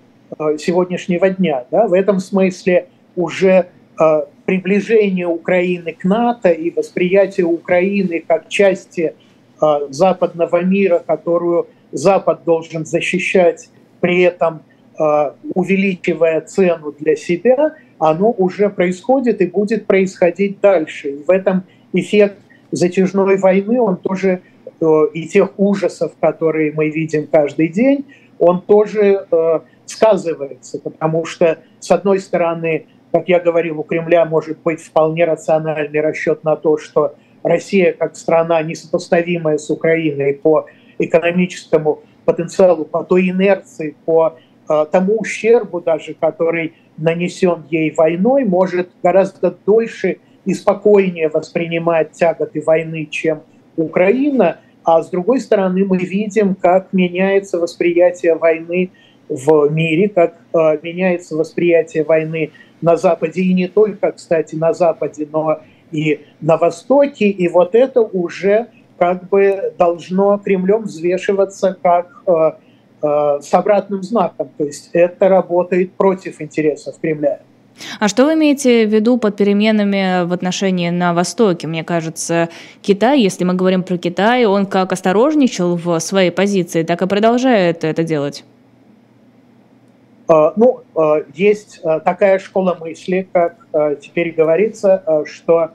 сегодняшнего 0.59 1.31
дня. 1.31 1.65
Да? 1.71 1.87
В 1.87 1.93
этом 1.93 2.19
смысле 2.19 2.87
уже 3.15 3.69
приближение 4.47 5.27
Украины 5.27 5.93
к 5.93 6.05
НАТО 6.05 6.51
и 6.51 6.71
восприятие 6.71 7.47
Украины 7.47 8.25
как 8.27 8.49
части 8.49 9.15
западного 9.91 10.63
мира, 10.63 11.03
которую 11.07 11.69
Запад 11.93 12.43
должен 12.45 12.85
защищать, 12.85 13.69
при 14.01 14.23
этом 14.23 14.63
увеличивая 15.55 16.41
цену 16.41 16.93
для 16.99 17.15
себя, 17.15 17.75
оно 17.99 18.31
уже 18.37 18.71
происходит 18.71 19.41
и 19.41 19.47
будет 19.47 19.87
происходить 19.87 20.61
дальше. 20.61 21.09
И 21.09 21.23
в 21.23 21.31
этом 21.31 21.65
эффект 21.93 22.39
затяжной 22.71 23.39
войны, 23.39 23.81
он 23.81 23.97
тоже 23.97 24.41
э, 24.81 24.87
и 25.13 25.27
тех 25.29 25.59
ужасов, 25.59 26.13
которые 26.21 26.73
мы 26.73 26.91
видим 26.91 27.27
каждый 27.31 27.69
день, 27.69 28.05
он 28.39 28.61
тоже 28.63 29.27
э, 29.31 29.61
сказывается, 29.87 30.81
потому 30.81 31.25
что, 31.25 31.59
с 31.79 31.91
одной 31.91 32.19
стороны, 32.19 32.87
как 33.13 33.29
я 33.29 33.39
говорил, 33.39 33.81
у 33.81 33.83
Кремля 33.85 34.25
может 34.25 34.59
быть 34.63 34.81
вполне 34.81 35.25
рациональный 35.25 36.01
расчет 36.01 36.43
на 36.43 36.57
то, 36.57 36.79
что 36.79 37.15
Россия 37.45 37.93
как 37.93 38.17
страна 38.17 38.63
несопоставимая 38.63 39.59
с 39.59 39.71
Украиной 39.71 40.35
по 40.35 40.67
экономическому 40.99 42.03
потенциалу, 42.25 42.85
по 42.85 43.05
той 43.05 43.31
инерции, 43.31 43.95
по 44.05 44.37
тому 44.67 45.19
ущербу 45.19 45.81
даже, 45.81 46.15
который 46.15 46.75
нанесен 46.97 47.65
ей 47.71 47.93
войной, 47.93 48.45
может 48.45 48.89
гораздо 49.03 49.51
дольше 49.51 50.19
и 50.45 50.55
спокойнее 50.55 51.29
воспринимать 51.29 52.13
тяготы 52.13 52.61
войны, 52.61 53.07
чем 53.11 53.43
Украина. 53.77 54.59
А 54.85 55.03
с 55.03 55.09
другой 55.11 55.41
стороны, 55.41 55.85
мы 55.85 55.99
видим, 55.99 56.55
как 56.55 56.93
меняется 56.93 57.59
восприятие 57.59 58.35
войны 58.35 58.91
в 59.29 59.69
мире, 59.71 60.09
как 60.09 60.35
э, 60.53 60.79
меняется 60.83 61.37
восприятие 61.37 62.05
войны 62.05 62.53
на 62.83 62.97
Западе, 62.97 63.41
и 63.41 63.55
не 63.55 63.69
только, 63.69 64.13
кстати, 64.13 64.55
на 64.55 64.75
Западе, 64.75 65.27
но 65.33 65.61
и 65.91 66.21
на 66.41 66.59
Востоке, 66.59 67.29
и 67.29 67.49
вот 67.49 67.75
это 67.75 68.03
уже 68.03 68.67
как 68.99 69.29
бы 69.29 69.73
должно 69.79 70.39
Кремлем 70.39 70.83
взвешиваться 70.83 71.77
как 71.83 72.23
э, 72.27 72.33
э, 72.33 72.53
с 73.05 73.53
обратным 73.53 74.03
знаком, 74.03 74.49
то 74.57 74.65
есть 74.65 74.89
это 74.95 75.29
работает 75.29 75.93
против 75.93 76.41
интересов 76.41 76.95
Кремля. 77.03 77.41
А 77.99 78.09
что 78.09 78.25
вы 78.25 78.35
имеете 78.35 78.87
в 78.87 78.91
виду 78.91 79.19
под 79.19 79.37
переменами 79.37 80.25
в 80.25 80.33
отношении 80.33 80.91
на 80.91 81.13
Востоке? 81.13 81.67
Мне 81.67 81.85
кажется, 81.85 82.49
Китай, 82.83 83.21
если 83.21 83.45
мы 83.45 83.55
говорим 83.55 83.83
про 83.83 83.99
Китай, 83.99 84.45
он 84.47 84.67
как 84.67 84.93
осторожничал 84.93 85.77
в 85.77 85.99
своей 85.99 86.31
позиции, 86.31 86.83
так 86.83 87.03
и 87.03 87.07
продолжает 87.07 87.85
это 87.85 88.05
делать. 88.05 88.45
Э, 90.29 90.53
ну, 90.57 90.83
э, 90.97 91.25
есть 91.35 91.81
э, 91.83 92.01
такая 92.01 92.39
школа 92.39 92.77
мысли, 92.81 93.29
как 93.33 93.57
теперь 94.01 94.33
говорится, 94.33 95.03
что 95.27 95.71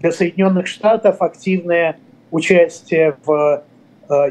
для 0.00 0.12
Соединенных 0.12 0.66
Штатов 0.66 1.22
активное 1.22 1.96
участие 2.30 3.16
в 3.24 3.32
э, 3.32 3.62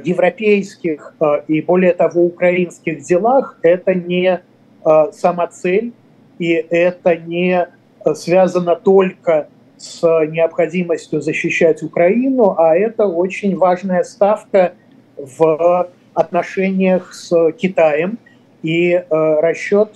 европейских 0.04 1.14
э, 1.20 1.44
и, 1.48 1.62
более 1.62 1.94
того, 1.94 2.26
украинских 2.26 3.02
делах– 3.02 3.58
это 3.62 3.94
не 3.94 4.42
э, 4.86 5.12
самоцель, 5.12 5.94
и 6.40 6.52
это 6.52 7.16
не 7.16 7.68
связано 8.16 8.76
только 8.76 9.48
с 9.78 10.02
необходимостью 10.02 11.22
защищать 11.22 11.84
Украину, 11.84 12.56
а 12.58 12.76
это 12.76 13.08
очень 13.08 13.56
важная 13.56 14.04
ставка 14.04 14.74
в 15.16 15.90
отношениях 16.14 17.14
с 17.14 17.52
Китаем. 17.54 18.18
И 18.62 19.04
расчет 19.10 19.90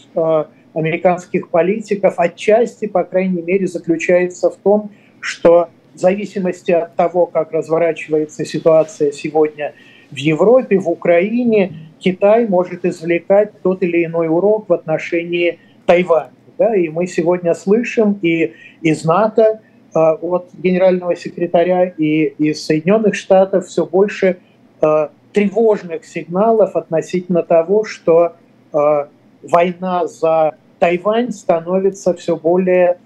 американских 0.74 1.50
политиков 1.50 2.16
отчасти, 2.18 2.86
по 2.88 3.04
крайней 3.04 3.42
мере, 3.42 3.66
заключается 3.66 4.50
в 4.50 4.58
том, 4.58 4.92
что 5.20 5.70
в 5.98 6.00
зависимости 6.00 6.72
от 6.72 6.96
того, 6.96 7.26
как 7.26 7.52
разворачивается 7.52 8.46
ситуация 8.46 9.12
сегодня 9.12 9.74
в 10.12 10.18
Европе, 10.18 10.78
в 10.78 10.88
Украине, 10.88 11.74
Китай 11.98 12.48
может 12.48 12.86
извлекать 12.86 13.60
тот 13.64 13.82
или 13.82 14.06
иной 14.06 14.28
урок 14.28 14.70
в 14.70 14.74
отношении 14.74 15.58
Тайваня. 15.88 16.30
Да? 16.60 16.76
И 16.76 16.90
мы 16.90 17.08
сегодня 17.08 17.56
слышим 17.56 18.20
и 18.22 18.54
из 18.82 19.06
НАТО, 19.06 19.60
а, 19.96 20.14
от 20.14 20.50
генерального 20.54 21.16
секретаря 21.16 21.86
и 21.86 22.26
из 22.38 22.64
Соединенных 22.64 23.16
Штатов 23.16 23.66
все 23.66 23.84
больше 23.84 24.38
а, 24.80 25.10
тревожных 25.34 26.06
сигналов 26.06 26.76
относительно 26.76 27.42
того, 27.42 27.86
что 27.86 28.34
а, 28.72 29.10
война 29.42 30.06
за 30.06 30.54
Тайвань 30.78 31.32
становится 31.32 32.14
все 32.14 32.36
более 32.36 33.00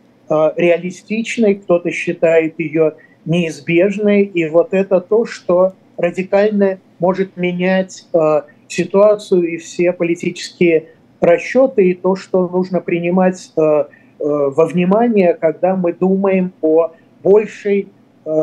реалистичной, 0.56 1.56
кто-то 1.56 1.92
считает 1.92 2.60
ее 2.60 2.94
неизбежной. 3.26 4.24
И 4.24 4.48
вот 4.48 4.74
это 4.74 5.02
то, 5.02 5.26
что 5.26 5.74
радикально 5.98 6.80
может 7.00 7.38
менять 7.38 8.08
э, 8.14 8.42
ситуацию 8.68 9.44
и 9.44 9.58
все 9.58 9.92
политические 9.92 10.86
расчеты, 11.20 11.90
и 11.90 11.94
то, 11.94 12.16
что 12.16 12.48
нужно 12.48 12.80
принимать 12.82 13.52
э, 13.58 13.84
во 14.20 14.66
внимание, 14.66 15.34
когда 15.34 15.76
мы 15.76 15.94
думаем 15.94 16.54
о 16.62 16.92
большей 17.24 17.88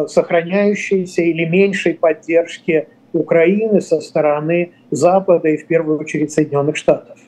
сохраняющейся 0.09 1.23
или 1.23 1.45
меньшей 1.45 1.95
поддержке 1.95 2.89
Украины 3.13 3.81
со 3.81 4.01
стороны 4.01 4.73
Запада 4.91 5.49
и 5.49 5.57
в 5.57 5.67
первую 5.67 6.01
очередь 6.01 6.33
Соединенных 6.33 6.77
Штатов. 6.77 7.19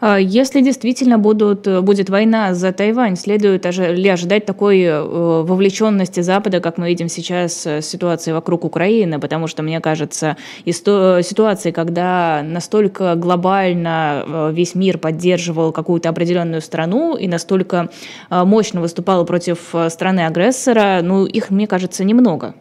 А 0.00 0.18
если 0.18 0.60
действительно 0.60 1.18
будут, 1.18 1.66
будет 1.82 2.10
война 2.10 2.54
за 2.54 2.72
Тайвань, 2.72 3.16
следует 3.16 3.64
ли 3.64 4.08
ожидать 4.08 4.44
такой 4.44 4.82
э, 4.82 5.02
вовлеченности 5.02 6.20
Запада, 6.20 6.60
как 6.60 6.76
мы 6.76 6.88
видим 6.88 7.08
сейчас 7.08 7.66
э, 7.66 7.80
ситуации 7.80 8.32
вокруг 8.32 8.64
Украины? 8.64 9.18
Потому 9.18 9.46
что, 9.46 9.62
мне 9.62 9.80
кажется, 9.80 10.36
ситуации, 10.66 11.70
когда 11.70 12.42
настолько 12.44 13.14
глобально 13.14 14.24
э, 14.26 14.52
весь 14.52 14.74
мир 14.74 14.98
поддерживал 14.98 15.72
какую-то 15.72 16.10
определенную 16.10 16.60
страну 16.60 17.16
и 17.16 17.26
настолько 17.26 17.88
мощно 18.30 18.80
выступал 18.80 19.24
против 19.24 19.74
страны-агрессора, 19.88 21.00
ну, 21.02 21.24
их, 21.24 21.50
мне 21.50 21.66
кажется, 21.66 22.04
немного. 22.04 22.54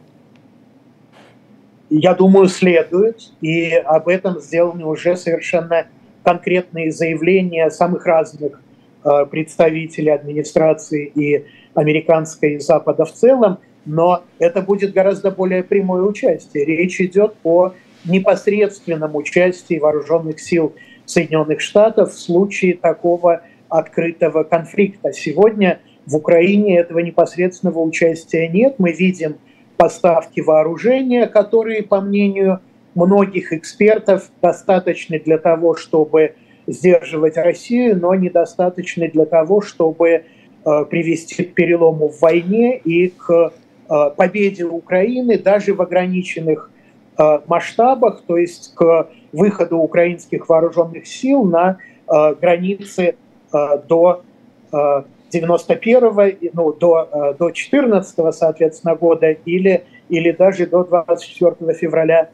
Я 1.89 2.13
думаю, 2.13 2.47
следует, 2.47 3.31
и 3.41 3.73
об 3.73 4.07
этом 4.07 4.39
сделаны 4.39 4.85
уже 4.85 5.15
совершенно 5.15 5.85
конкретные 6.25 6.91
заявления 6.91 7.69
самых 7.69 8.05
разных 8.05 8.59
э, 9.03 9.25
представителей 9.29 10.09
администрации 10.09 11.05
и 11.05 11.45
американской 11.75 12.55
и 12.55 12.59
Запада 12.59 13.05
в 13.05 13.13
целом, 13.13 13.59
но 13.85 14.23
это 14.39 14.61
будет 14.61 14.93
гораздо 14.93 15.29
более 15.29 15.63
прямое 15.63 16.01
участие. 16.01 16.65
Речь 16.65 16.99
идет 16.99 17.35
о 17.43 17.73
непосредственном 18.03 19.15
участии 19.15 19.77
вооруженных 19.77 20.39
сил 20.39 20.73
Соединенных 21.05 21.61
Штатов 21.61 22.13
в 22.13 22.19
случае 22.19 22.73
такого 22.75 23.41
открытого 23.69 24.43
конфликта. 24.43 25.13
Сегодня 25.13 25.79
в 26.05 26.15
Украине 26.15 26.79
этого 26.79 26.99
непосредственного 26.99 27.79
участия 27.79 28.47
нет. 28.47 28.75
Мы 28.79 28.91
видим 28.91 29.35
поставки 29.77 30.39
вооружения, 30.39 31.27
которые, 31.27 31.83
по 31.83 32.01
мнению 32.01 32.61
многих 32.95 33.53
экспертов 33.53 34.31
достаточны 34.41 35.19
для 35.19 35.37
того, 35.37 35.75
чтобы 35.75 36.35
сдерживать 36.65 37.37
Россию, 37.37 37.99
но 37.99 38.15
недостаточны 38.15 39.09
для 39.09 39.25
того, 39.25 39.61
чтобы 39.61 40.09
э, 40.09 40.85
привести 40.89 41.43
к 41.43 41.53
перелому 41.53 42.09
в 42.09 42.21
войне 42.21 42.77
и 42.77 43.09
к 43.09 43.51
э, 43.89 44.09
победе 44.15 44.65
Украины 44.65 45.37
даже 45.37 45.73
в 45.73 45.81
ограниченных 45.81 46.71
э, 47.17 47.39
масштабах, 47.45 48.23
то 48.25 48.37
есть 48.37 48.73
к 48.73 49.09
выходу 49.31 49.77
украинских 49.77 50.49
вооруженных 50.49 51.05
сил 51.05 51.43
на 51.43 51.77
границы 52.07 53.15
до 53.51 54.21
91 54.71 56.37
ну, 56.53 56.71
до, 56.71 57.35
до 57.39 57.49
14 57.49 58.35
соответственно, 58.35 58.95
года 58.95 59.31
или, 59.31 59.85
или 60.07 60.29
даже 60.29 60.67
до 60.67 60.83
24 60.83 61.73
февраля 61.73 62.29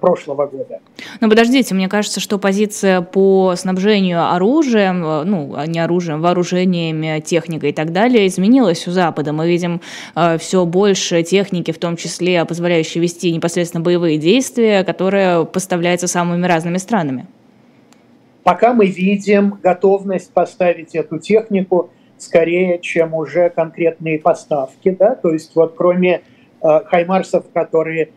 прошлого 0.00 0.46
года. 0.46 0.80
Но 1.20 1.28
подождите, 1.28 1.74
мне 1.74 1.88
кажется, 1.88 2.18
что 2.18 2.38
позиция 2.38 3.02
по 3.02 3.54
снабжению 3.56 4.32
оружием, 4.32 5.04
э, 5.04 5.24
ну, 5.24 5.54
а 5.54 5.66
не 5.66 5.78
оружием, 5.80 6.22
вооружениями, 6.22 7.20
техникой 7.20 7.70
и 7.70 7.72
так 7.72 7.92
далее 7.92 8.26
изменилась 8.26 8.88
у 8.88 8.90
Запада. 8.90 9.34
Мы 9.34 9.46
видим 9.46 9.82
э, 10.14 10.38
все 10.38 10.64
больше 10.64 11.22
техники, 11.22 11.72
в 11.72 11.78
том 11.78 11.96
числе 11.96 12.44
позволяющей 12.46 13.00
вести 13.00 13.30
непосредственно 13.32 13.84
боевые 13.84 14.16
действия, 14.16 14.82
которые 14.82 15.44
поставляются 15.44 16.06
самыми 16.06 16.46
разными 16.46 16.78
странами. 16.78 17.26
Пока 18.44 18.72
мы 18.72 18.86
видим 18.86 19.58
готовность 19.62 20.32
поставить 20.32 20.94
эту 20.94 21.18
технику 21.18 21.90
скорее, 22.16 22.78
чем 22.78 23.12
уже 23.12 23.50
конкретные 23.50 24.18
поставки, 24.18 24.90
да, 24.90 25.16
то 25.16 25.32
есть 25.32 25.54
вот 25.54 25.74
кроме 25.76 26.22
э, 26.62 26.80
хаймарсов, 26.86 27.44
которые 27.52 28.08
Э, 28.08 28.10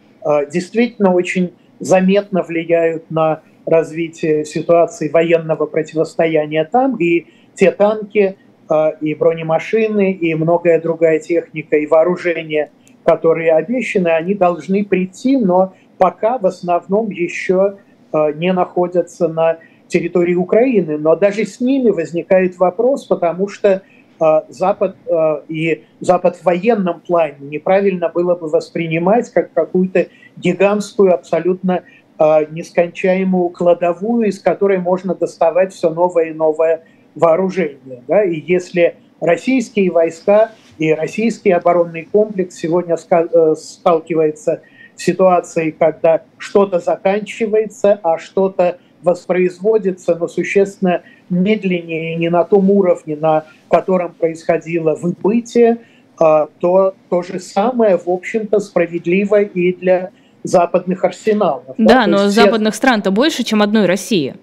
действительно 0.52 1.14
очень 1.14 1.54
заметно 1.80 2.42
влияют 2.44 3.10
на 3.10 3.42
развитие 3.66 4.46
ситуации 4.46 5.10
военного 5.10 5.66
противостояния 5.66 6.66
там. 6.66 6.98
И 6.98 7.28
те 7.56 7.72
танки, 7.72 8.38
э, 8.70 8.92
и 9.02 9.14
бронемашины, 9.14 10.12
и 10.12 10.34
многое 10.36 10.82
другая 10.82 11.20
техника, 11.20 11.78
и 11.78 11.86
вооружение, 11.86 12.72
которые 13.04 13.54
обещаны, 13.54 14.10
они 14.10 14.34
должны 14.34 14.86
прийти, 14.86 15.38
но 15.38 15.74
пока 15.98 16.38
в 16.38 16.46
основном 16.46 17.10
еще 17.10 17.78
э, 18.12 18.34
не 18.34 18.54
находятся 18.54 19.28
на 19.28 19.60
территории 19.88 20.36
Украины. 20.36 20.98
Но 20.98 21.16
даже 21.16 21.46
с 21.46 21.60
ними 21.60 21.90
возникает 21.90 22.58
вопрос, 22.58 23.06
потому 23.06 23.48
что 23.48 23.74
а, 23.74 23.82
Запад 24.50 24.96
а, 25.10 25.44
и 25.48 25.84
Запад 26.00 26.38
в 26.38 26.44
военном 26.44 27.00
плане 27.00 27.38
неправильно 27.42 28.10
было 28.10 28.36
бы 28.36 28.48
воспринимать 28.48 29.30
как 29.32 29.54
какую-то 29.54 30.08
гигантскую, 30.36 31.14
абсолютно 31.14 31.84
а, 32.18 32.44
нескончаемую 32.44 33.50
кладовую, 33.50 34.28
из 34.28 34.40
которой 34.40 34.78
можно 34.78 35.16
доставать 35.16 35.74
все 35.74 35.90
новое 35.90 36.32
и 36.32 36.34
новое 36.34 36.84
вооружение. 37.16 38.04
Да? 38.08 38.24
И 38.24 38.40
если 38.40 38.98
российские 39.22 39.92
войска 39.92 40.52
и 40.78 40.94
российский 40.94 41.52
оборонный 41.52 42.04
комплекс 42.04 42.56
сегодня 42.56 42.96
э, 42.96 43.56
сталкивается 43.56 44.62
с 44.96 45.04
ситуацией, 45.04 45.72
когда 45.72 46.24
что-то 46.38 46.80
заканчивается, 46.80 48.00
а 48.04 48.18
что-то 48.18 48.80
воспроизводится, 49.02 50.16
но 50.16 50.28
существенно 50.28 51.04
медленнее, 51.30 52.16
не 52.16 52.30
на 52.30 52.44
том 52.44 52.70
уровне, 52.70 53.16
на 53.16 53.46
котором 53.70 54.14
происходило 54.14 54.96
выбытие, 54.96 55.80
а, 56.18 56.48
то 56.60 56.96
то 57.10 57.22
же 57.22 57.40
самое, 57.40 57.98
в 57.98 58.10
общем-то, 58.10 58.60
справедливо 58.60 59.42
и 59.42 59.74
для 59.74 60.12
западных 60.44 61.04
арсеналов. 61.04 61.76
Да, 61.78 62.06
да 62.06 62.08
но 62.08 62.18
все... 62.18 62.30
западных 62.30 62.76
стран-то 62.76 63.12
больше, 63.12 63.44
чем 63.44 63.62
одной 63.62 63.86
России. 63.86 64.36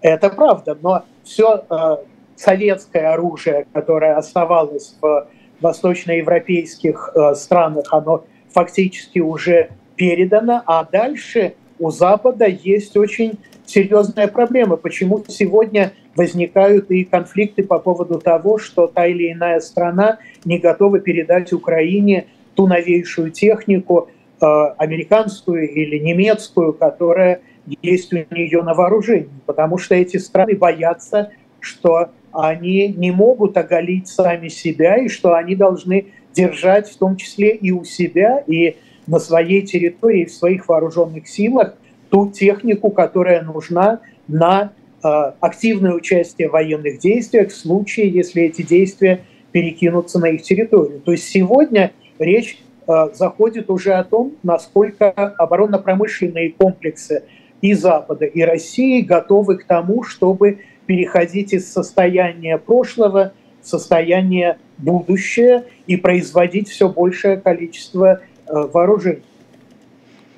Это 0.00 0.30
правда, 0.30 0.76
но 0.80 1.04
все 1.24 1.64
э, 1.68 1.96
советское 2.36 3.08
оружие, 3.12 3.66
которое 3.72 4.16
оставалось 4.16 4.96
в 5.00 5.28
восточноевропейских 5.60 7.10
э, 7.14 7.34
странах, 7.34 7.92
оно 7.92 8.24
фактически 8.50 9.18
уже 9.18 9.70
передано, 9.96 10.62
а 10.66 10.84
дальше 10.84 11.54
у 11.80 11.90
Запада 11.90 12.46
есть 12.46 12.96
очень 12.96 13.38
серьезная 13.66 14.28
проблема. 14.28 14.76
Почему 14.76 15.24
сегодня 15.26 15.92
возникают 16.14 16.90
и 16.90 17.04
конфликты 17.04 17.64
по 17.64 17.78
поводу 17.78 18.20
того, 18.20 18.58
что 18.58 18.86
та 18.86 19.06
или 19.06 19.32
иная 19.32 19.60
страна 19.60 20.18
не 20.44 20.58
готова 20.58 21.00
передать 21.00 21.52
Украине 21.52 22.26
ту 22.54 22.66
новейшую 22.66 23.30
технику, 23.30 24.10
э, 24.40 24.46
американскую 24.76 25.70
или 25.70 25.98
немецкую, 25.98 26.74
которая 26.74 27.40
есть 27.82 28.12
у 28.12 28.16
нее 28.16 28.62
на 28.62 28.74
вооружении. 28.74 29.30
Потому 29.46 29.78
что 29.78 29.94
эти 29.94 30.18
страны 30.18 30.56
боятся, 30.56 31.30
что 31.60 32.10
они 32.32 32.88
не 32.88 33.10
могут 33.10 33.56
оголить 33.56 34.08
сами 34.08 34.48
себя 34.48 34.98
и 34.98 35.08
что 35.08 35.34
они 35.34 35.56
должны 35.56 36.06
держать 36.34 36.88
в 36.88 36.96
том 36.96 37.16
числе 37.16 37.54
и 37.56 37.70
у 37.70 37.84
себя, 37.84 38.42
и 38.46 38.76
на 39.10 39.18
своей 39.18 39.62
территории, 39.62 40.24
в 40.24 40.32
своих 40.32 40.68
вооруженных 40.68 41.26
силах 41.26 41.74
ту 42.10 42.30
технику, 42.30 42.90
которая 42.90 43.42
нужна 43.42 44.00
на 44.28 44.70
э, 45.02 45.08
активное 45.40 45.94
участие 45.94 46.48
в 46.48 46.52
военных 46.52 47.00
действиях 47.00 47.50
в 47.50 47.56
случае, 47.56 48.08
если 48.08 48.44
эти 48.44 48.62
действия 48.62 49.24
перекинутся 49.50 50.20
на 50.20 50.26
их 50.26 50.42
территорию. 50.42 51.00
То 51.00 51.10
есть 51.10 51.24
сегодня 51.24 51.90
речь 52.20 52.62
э, 52.86 53.08
заходит 53.12 53.68
уже 53.68 53.94
о 53.94 54.04
том, 54.04 54.36
насколько 54.44 55.10
оборонно-промышленные 55.10 56.52
комплексы 56.52 57.24
и 57.60 57.74
Запада, 57.74 58.26
и 58.26 58.42
России 58.42 59.00
готовы 59.00 59.58
к 59.58 59.64
тому, 59.64 60.04
чтобы 60.04 60.60
переходить 60.86 61.52
из 61.52 61.70
состояния 61.70 62.58
прошлого 62.58 63.32
в 63.60 63.66
состояние 63.66 64.58
будущее 64.78 65.64
и 65.88 65.96
производить 65.96 66.68
все 66.68 66.88
большее 66.88 67.38
количество 67.38 68.20
вооружений. 68.50 69.22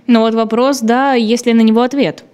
Но 0.07 0.21
вот 0.21 0.35
вопрос, 0.35 0.81
да, 0.81 1.15
есть 1.15 1.47
ли 1.47 1.55
на 1.55 1.63
него 1.63 1.83
ответ? 1.83 2.25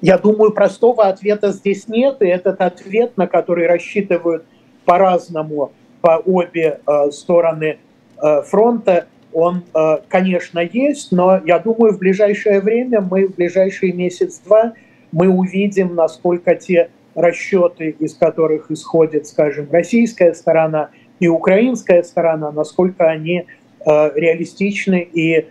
Я 0.00 0.18
думаю, 0.18 0.52
простого 0.52 1.08
ответа 1.08 1.52
здесь 1.52 1.88
нет, 1.88 2.20
и 2.20 2.26
этот 2.26 2.60
ответ, 2.60 3.16
на 3.16 3.26
который 3.26 3.66
рассчитывают 3.66 4.44
по-разному 4.84 5.72
по 6.00 6.22
обе 6.24 6.80
э, 6.86 7.10
стороны 7.10 7.78
э, 8.22 8.42
фронта, 8.42 9.06
он, 9.32 9.64
э, 9.74 9.98
конечно, 10.08 10.60
есть, 10.60 11.12
но 11.12 11.40
я 11.44 11.58
думаю, 11.58 11.94
в 11.94 11.98
ближайшее 11.98 12.60
время, 12.60 13.00
мы 13.00 13.26
в 13.26 13.34
ближайший 13.34 13.92
месяц-два, 13.92 14.74
мы 15.12 15.28
увидим, 15.28 15.94
насколько 15.94 16.54
те 16.54 16.90
расчеты, 17.14 17.96
из 17.98 18.14
которых 18.14 18.70
исходит, 18.70 19.26
скажем, 19.26 19.68
российская 19.70 20.34
сторона 20.34 20.90
и 21.20 21.28
украинская 21.28 22.02
сторона, 22.02 22.50
насколько 22.52 23.08
они 23.08 23.46
Э, 23.86 24.10
реалистичны 24.16 25.08
и 25.12 25.36
э, 25.36 25.44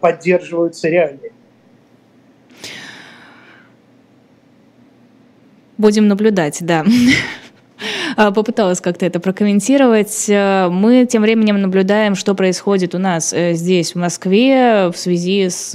поддерживаются 0.00 0.88
реалии. 0.88 1.32
Будем 5.76 6.08
наблюдать, 6.08 6.58
да. 6.60 6.84
а, 8.16 8.32
попыталась 8.32 8.80
как-то 8.80 9.06
это 9.06 9.20
прокомментировать. 9.20 10.28
Э, 10.28 10.68
мы 10.70 11.06
тем 11.06 11.22
временем 11.22 11.62
наблюдаем, 11.62 12.16
что 12.16 12.34
происходит 12.34 12.96
у 12.96 12.98
нас 12.98 13.32
здесь, 13.32 13.94
в 13.94 13.98
Москве, 13.98 14.88
в 14.88 14.96
связи 14.96 15.48
с 15.48 15.72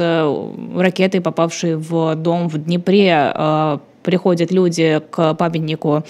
ракетой, 0.76 1.22
попавшей 1.22 1.78
в 1.78 2.16
дом 2.16 2.50
в 2.50 2.58
Днепре 2.58 3.34
приходят 4.04 4.52
люди 4.52 5.02
к 5.10 5.34
памятнику 5.34 6.04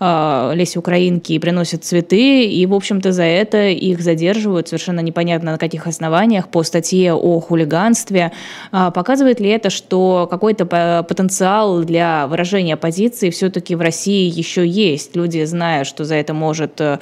э, 0.00 0.52
Лесе 0.54 0.78
Украинки 0.78 1.32
и 1.32 1.38
приносят 1.38 1.84
цветы, 1.84 2.44
и, 2.44 2.66
в 2.66 2.74
общем-то, 2.74 3.12
за 3.12 3.22
это 3.22 3.68
их 3.68 4.00
задерживают 4.00 4.68
совершенно 4.68 5.00
непонятно 5.00 5.52
на 5.52 5.58
каких 5.58 5.86
основаниях 5.86 6.48
по 6.48 6.62
статье 6.62 7.14
о 7.14 7.40
хулиганстве. 7.40 8.32
Э, 8.72 8.90
показывает 8.94 9.40
ли 9.40 9.50
это, 9.50 9.70
что 9.70 10.26
какой-то 10.30 10.66
потенциал 11.08 11.84
для 11.84 12.26
выражения 12.26 12.76
позиции 12.76 13.30
все-таки 13.30 13.74
в 13.74 13.80
России 13.80 14.30
еще 14.30 14.66
есть? 14.66 15.14
Люди, 15.16 15.44
зная, 15.44 15.84
что 15.84 16.04
за 16.04 16.16
это 16.16 16.34
может, 16.34 16.80
э, 16.80 16.98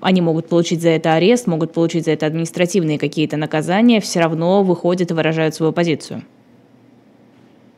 они 0.00 0.20
могут 0.20 0.48
получить 0.48 0.82
за 0.82 0.90
это 0.90 1.14
арест, 1.14 1.46
могут 1.46 1.72
получить 1.72 2.04
за 2.04 2.12
это 2.12 2.26
административные 2.26 2.98
какие-то 2.98 3.36
наказания, 3.36 4.00
все 4.00 4.20
равно 4.20 4.62
выходят 4.62 5.10
и 5.10 5.14
выражают 5.14 5.54
свою 5.54 5.72
позицию. 5.72 6.22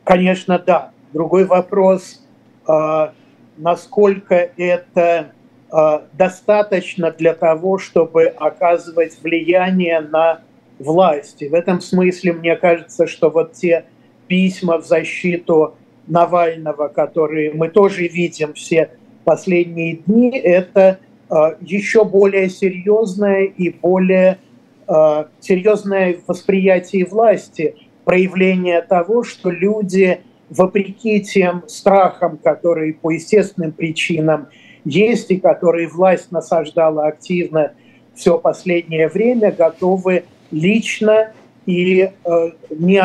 Конечно, 0.05 0.59
да. 0.59 0.91
Другой 1.15 1.45
вопрос, 1.45 2.21
а, 2.67 3.13
насколько 3.55 4.35
это 4.57 5.31
а, 5.71 6.03
достаточно 6.11 7.09
для 7.09 7.33
того, 7.33 7.77
чтобы 7.77 8.25
оказывать 8.25 9.17
влияние 9.23 10.01
на 10.01 10.41
власти. 10.77 11.45
В 11.45 11.53
этом 11.53 11.79
смысле 11.79 12.33
мне 12.33 12.57
кажется, 12.57 13.07
что 13.07 13.29
вот 13.29 13.53
те 13.53 13.85
письма 14.27 14.77
в 14.77 14.85
защиту 14.85 15.75
Навального, 16.05 16.89
которые 16.89 17.53
мы 17.53 17.69
тоже 17.69 18.09
видим 18.09 18.51
все 18.51 18.89
последние 19.23 19.95
дни, 19.95 20.37
это 20.37 20.99
а, 21.29 21.55
еще 21.61 22.03
более 22.03 22.49
серьезное 22.49 23.45
и 23.45 23.69
более 23.69 24.39
серьезное 25.39 26.19
восприятие 26.27 27.05
власти, 27.05 27.75
проявление 28.03 28.83
того, 28.83 29.23
что 29.23 29.49
люди 29.49 30.19
вопреки 30.49 31.21
тем 31.21 31.63
страхам, 31.67 32.37
которые 32.37 32.93
по 32.93 33.11
естественным 33.11 33.71
причинам 33.71 34.47
есть 34.83 35.31
и 35.31 35.37
которые 35.37 35.87
власть 35.87 36.31
насаждала 36.31 37.07
активно 37.07 37.73
все 38.13 38.37
последнее 38.37 39.09
время, 39.09 39.51
готовы 39.51 40.23
лично 40.51 41.31
и 41.65 42.11
э, 42.23 42.51
не 42.69 42.97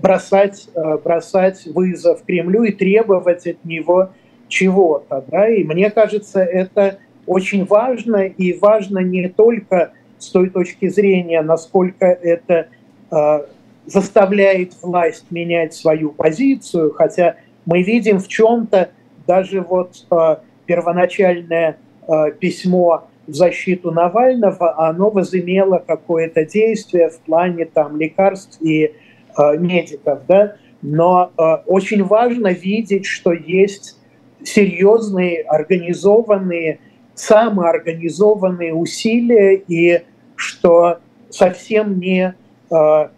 бросать, 0.00 0.68
э, 0.74 0.98
бросать 1.02 1.66
вызов 1.66 2.22
Кремлю 2.24 2.64
и 2.64 2.72
требовать 2.72 3.46
от 3.46 3.64
него 3.64 4.10
чего-то. 4.48 5.24
Да? 5.28 5.48
И 5.48 5.64
мне 5.64 5.90
кажется, 5.90 6.40
это 6.40 6.98
очень 7.26 7.64
важно, 7.64 8.26
и 8.26 8.52
важно 8.58 8.98
не 8.98 9.28
только 9.28 9.92
с 10.18 10.28
той 10.28 10.50
точки 10.50 10.88
зрения, 10.88 11.42
насколько 11.42 12.06
это 12.06 12.68
э, 13.10 13.40
заставляет 13.86 14.74
власть 14.82 15.26
менять 15.30 15.74
свою 15.74 16.10
позицию, 16.12 16.92
хотя 16.92 17.36
мы 17.64 17.82
видим 17.82 18.18
в 18.18 18.28
чем-то 18.28 18.90
даже 19.26 19.60
вот 19.60 20.06
э, 20.10 20.36
первоначальное 20.66 21.78
э, 22.08 22.32
письмо 22.38 23.08
в 23.26 23.34
защиту 23.34 23.90
Навального, 23.90 24.88
оно 24.88 25.10
возымело 25.10 25.82
какое-то 25.84 26.44
действие 26.44 27.10
в 27.10 27.18
плане 27.20 27.66
там 27.66 27.98
лекарств 27.98 28.60
и 28.60 28.84
э, 28.84 29.56
медиков, 29.58 30.20
да, 30.26 30.56
но 30.82 31.30
э, 31.36 31.42
очень 31.66 32.04
важно 32.04 32.48
видеть, 32.48 33.06
что 33.06 33.32
есть 33.32 33.98
серьезные, 34.42 35.42
организованные, 35.42 36.80
самоорганизованные 37.14 38.74
усилия 38.74 39.54
и 39.68 40.02
что 40.34 40.98
совсем 41.30 42.00
не 42.00 42.34
э, 42.70 43.08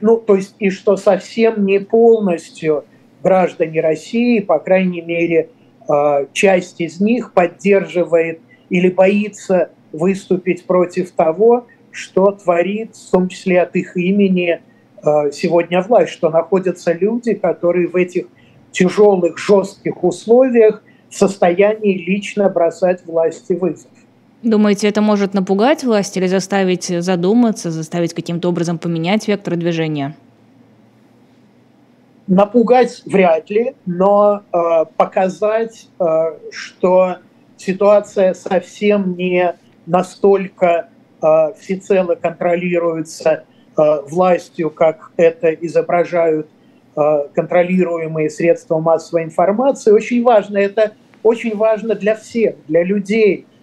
ну, 0.00 0.16
то 0.18 0.36
есть 0.36 0.54
и 0.58 0.70
что 0.70 0.96
совсем 0.96 1.66
не 1.66 1.80
полностью 1.80 2.84
граждане 3.22 3.80
России, 3.80 4.40
по 4.40 4.58
крайней 4.58 5.02
мере, 5.02 5.50
э, 5.88 6.26
часть 6.32 6.80
из 6.80 7.00
них 7.00 7.32
поддерживает 7.32 8.40
или 8.70 8.88
боится 8.88 9.70
выступить 9.92 10.64
против 10.64 11.10
того, 11.12 11.66
что 11.90 12.32
творит, 12.32 12.94
в 12.94 13.10
том 13.10 13.28
числе 13.28 13.62
от 13.62 13.74
их 13.74 13.96
имени, 13.96 14.60
э, 15.02 15.30
сегодня 15.32 15.82
власть, 15.82 16.12
что 16.12 16.30
находятся 16.30 16.92
люди, 16.92 17.34
которые 17.34 17.88
в 17.88 17.96
этих 17.96 18.26
тяжелых, 18.70 19.38
жестких 19.38 20.04
условиях 20.04 20.82
в 21.08 21.14
состоянии 21.14 21.96
лично 21.96 22.48
бросать 22.50 23.04
власти 23.06 23.54
вызов. 23.54 23.90
Думаете, 24.42 24.88
это 24.88 25.00
может 25.00 25.32
напугать 25.32 25.82
власть 25.82 26.16
или 26.16 26.26
заставить 26.26 26.84
задуматься, 26.84 27.70
заставить 27.70 28.12
каким-то 28.12 28.48
образом 28.48 28.78
поменять 28.78 29.26
вектор 29.28 29.56
движения? 29.56 30.14
Напугать 32.26 33.02
вряд 33.06 33.48
ли, 33.50 33.74
но 33.86 34.42
э, 34.52 34.84
показать, 34.96 35.88
э, 35.98 36.04
что 36.50 37.16
ситуация 37.56 38.34
совсем 38.34 39.16
не 39.16 39.54
настолько 39.86 40.88
э, 41.22 41.26
всецело 41.58 42.14
контролируется 42.14 43.44
э, 43.78 43.82
властью, 44.08 44.70
как 44.70 45.12
это 45.16 45.52
изображают 45.54 46.48
э, 46.96 47.28
контролируемые 47.34 48.28
средства 48.28 48.80
массовой 48.80 49.22
информации, 49.22 49.92
очень 49.92 50.22
важно. 50.22 50.58
Это 50.58 50.92
очень 51.22 51.56
важно 51.56 51.94
для 51.94 52.16
всех, 52.16 52.56
для 52.68 52.84
людей– 52.84 53.46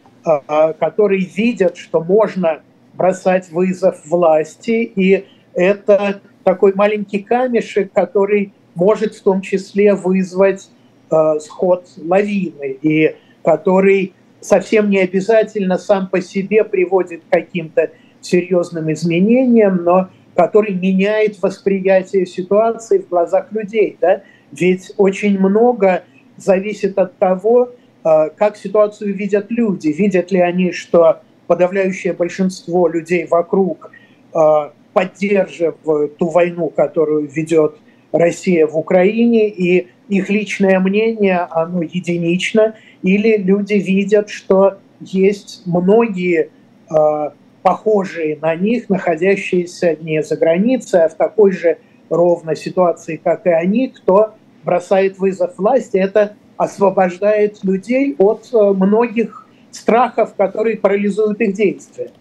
которые 0.79 1.25
видят, 1.25 1.77
что 1.77 2.01
можно 2.01 2.61
бросать 2.93 3.49
вызов 3.51 4.05
власти, 4.05 4.91
и 4.95 5.25
это 5.53 6.21
такой 6.43 6.73
маленький 6.73 7.19
камешек, 7.19 7.91
который 7.91 8.53
может 8.75 9.15
в 9.15 9.23
том 9.23 9.41
числе 9.41 9.93
вызвать 9.93 10.69
э, 11.11 11.39
сход 11.39 11.87
лавины, 11.97 12.77
и 12.81 13.15
который 13.43 14.13
совсем 14.41 14.89
не 14.89 14.99
обязательно 14.99 15.77
сам 15.77 16.07
по 16.07 16.21
себе 16.21 16.63
приводит 16.63 17.23
к 17.23 17.33
каким-то 17.33 17.91
серьезным 18.21 18.91
изменениям, 18.91 19.83
но 19.83 20.09
который 20.35 20.73
меняет 20.73 21.41
восприятие 21.41 22.25
ситуации 22.25 22.99
в 22.99 23.09
глазах 23.09 23.51
людей. 23.51 23.97
Да? 24.01 24.23
Ведь 24.51 24.91
очень 24.97 25.39
много 25.39 26.03
зависит 26.37 26.97
от 26.97 27.17
того, 27.17 27.71
как 28.03 28.57
ситуацию 28.57 29.15
видят 29.15 29.47
люди. 29.49 29.87
Видят 29.87 30.31
ли 30.31 30.39
они, 30.39 30.71
что 30.71 31.21
подавляющее 31.47 32.13
большинство 32.13 32.87
людей 32.87 33.25
вокруг 33.25 33.91
а, 34.33 34.73
поддерживают 34.93 36.17
ту 36.17 36.29
войну, 36.29 36.69
которую 36.69 37.27
ведет 37.27 37.77
Россия 38.11 38.67
в 38.67 38.77
Украине, 38.77 39.49
и 39.49 39.87
их 40.07 40.29
личное 40.29 40.79
мнение, 40.79 41.39
оно 41.49 41.81
единично, 41.81 42.75
или 43.01 43.37
люди 43.37 43.73
видят, 43.73 44.29
что 44.29 44.77
есть 44.99 45.63
многие 45.65 46.49
э, 46.89 47.29
похожие 47.63 48.37
на 48.39 48.55
них, 48.55 48.89
находящиеся 48.89 49.97
не 49.99 50.21
за 50.21 50.37
границей, 50.37 51.05
а 51.05 51.09
в 51.09 51.15
такой 51.15 51.51
же 51.51 51.77
ровно 52.09 52.55
ситуации, 52.55 53.19
как 53.21 53.47
и 53.47 53.49
они, 53.49 53.87
кто 53.87 54.35
бросает 54.63 55.17
вызов 55.17 55.57
власти. 55.57 55.97
Это 55.97 56.35
освобождает 56.57 57.63
людей 57.63 58.15
от 58.17 58.49
э, 58.53 58.57
многих 58.73 59.47
страхов, 59.71 60.35
которые 60.35 60.77
парализуют 60.77 61.41
их 61.41 61.53
действия. 61.53 62.11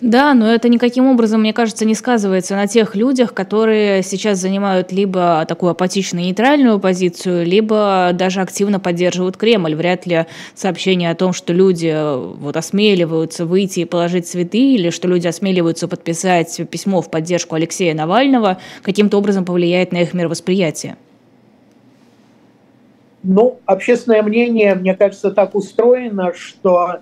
Да, 0.00 0.34
но 0.34 0.52
это 0.52 0.68
никаким 0.68 1.06
образом, 1.06 1.40
мне 1.40 1.52
кажется, 1.52 1.84
не 1.84 1.94
сказывается 1.94 2.56
на 2.56 2.66
тех 2.66 2.94
людях, 2.94 3.34
которые 3.34 4.02
сейчас 4.02 4.38
занимают 4.38 4.92
либо 4.92 5.44
такую 5.48 5.70
апатичную 5.70 6.26
нейтральную 6.26 6.78
позицию, 6.80 7.44
либо 7.44 8.10
даже 8.12 8.40
активно 8.40 8.80
поддерживают 8.80 9.36
Кремль. 9.36 9.74
Вряд 9.74 10.06
ли 10.06 10.26
сообщение 10.54 11.10
о 11.10 11.14
том, 11.14 11.32
что 11.32 11.52
люди 11.52 11.92
э, 11.94 12.16
вот 12.16 12.56
осмеливаются 12.56 13.46
выйти 13.46 13.80
и 13.80 13.84
положить 13.84 14.26
цветы, 14.26 14.74
или 14.74 14.90
что 14.90 15.08
люди 15.08 15.26
осмеливаются 15.26 15.88
подписать 15.88 16.60
письмо 16.70 17.00
в 17.00 17.10
поддержку 17.10 17.54
Алексея 17.54 17.94
Навального, 17.94 18.58
каким-то 18.82 19.18
образом 19.18 19.44
повлияет 19.44 19.92
на 19.92 20.02
их 20.02 20.14
мировосприятие. 20.14 20.96
Ну, 23.26 23.60
общественное 23.64 24.22
мнение, 24.22 24.74
мне 24.74 24.94
кажется, 24.94 25.30
так 25.30 25.54
устроено, 25.54 26.34
что 26.34 26.96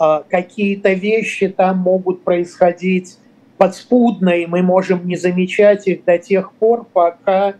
э, 0.00 0.22
какие-то 0.30 0.94
вещи 0.94 1.48
там 1.48 1.76
могут 1.76 2.24
происходить 2.24 3.18
подспудно, 3.58 4.30
и 4.30 4.46
мы 4.46 4.62
можем 4.62 5.06
не 5.06 5.16
замечать 5.16 5.86
их 5.86 6.02
до 6.06 6.16
тех 6.16 6.54
пор, 6.54 6.86
пока 6.90 7.56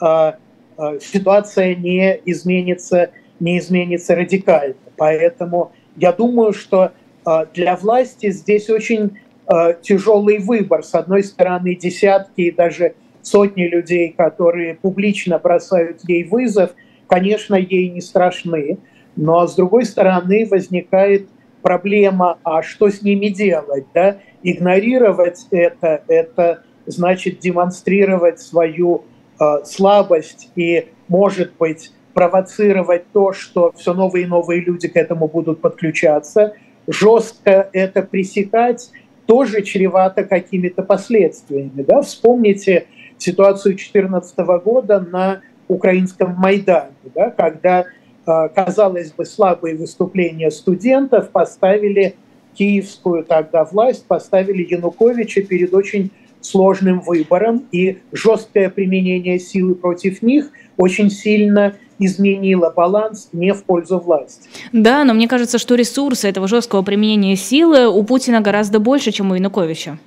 э, 0.00 0.32
э, 0.78 0.98
ситуация 1.00 1.76
не 1.76 2.20
изменится, 2.24 3.10
не 3.38 3.60
изменится 3.60 4.16
радикально. 4.16 4.74
Поэтому 4.96 5.70
я 5.94 6.12
думаю, 6.12 6.52
что 6.52 6.90
э, 7.24 7.46
для 7.54 7.76
власти 7.76 8.32
здесь 8.32 8.68
очень 8.68 9.16
э, 9.46 9.74
тяжелый 9.80 10.38
выбор. 10.38 10.82
С 10.82 10.96
одной 10.96 11.22
стороны, 11.22 11.76
десятки 11.76 12.40
и 12.40 12.50
даже 12.50 12.94
сотни 13.22 13.68
людей, 13.68 14.12
которые 14.18 14.74
публично 14.74 15.38
бросают 15.38 16.00
ей 16.08 16.24
вызов– 16.24 16.72
конечно, 17.10 17.56
ей 17.56 17.90
не 17.90 18.00
страшны, 18.00 18.78
но 19.16 19.46
с 19.46 19.56
другой 19.56 19.84
стороны 19.84 20.46
возникает 20.48 21.28
проблема, 21.60 22.38
а 22.44 22.62
что 22.62 22.88
с 22.88 23.02
ними 23.02 23.26
делать? 23.26 23.84
Да? 23.92 24.18
Игнорировать 24.42 25.46
это, 25.50 26.02
это 26.06 26.62
значит 26.86 27.40
демонстрировать 27.40 28.40
свою 28.40 29.04
э, 29.38 29.44
слабость 29.64 30.50
и, 30.54 30.86
может 31.08 31.52
быть, 31.58 31.92
провоцировать 32.14 33.10
то, 33.12 33.32
что 33.32 33.72
все 33.76 33.92
новые 33.92 34.24
и 34.24 34.28
новые 34.28 34.60
люди 34.60 34.88
к 34.88 34.96
этому 34.96 35.28
будут 35.28 35.60
подключаться. 35.60 36.54
Жестко 36.86 37.68
это 37.72 38.02
пресекать 38.02 38.90
тоже 39.26 39.62
чревато 39.62 40.24
какими-то 40.24 40.82
последствиями. 40.82 41.82
Да? 41.82 42.02
Вспомните 42.02 42.86
ситуацию 43.18 43.74
2014 43.74 44.38
года 44.64 45.00
на 45.00 45.42
украинском 45.70 46.34
Майдане, 46.36 46.90
да, 47.14 47.30
когда, 47.30 47.86
а, 48.26 48.48
казалось 48.48 49.12
бы, 49.12 49.24
слабые 49.24 49.76
выступления 49.76 50.50
студентов 50.50 51.30
поставили 51.30 52.16
киевскую 52.54 53.24
тогда 53.24 53.64
власть, 53.64 54.04
поставили 54.06 54.66
Януковича 54.68 55.42
перед 55.42 55.72
очень 55.72 56.10
сложным 56.40 57.00
выбором, 57.00 57.64
и 57.70 57.98
жесткое 58.12 58.70
применение 58.70 59.38
силы 59.38 59.74
против 59.74 60.22
них 60.22 60.50
очень 60.76 61.10
сильно 61.10 61.74
изменило 61.98 62.72
баланс 62.74 63.28
не 63.32 63.52
в 63.52 63.62
пользу 63.64 63.98
власти. 63.98 64.48
Да, 64.72 65.04
но 65.04 65.12
мне 65.12 65.28
кажется, 65.28 65.58
что 65.58 65.74
ресурсы 65.74 66.28
этого 66.28 66.48
жесткого 66.48 66.82
применения 66.82 67.36
силы 67.36 67.86
у 67.88 68.02
Путина 68.02 68.40
гораздо 68.40 68.80
больше, 68.80 69.12
чем 69.12 69.30
у 69.30 69.34
Януковича. 69.34 69.98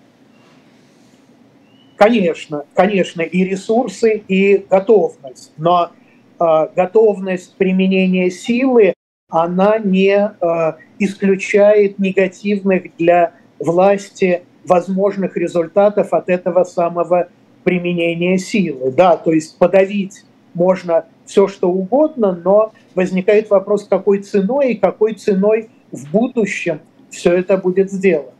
Конечно, 2.04 2.66
конечно, 2.74 3.22
и 3.22 3.46
ресурсы, 3.46 4.24
и 4.28 4.66
готовность. 4.70 5.54
Но 5.56 5.92
э, 6.38 6.68
готовность 6.76 7.56
применения 7.56 8.30
силы, 8.30 8.94
она 9.30 9.80
не 9.80 10.12
э, 10.12 10.74
исключает 11.00 12.00
негативных 12.00 12.94
для 12.98 13.36
власти 13.58 14.44
возможных 14.66 15.38
результатов 15.38 16.12
от 16.12 16.28
этого 16.28 16.66
самого 16.66 17.30
применения 17.64 18.38
силы. 18.38 18.92
Да, 18.92 19.16
то 19.16 19.32
есть 19.32 19.58
подавить 19.58 20.26
можно 20.54 21.06
все, 21.26 21.48
что 21.48 21.70
угодно, 21.70 22.38
но 22.44 22.74
возникает 22.96 23.50
вопрос, 23.50 23.88
какой 23.88 24.20
ценой 24.20 24.74
и 24.74 24.76
какой 24.76 25.14
ценой 25.14 25.70
в 25.94 26.12
будущем 26.12 26.82
все 27.10 27.32
это 27.32 27.56
будет 27.56 27.90
сделано. 27.94 28.34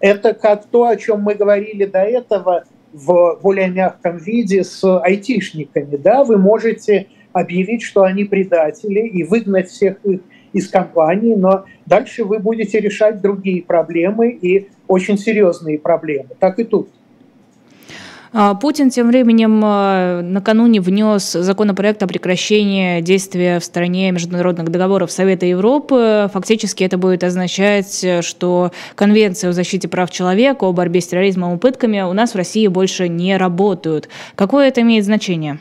Это 0.00 0.32
как 0.32 0.64
то, 0.64 0.86
о 0.86 0.96
чем 0.96 1.20
мы 1.20 1.34
говорили 1.34 1.84
до 1.84 1.98
этого 1.98 2.64
в 2.92 3.38
более 3.42 3.68
мягком 3.68 4.16
виде 4.18 4.64
с 4.64 5.00
айтишниками. 5.00 5.96
Да? 5.96 6.24
Вы 6.24 6.38
можете 6.38 7.06
объявить, 7.32 7.82
что 7.82 8.02
они 8.02 8.24
предатели 8.24 9.00
и 9.00 9.24
выгнать 9.24 9.68
всех 9.68 10.04
их 10.04 10.20
из 10.52 10.68
компании, 10.68 11.34
но 11.34 11.64
дальше 11.86 12.24
вы 12.24 12.38
будете 12.38 12.80
решать 12.80 13.20
другие 13.20 13.62
проблемы 13.62 14.30
и 14.30 14.68
очень 14.86 15.18
серьезные 15.18 15.78
проблемы. 15.78 16.30
Так 16.38 16.58
и 16.58 16.64
тут. 16.64 16.88
А, 18.32 18.54
Путин 18.54 18.90
тем 18.90 19.08
временем 19.08 19.60
а, 19.64 20.20
накануне 20.22 20.80
внес 20.80 21.32
законопроект 21.32 22.02
о 22.02 22.06
прекращении 22.06 23.00
действия 23.00 23.58
в 23.58 23.64
стране 23.64 24.10
международных 24.10 24.68
договоров 24.70 25.10
Совета 25.10 25.46
Европы. 25.46 26.28
Фактически 26.32 26.84
это 26.84 26.98
будет 26.98 27.24
означать, 27.24 28.04
что 28.20 28.72
Конвенция 28.94 29.50
о 29.50 29.52
защите 29.52 29.88
прав 29.88 30.10
человека, 30.10 30.64
о 30.64 30.72
борьбе 30.72 31.00
с 31.00 31.06
терроризмом 31.06 31.56
и 31.56 31.58
пытками 31.58 32.00
у 32.02 32.12
нас 32.12 32.34
в 32.34 32.36
России 32.36 32.66
больше 32.66 33.08
не 33.08 33.36
работают. 33.36 34.08
Какое 34.34 34.68
это 34.68 34.82
имеет 34.82 35.04
значение? 35.04 35.58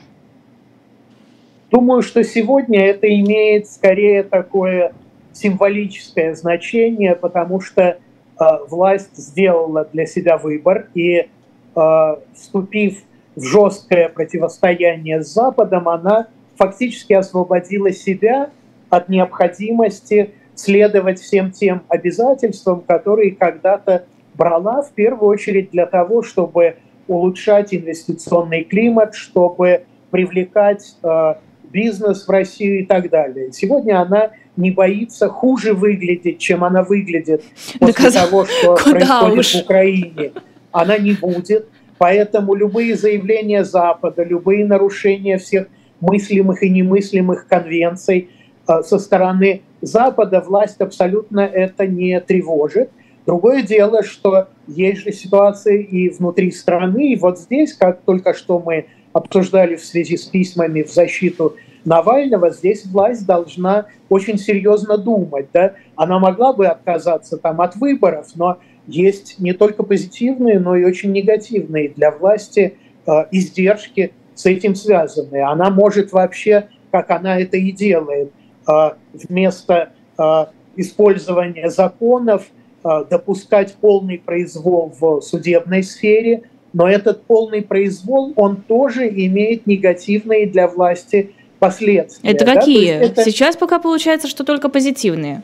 Думаю, 1.71 2.01
что 2.01 2.23
сегодня 2.23 2.85
это 2.85 3.07
имеет 3.07 3.67
скорее 3.67 4.23
такое 4.23 4.93
символическое 5.33 6.33
значение, 6.33 7.15
потому 7.15 7.61
что 7.61 7.81
э, 8.39 8.43
власть 8.69 9.15
сделала 9.15 9.87
для 9.91 10.05
себя 10.05 10.37
выбор 10.37 10.87
и 10.93 11.27
Э, 11.27 11.36
вступив 12.33 13.03
в 13.35 13.43
жесткое 13.43 14.09
противостояние 14.09 15.23
с 15.23 15.27
Западом, 15.33 15.87
она 15.87 16.27
фактически 16.55 17.13
освободила 17.13 17.91
себя 17.91 18.49
от 18.89 19.09
необходимости 19.09 20.31
следовать 20.55 21.19
всем 21.19 21.51
тем 21.51 21.83
обязательствам, 21.87 22.81
которые 22.81 23.31
когда-то 23.31 24.05
брала 24.33 24.81
в 24.81 24.91
первую 24.91 25.29
очередь 25.29 25.71
для 25.71 25.85
того, 25.85 26.23
чтобы 26.23 26.77
улучшать 27.07 27.73
инвестиционный 27.73 28.63
климат, 28.63 29.13
чтобы 29.13 29.83
привлекать 30.09 30.95
э, 31.03 31.35
бизнес 31.63 32.27
в 32.27 32.31
Россию 32.31 32.81
и 32.81 32.85
так 32.85 33.09
далее. 33.09 33.51
Сегодня 33.51 34.01
она 34.01 34.31
не 34.55 34.71
боится 34.71 35.29
хуже 35.29 35.73
выглядеть, 35.73 36.39
чем 36.39 36.63
она 36.63 36.83
выглядит 36.83 37.43
после 37.79 38.09
да 38.09 38.25
того, 38.25 38.45
что 38.45 38.75
происходит 38.75 39.39
уж? 39.39 39.53
в 39.53 39.63
Украине 39.63 40.31
она 40.71 40.97
не 40.97 41.13
будет. 41.13 41.67
Поэтому 41.97 42.53
любые 42.53 42.95
заявления 42.95 43.63
Запада, 43.63 44.23
любые 44.23 44.65
нарушения 44.65 45.37
всех 45.37 45.67
мыслимых 45.99 46.61
и 46.61 46.69
немыслимых 46.69 47.47
конвенций 47.47 48.29
э, 48.67 48.81
со 48.83 48.99
стороны 48.99 49.61
Запада 49.81 50.41
власть 50.41 50.79
абсолютно 50.79 51.41
это 51.41 51.87
не 51.87 52.19
тревожит. 52.19 52.91
Другое 53.25 53.61
дело, 53.61 54.03
что 54.03 54.47
есть 54.67 55.01
же 55.01 55.11
ситуации 55.11 55.83
и 55.83 56.09
внутри 56.09 56.51
страны, 56.51 57.11
и 57.11 57.15
вот 57.15 57.39
здесь, 57.39 57.73
как 57.73 58.01
только 58.01 58.33
что 58.33 58.59
мы 58.59 58.85
обсуждали 59.11 59.75
в 59.75 59.83
связи 59.83 60.17
с 60.17 60.23
письмами 60.23 60.83
в 60.83 60.91
защиту 60.91 61.55
Навального, 61.83 62.51
здесь 62.51 62.85
власть 62.85 63.25
должна 63.25 63.85
очень 64.09 64.37
серьезно 64.37 64.97
думать. 64.97 65.47
Да? 65.53 65.73
Она 65.95 66.19
могла 66.19 66.53
бы 66.53 66.67
отказаться 66.67 67.37
там, 67.37 67.61
от 67.61 67.75
выборов, 67.75 68.27
но 68.35 68.59
есть 68.87 69.39
не 69.39 69.53
только 69.53 69.83
позитивные, 69.83 70.59
но 70.59 70.75
и 70.75 70.85
очень 70.85 71.11
негативные 71.11 71.89
для 71.89 72.11
власти 72.11 72.75
э, 73.05 73.11
издержки 73.31 74.13
с 74.33 74.45
этим 74.45 74.75
связанные. 74.75 75.43
Она 75.43 75.69
может 75.69 76.11
вообще, 76.11 76.69
как 76.91 77.11
она 77.11 77.39
это 77.39 77.57
и 77.57 77.71
делает, 77.71 78.31
э, 78.67 78.71
вместо 79.13 79.89
э, 80.17 80.45
использования 80.75 81.69
законов 81.69 82.47
допускать 83.09 83.73
полный 83.81 84.17
произвол 84.17 84.93
в 84.97 85.19
судебной 85.19 85.83
сфере, 85.83 86.43
но 86.71 86.87
этот 86.87 87.23
полный 87.23 87.61
произвол, 87.61 88.31
он 88.37 88.57
тоже 88.57 89.09
имеет 89.09 89.67
негативные 89.67 90.47
для 90.47 90.69
власти 90.69 91.31
последствия. 91.59 92.29
Это 92.29 92.45
какие? 92.45 92.91
Это... 92.91 93.23
Сейчас 93.23 93.57
пока 93.57 93.79
получается, 93.79 94.29
что 94.29 94.45
только 94.45 94.69
позитивные. 94.69 95.41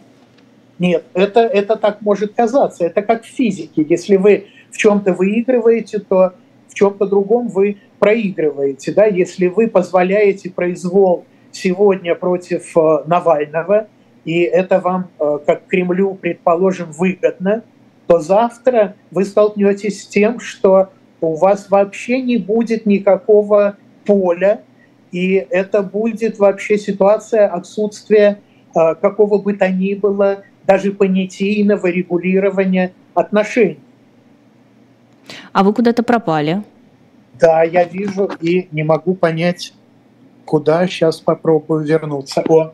Нет, 0.80 1.05
это, 1.13 1.41
это 1.41 1.76
так 1.76 2.01
может 2.01 2.34
казаться. 2.34 2.86
Это 2.86 3.01
как 3.01 3.24
в 3.24 3.28
физике. 3.28 3.86
Если 3.88 4.17
вы 4.17 4.47
в 4.71 4.78
чем-то 4.78 5.13
выигрываете, 5.13 5.99
то 5.99 6.34
в 6.67 6.74
чем-то 6.74 7.05
другом 7.05 7.47
вы 7.47 7.78
проигрываете. 7.99 8.91
Да? 8.91 9.05
Если 9.05 9.47
вы 9.47 9.67
позволяете 9.67 10.49
произвол 10.49 11.26
сегодня 11.51 12.15
против 12.15 12.76
э, 12.76 13.03
Навального, 13.05 13.88
и 14.26 14.41
это 14.41 14.80
вам, 14.80 15.09
э, 15.19 15.39
как 15.45 15.67
Кремлю, 15.67 16.15
предположим, 16.15 16.91
выгодно, 16.91 17.63
то 18.07 18.19
завтра 18.19 18.95
вы 19.11 19.26
столкнетесь 19.26 20.03
с 20.03 20.07
тем, 20.07 20.39
что 20.39 20.89
у 21.21 21.36
вас 21.36 21.69
вообще 21.69 22.21
не 22.21 22.38
будет 22.38 22.86
никакого 22.86 23.78
поля, 24.05 24.61
и 25.11 25.36
это 25.49 25.84
будет 25.84 26.39
вообще 26.39 26.78
ситуация 26.78 27.47
отсутствия 27.47 28.39
э, 28.76 28.95
какого 28.95 29.38
бы 29.38 29.53
то 29.53 29.69
ни 29.69 29.93
было 29.93 30.43
даже 30.66 30.91
понятийного 30.91 31.88
регулирования 31.88 32.93
отношений. 33.14 33.80
А 35.51 35.64
вы 35.64 35.74
куда-то 35.74 36.03
пропали? 36.03 36.64
Да, 37.39 37.64
я 37.64 37.84
вижу 37.84 38.30
и 38.41 38.68
не 38.72 38.84
могу 38.84 39.16
понять, 39.16 39.74
куда. 40.45 40.88
Сейчас 40.88 41.20
попробую 41.20 41.86
вернуться. 41.86 42.43
О, 42.47 42.74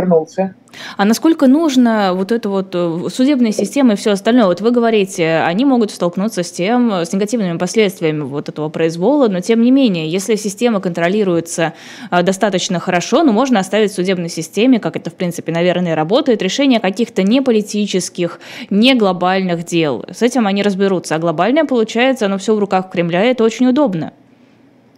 вернулся. 0.00 0.54
А 0.96 1.04
насколько 1.04 1.46
нужно 1.46 2.12
вот 2.14 2.32
это 2.32 2.48
вот 2.48 2.74
э, 2.74 3.08
судебная 3.12 3.52
система 3.52 3.94
и 3.94 3.96
все 3.96 4.12
остальное? 4.12 4.46
Вот 4.46 4.60
вы 4.60 4.70
говорите, 4.70 5.42
они 5.46 5.64
могут 5.64 5.90
столкнуться 5.90 6.42
с 6.42 6.50
тем, 6.50 6.92
с 6.92 7.12
негативными 7.12 7.58
последствиями 7.58 8.22
вот 8.22 8.48
этого 8.48 8.68
произвола, 8.68 9.28
но 9.28 9.40
тем 9.40 9.62
не 9.62 9.70
менее, 9.70 10.08
если 10.08 10.36
система 10.36 10.80
контролируется 10.80 11.74
э, 12.10 12.22
достаточно 12.22 12.80
хорошо, 12.80 13.22
ну, 13.24 13.32
можно 13.32 13.58
оставить 13.58 13.92
в 13.92 13.94
судебной 13.94 14.28
системе, 14.28 14.78
как 14.78 14.96
это, 14.96 15.10
в 15.10 15.14
принципе, 15.14 15.52
наверное, 15.52 15.94
работает, 15.94 16.42
решение 16.42 16.80
каких-то 16.80 17.22
не 17.22 17.40
политических, 17.40 18.40
не 18.70 18.94
глобальных 18.94 19.64
дел. 19.64 20.04
С 20.10 20.22
этим 20.22 20.46
они 20.46 20.62
разберутся. 20.62 21.16
А 21.16 21.18
глобальное, 21.18 21.64
получается, 21.64 22.26
оно 22.26 22.38
все 22.38 22.54
в 22.54 22.58
руках 22.58 22.90
Кремля, 22.90 23.24
и 23.24 23.28
это 23.28 23.44
очень 23.44 23.66
удобно. 23.66 24.12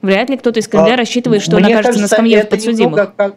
Вряд 0.02 0.30
ли 0.30 0.36
кто-то 0.36 0.60
из 0.60 0.68
Кремля 0.68 0.94
а, 0.94 0.96
рассчитывает, 0.96 1.42
что 1.42 1.56
он 1.56 1.64
окажется 1.64 1.82
кажется, 1.82 2.02
на 2.02 2.08
скамье 2.08 2.44
подсудимых. 2.44 3.14
Как, 3.16 3.16
Э, 3.26 3.32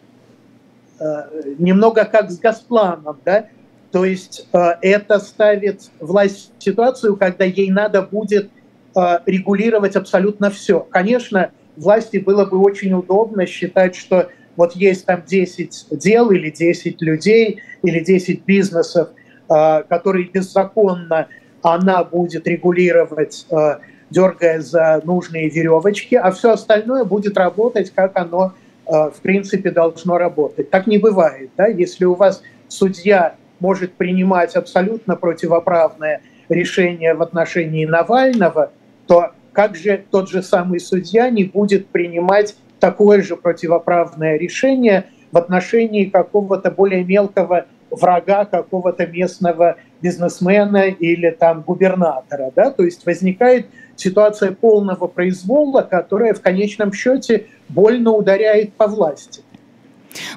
немного 1.58 2.04
как 2.04 2.30
с 2.30 2.38
Газпланом, 2.38 3.18
да, 3.24 3.48
то 3.94 4.04
есть 4.04 4.48
э, 4.52 4.58
это 4.82 5.20
ставит 5.20 5.82
власть 6.00 6.50
в 6.58 6.64
ситуацию, 6.64 7.14
когда 7.14 7.44
ей 7.44 7.70
надо 7.70 8.02
будет 8.02 8.50
э, 8.96 9.18
регулировать 9.24 9.94
абсолютно 9.94 10.50
все. 10.50 10.80
Конечно, 10.80 11.52
власти 11.76 12.16
было 12.16 12.44
бы 12.44 12.58
очень 12.58 12.92
удобно 12.92 13.46
считать, 13.46 13.94
что 13.94 14.30
вот 14.56 14.74
есть 14.74 15.06
там 15.06 15.22
10 15.24 15.86
дел 15.92 16.32
или 16.32 16.50
10 16.50 17.00
людей 17.02 17.60
или 17.84 18.00
10 18.00 18.44
бизнесов, 18.44 19.10
э, 19.48 19.84
которые 19.88 20.26
беззаконно 20.26 21.28
она 21.62 22.02
будет 22.02 22.48
регулировать, 22.48 23.46
э, 23.52 23.76
дергая 24.10 24.60
за 24.60 25.02
нужные 25.04 25.48
веревочки, 25.48 26.16
а 26.16 26.32
все 26.32 26.50
остальное 26.50 27.04
будет 27.04 27.38
работать, 27.38 27.92
как 27.94 28.16
оно 28.16 28.54
э, 28.56 28.63
в 28.86 29.14
принципе 29.22 29.70
должно 29.70 30.18
работать. 30.18 30.70
Так 30.70 30.86
не 30.86 30.98
бывает. 30.98 31.50
Да? 31.56 31.66
Если 31.66 32.04
у 32.04 32.14
вас 32.14 32.42
судья 32.68 33.34
может 33.60 33.94
принимать 33.94 34.56
абсолютно 34.56 35.16
противоправное 35.16 36.20
решение 36.48 37.14
в 37.14 37.22
отношении 37.22 37.86
Навального, 37.86 38.72
то 39.06 39.30
как 39.52 39.76
же 39.76 40.04
тот 40.10 40.28
же 40.28 40.42
самый 40.42 40.80
судья 40.80 41.30
не 41.30 41.44
будет 41.44 41.88
принимать 41.88 42.56
такое 42.80 43.22
же 43.22 43.36
противоправное 43.36 44.36
решение 44.36 45.04
в 45.32 45.38
отношении 45.38 46.04
какого-то 46.04 46.70
более 46.70 47.04
мелкого 47.04 47.66
врага 47.90 48.44
какого-то 48.44 49.06
местного 49.06 49.76
бизнесмена 50.02 50.88
или 50.88 51.30
там 51.30 51.62
губернатора. 51.62 52.52
Да? 52.54 52.70
То 52.70 52.84
есть 52.84 53.06
возникает 53.06 53.66
ситуация 53.96 54.52
полного 54.52 55.06
произвола, 55.06 55.82
которая 55.82 56.34
в 56.34 56.40
конечном 56.40 56.92
счете 56.92 57.46
больно 57.68 58.12
ударяет 58.12 58.74
по 58.74 58.86
власти. 58.86 59.42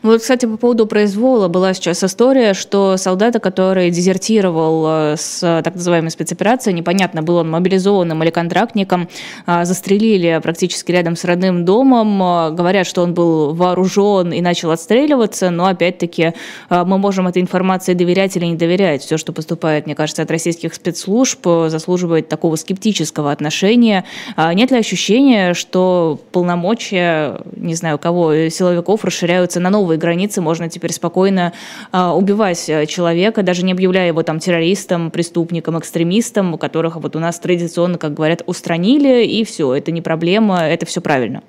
Вот, 0.04 0.22
кстати, 0.22 0.46
по 0.46 0.58
поводу 0.58 0.88
произвола 0.88 1.48
была 1.48 1.74
сейчас 1.74 2.04
история, 2.04 2.54
что 2.54 2.98
солдата, 2.98 3.40
который 3.40 3.92
дезертировал 3.92 4.86
э, 4.88 5.16
с 5.18 5.40
так 5.64 5.76
называемой 5.76 6.12
спецоперацией, 6.12 6.76
непонятно, 6.76 7.22
был 7.22 7.38
он 7.38 7.50
мобилизованным 7.50 8.22
или 8.24 8.30
контрактником, 8.30 9.10
а, 9.46 9.66
застрелили 9.66 10.40
практически 10.42 10.92
рядом 10.92 11.16
с 11.16 11.24
родным 11.24 11.66
домом. 11.66 12.22
Э, 12.22 12.52
говорят, 12.52 12.88
что 12.88 13.04
он 13.04 13.14
был 13.14 13.54
вооружен 13.54 14.32
и 14.32 14.42
начал 14.42 14.72
отстреливаться, 14.72 15.50
но 15.50 15.68
опять-таки 15.68 16.34
э, 16.70 16.84
мы 16.84 16.98
можем 16.98 17.28
этой 17.28 17.42
информации 17.42 17.94
доверять 17.94 18.36
или 18.38 18.46
не 18.46 18.56
доверять. 18.56 19.04
Все, 19.04 19.18
что 19.18 19.34
поступает, 19.34 19.86
мне 19.86 19.96
кажется, 19.96 20.22
от 20.22 20.32
российских 20.32 20.74
спецслужб, 20.74 21.46
заслуживает 21.68 22.30
такого 22.30 22.56
скептического 22.56 23.32
отношения. 23.32 24.06
А 24.36 24.54
нет 24.54 24.72
ли 24.72 24.78
ощущения, 24.78 25.54
что 25.54 26.20
полномочия, 26.32 27.40
не 27.56 27.76
знаю, 27.76 27.98
кого, 27.98 28.50
силовиков 28.50 29.04
расширяются 29.06 29.60
на 29.68 29.72
новые 29.72 29.98
границы 29.98 30.40
можно 30.40 30.70
теперь 30.70 30.94
спокойно 30.94 31.52
а, 31.92 32.16
убивать 32.16 32.70
э, 32.70 32.86
человека, 32.86 33.44
даже 33.44 33.66
не 33.66 33.74
объявляя 33.74 34.08
его 34.08 34.24
там 34.24 34.40
террористом, 34.40 35.12
преступником, 35.12 35.78
экстремистом, 35.78 36.58
которых 36.58 36.96
вот 36.96 37.18
у 37.18 37.20
нас 37.20 37.38
традиционно, 37.40 37.98
как 37.98 38.14
говорят, 38.14 38.44
устранили, 38.46 39.26
и 39.26 39.44
все, 39.44 39.74
это 39.74 39.92
не 39.92 40.02
проблема, 40.02 40.62
это 40.62 40.86
все 40.86 41.02
правильно. 41.02 41.44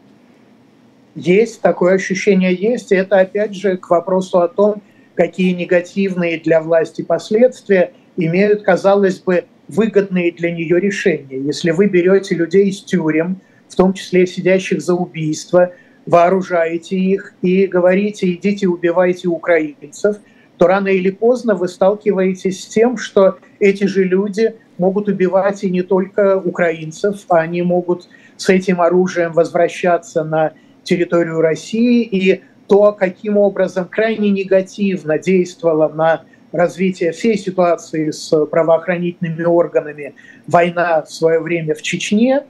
Есть, 1.15 1.61
такое 1.61 1.95
ощущение 1.95 2.55
есть, 2.55 2.91
это 2.91 3.21
опять 3.21 3.55
же 3.55 3.77
к 3.77 3.89
вопросу 3.91 4.41
о 4.41 4.49
том, 4.49 4.83
какие 5.15 5.53
негативные 5.53 6.41
для 6.41 6.61
власти 6.61 7.03
последствия 7.03 7.93
имеют, 8.17 8.63
казалось 8.63 9.21
бы, 9.21 9.45
выгодные 9.69 10.33
для 10.33 10.51
нее 10.51 10.81
решения. 10.81 11.39
Если 11.39 11.71
вы 11.71 11.87
берете 11.87 12.35
людей 12.35 12.69
из 12.69 12.81
тюрем, 12.81 13.41
в 13.69 13.77
том 13.77 13.93
числе 13.93 14.27
сидящих 14.27 14.81
за 14.81 14.95
убийство, 14.95 15.73
вооружаете 16.09 16.97
их 16.97 17.35
и 17.43 17.67
говорите, 17.67 18.33
идите 18.33 18.67
убивайте 18.67 19.29
украинцев, 19.29 20.17
то 20.57 20.67
рано 20.67 20.89
или 20.89 21.11
поздно 21.11 21.55
вы 21.55 21.69
сталкиваетесь 21.69 22.65
с 22.65 22.67
тем, 22.67 22.97
что 22.97 23.39
эти 23.61 23.85
же 23.85 24.05
люди 24.05 24.55
могут 24.79 25.09
убивать 25.09 25.65
и 25.65 25.71
не 25.71 25.83
только 25.83 26.39
украинцев, 26.39 27.27
а 27.29 27.41
они 27.41 27.61
могут 27.61 28.09
с 28.39 28.49
этим 28.49 28.81
оружием 28.81 29.33
возвращаться 29.33 30.25
на 30.25 30.55
территорию 30.83 31.43
России. 31.43 32.05
И 32.05 32.43
то, 32.69 32.93
каким 32.93 33.37
образом 33.37 33.87
крайне 33.87 34.31
негативно 34.31 35.19
действовало 35.19 35.89
на 35.89 36.23
развитие 36.53 37.13
всей 37.13 37.37
ситуации 37.37 38.13
с 38.13 38.47
правоохранительными 38.47 39.45
органами 39.45 40.15
война 40.47 41.03
в 41.03 41.13
свое 41.13 41.39
время 41.41 41.75
в 41.75 41.83
Чечне, 41.83 42.45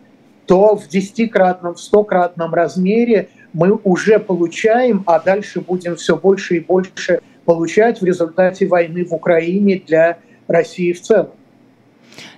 то 0.47 0.77
в 0.77 0.89
десятикратном, 0.89 1.75
в 1.75 1.81
стократном 1.81 2.55
размере 2.55 3.29
мы 3.53 3.79
уже 3.85 4.19
получаем, 4.19 5.03
а 5.07 5.21
дальше 5.21 5.61
будем 5.61 5.97
все 5.97 6.17
больше 6.17 6.57
и 6.57 6.61
больше 6.61 7.21
получать 7.45 8.01
в 8.01 8.05
результате 8.05 8.67
войны 8.67 9.05
в 9.05 9.15
Украине 9.15 9.83
для 9.87 10.19
России 10.47 10.93
в 10.93 11.01
целом. 11.01 11.31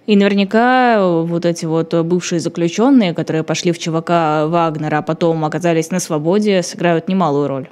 И 0.07 0.17
наверняка 0.17 1.05
вот 1.07 1.45
эти 1.45 1.67
вот 1.67 1.95
бывшие 2.05 2.41
заключенные, 2.41 3.15
которые 3.15 3.45
пошли 3.45 3.73
в 3.73 3.79
ЧВК 3.79 4.11
Вагнера, 4.49 4.99
а 4.99 5.03
потом 5.03 5.45
оказались 5.45 5.91
на 5.91 6.01
свободе, 6.01 6.63
сыграют 6.63 7.09
немалую 7.09 7.49
роль. 7.49 7.69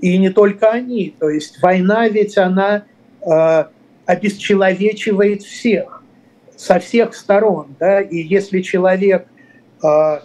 И 0.00 0.16
не 0.18 0.30
только 0.30 0.70
они. 0.70 1.14
То 1.18 1.28
есть 1.28 1.60
война 1.60 2.08
ведь 2.08 2.38
она 2.38 2.84
э, 3.20 3.64
обесчеловечивает 4.06 5.42
всех, 5.42 6.02
со 6.56 6.78
всех 6.78 7.14
сторон. 7.14 7.74
Да? 7.80 8.00
И 8.00 8.16
если 8.16 8.60
человек 8.60 9.26
э, 9.82 10.18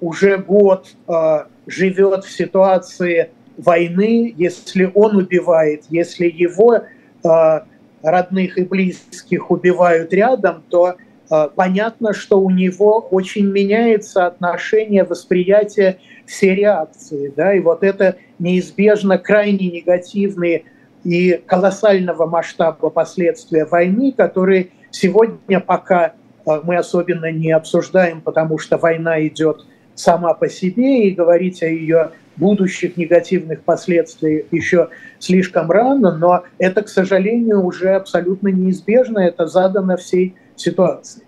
уже 0.00 0.38
год 0.38 0.88
э, 1.08 1.44
живет 1.66 2.24
в 2.24 2.30
ситуации 2.30 3.30
войны, 3.56 4.34
если 4.36 4.90
он 4.94 5.16
убивает, 5.16 5.84
если 5.88 6.26
его 6.28 6.76
э, 6.76 7.60
родных 8.02 8.58
и 8.58 8.64
близких 8.64 9.50
убивают 9.50 10.12
рядом, 10.12 10.62
то 10.68 10.96
э, 11.30 11.48
понятно, 11.54 12.12
что 12.12 12.40
у 12.40 12.50
него 12.50 13.00
очень 13.10 13.46
меняется 13.50 14.26
отношение, 14.26 15.04
восприятие 15.04 15.98
все 16.26 16.54
реакции. 16.54 17.32
Да? 17.34 17.54
И 17.54 17.60
вот 17.60 17.82
это 17.82 18.16
неизбежно 18.38 19.18
крайне 19.18 19.70
негативные 19.70 20.64
и 21.04 21.40
колоссального 21.46 22.26
масштаба 22.26 22.90
последствия 22.90 23.64
войны, 23.64 24.12
которые 24.12 24.70
сегодня 24.90 25.60
пока 25.60 26.12
э, 26.46 26.60
мы 26.62 26.76
особенно 26.76 27.30
не 27.32 27.52
обсуждаем, 27.52 28.20
потому 28.20 28.58
что 28.58 28.76
война 28.76 29.26
идет 29.26 29.64
сама 29.96 30.34
по 30.34 30.48
себе, 30.48 31.08
и 31.08 31.10
говорить 31.10 31.62
о 31.62 31.66
ее 31.66 32.12
будущих 32.36 32.96
негативных 32.96 33.62
последствиях 33.62 34.46
еще 34.52 34.90
слишком 35.18 35.70
рано, 35.70 36.16
но 36.16 36.44
это, 36.58 36.82
к 36.82 36.88
сожалению, 36.88 37.64
уже 37.64 37.94
абсолютно 37.94 38.48
неизбежно, 38.48 39.18
это 39.18 39.46
задано 39.46 39.96
всей 39.96 40.36
ситуации. 40.54 41.25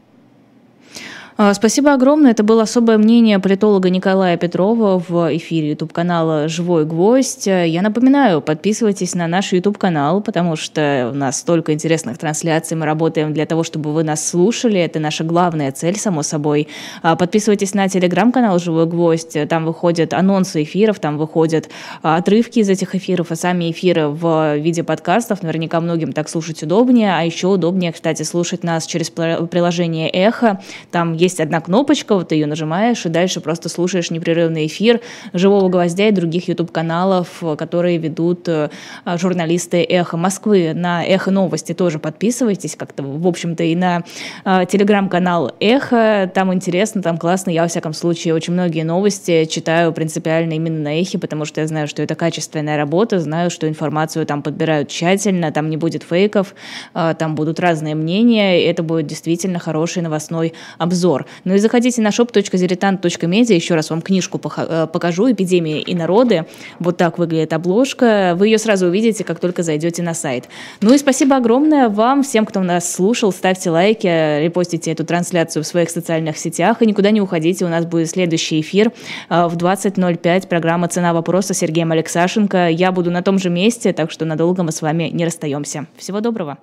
А, 1.41 1.55
спасибо 1.55 1.93
огромное. 1.93 2.33
Это 2.33 2.43
было 2.43 2.63
особое 2.63 2.99
мнение 2.99 3.39
политолога 3.39 3.91
Николая 3.91 4.37
Петрова 4.37 5.01
в 5.09 5.37
эфире 5.37 5.69
YouTube-канала 5.71 6.49
«Живой 6.49 6.85
гвоздь». 6.85 7.47
Я 7.47 7.81
напоминаю, 7.81 8.41
подписывайтесь 8.41 9.15
на 9.15 9.29
наш 9.29 9.53
YouTube-канал, 9.53 10.21
потому 10.21 10.57
что 10.57 11.11
у 11.13 11.15
нас 11.15 11.39
столько 11.39 11.73
интересных 11.73 12.19
трансляций. 12.19 12.77
Мы 12.77 12.87
работаем 12.87 13.33
для 13.33 13.47
того, 13.47 13.63
чтобы 13.63 13.93
вы 13.93 14.03
нас 14.03 14.29
слушали. 14.29 14.81
Это 14.81 14.99
наша 14.99 15.23
главная 15.23 15.71
цель, 15.71 15.97
само 15.97 16.25
собой. 16.25 16.67
А, 17.03 17.15
подписывайтесь 17.15 17.73
на 17.73 17.89
телеграм-канал 17.89 18.59
«Живой 18.59 18.87
гвоздь». 18.87 19.37
Там 19.49 19.65
выходят 19.65 20.15
анонсы 20.15 20.65
эфиров, 20.65 20.99
там 20.99 21.19
выходят 21.19 21.69
а, 22.03 22.17
отрывки 22.17 22.59
из 22.59 22.69
этих 22.69 22.97
эфиров, 22.97 23.31
а 23.31 23.37
сами 23.37 23.71
эфиры 23.71 24.09
в 24.09 24.57
виде 24.57 24.83
подкастов. 24.83 25.45
Наверняка 25.45 25.81
многим 25.81 26.13
так 26.13 26.29
слушать 26.29 26.65
удобнее. 26.65 27.15
А 27.17 27.23
еще 27.23 27.47
удобнее, 27.47 27.93
кстати, 27.93 28.25
слушать 28.25 28.65
нас 28.65 28.87
через 28.87 29.11
приложение 29.11 30.11
«Эхо». 30.11 30.59
Там 30.91 31.13
есть 31.13 31.28
есть 31.29 31.41
одна 31.41 31.61
кнопочка, 31.61 32.15
вот 32.15 32.29
ты 32.29 32.37
ее 32.37 32.47
нажимаешь, 32.47 33.05
и 33.05 33.09
дальше 33.11 33.41
просто 33.41 33.69
слушаешь 33.69 34.11
непрерывный 34.11 34.67
эфир 34.67 35.01
«Живого 35.35 35.69
гвоздя» 35.69 36.09
и 36.09 36.11
других 36.11 36.49
YouTube-каналов, 36.49 37.43
которые 37.59 37.99
ведут 37.99 38.49
э, 38.49 38.71
журналисты 39.05 39.85
«Эхо 39.85 40.17
Москвы». 40.17 40.73
На 40.75 41.05
«Эхо 41.05 41.31
Новости» 41.31 41.75
тоже 41.75 41.99
подписывайтесь 41.99 42.77
как-то, 42.77 43.03
в 43.03 43.27
общем-то, 43.27 43.63
и 43.63 43.77
на 43.77 44.05
э, 44.45 44.65
телеграм-канал 44.67 45.55
«Эхо». 45.61 46.31
Там 46.35 46.53
интересно, 46.55 47.03
там 47.03 47.19
классно. 47.19 47.51
Я, 47.51 47.63
во 47.63 47.69
всяком 47.69 47.93
случае, 47.93 48.35
очень 48.35 48.55
многие 48.55 48.85
новости 48.85 49.45
читаю 49.45 49.93
принципиально 49.93 50.55
именно 50.55 50.81
на 50.81 51.01
«Эхе», 51.01 51.19
потому 51.19 51.45
что 51.45 51.61
я 51.61 51.67
знаю, 51.67 51.89
что 51.89 52.03
это 52.03 52.15
качественная 52.15 52.79
работа, 52.79 53.21
знаю, 53.21 53.51
что 53.51 53.69
информацию 53.69 54.25
там 54.25 54.43
подбирают 54.43 54.89
тщательно, 54.89 55.53
там 55.53 55.69
не 55.69 55.77
будет 55.77 56.05
фейков, 56.05 56.55
э, 56.95 57.15
там 57.19 57.35
будут 57.35 57.61
разные 57.61 57.95
мнения, 57.95 58.63
и 58.63 58.65
это 58.65 58.83
будет 58.83 59.07
действительно 59.07 59.59
хороший 59.59 60.03
новостной 60.03 60.55
обзор 60.79 61.18
обзор. 61.19 61.27
Ну 61.45 61.55
и 61.55 61.59
заходите 61.59 62.03
на 62.03 62.09
shop.zeritant.media, 62.09 63.55
еще 63.55 63.75
раз 63.75 63.91
вам 63.91 64.03
книжку 64.03 64.41
э, 64.57 64.87
покажу 64.93 65.31
«Эпидемия 65.31 65.81
и 65.81 65.95
народы». 65.95 66.47
Вот 66.79 66.97
так 66.97 67.19
выглядит 67.19 67.53
обложка. 67.53 68.35
Вы 68.37 68.49
ее 68.49 68.59
сразу 68.59 68.87
увидите, 68.87 69.25
как 69.25 69.41
только 69.41 69.63
зайдете 69.63 70.03
на 70.03 70.15
сайт. 70.15 70.49
Ну 70.81 70.95
и 70.95 70.99
спасибо 70.99 71.37
огромное 71.37 71.89
вам, 71.89 72.23
всем, 72.23 72.47
кто 72.47 72.61
нас 72.61 72.93
слушал. 72.93 73.33
Ставьте 73.33 73.71
лайки, 73.71 74.07
репостите 74.43 74.93
эту 74.93 75.05
трансляцию 75.05 75.63
в 75.63 75.67
своих 75.67 75.91
социальных 75.91 76.39
сетях 76.39 76.83
и 76.83 76.87
никуда 76.87 77.11
не 77.11 77.21
уходите. 77.21 77.65
У 77.65 77.69
нас 77.69 77.85
будет 77.85 78.11
следующий 78.11 78.61
эфир 78.61 78.93
э, 79.29 79.47
в 79.47 79.57
20.05. 79.57 80.49
Программа 80.49 80.89
«Цена 80.89 81.13
вопроса» 81.13 81.55
Сергеем 81.55 81.93
Алексашенко. 81.93 82.69
Я 82.69 82.93
буду 82.93 83.11
на 83.11 83.23
том 83.23 83.39
же 83.39 83.51
месте, 83.51 83.93
так 83.93 84.11
что 84.11 84.25
надолго 84.25 84.63
мы 84.63 84.73
с 84.73 84.83
вами 84.83 85.11
не 85.13 85.25
расстаемся. 85.25 85.87
Всего 85.97 86.21
доброго. 86.21 86.59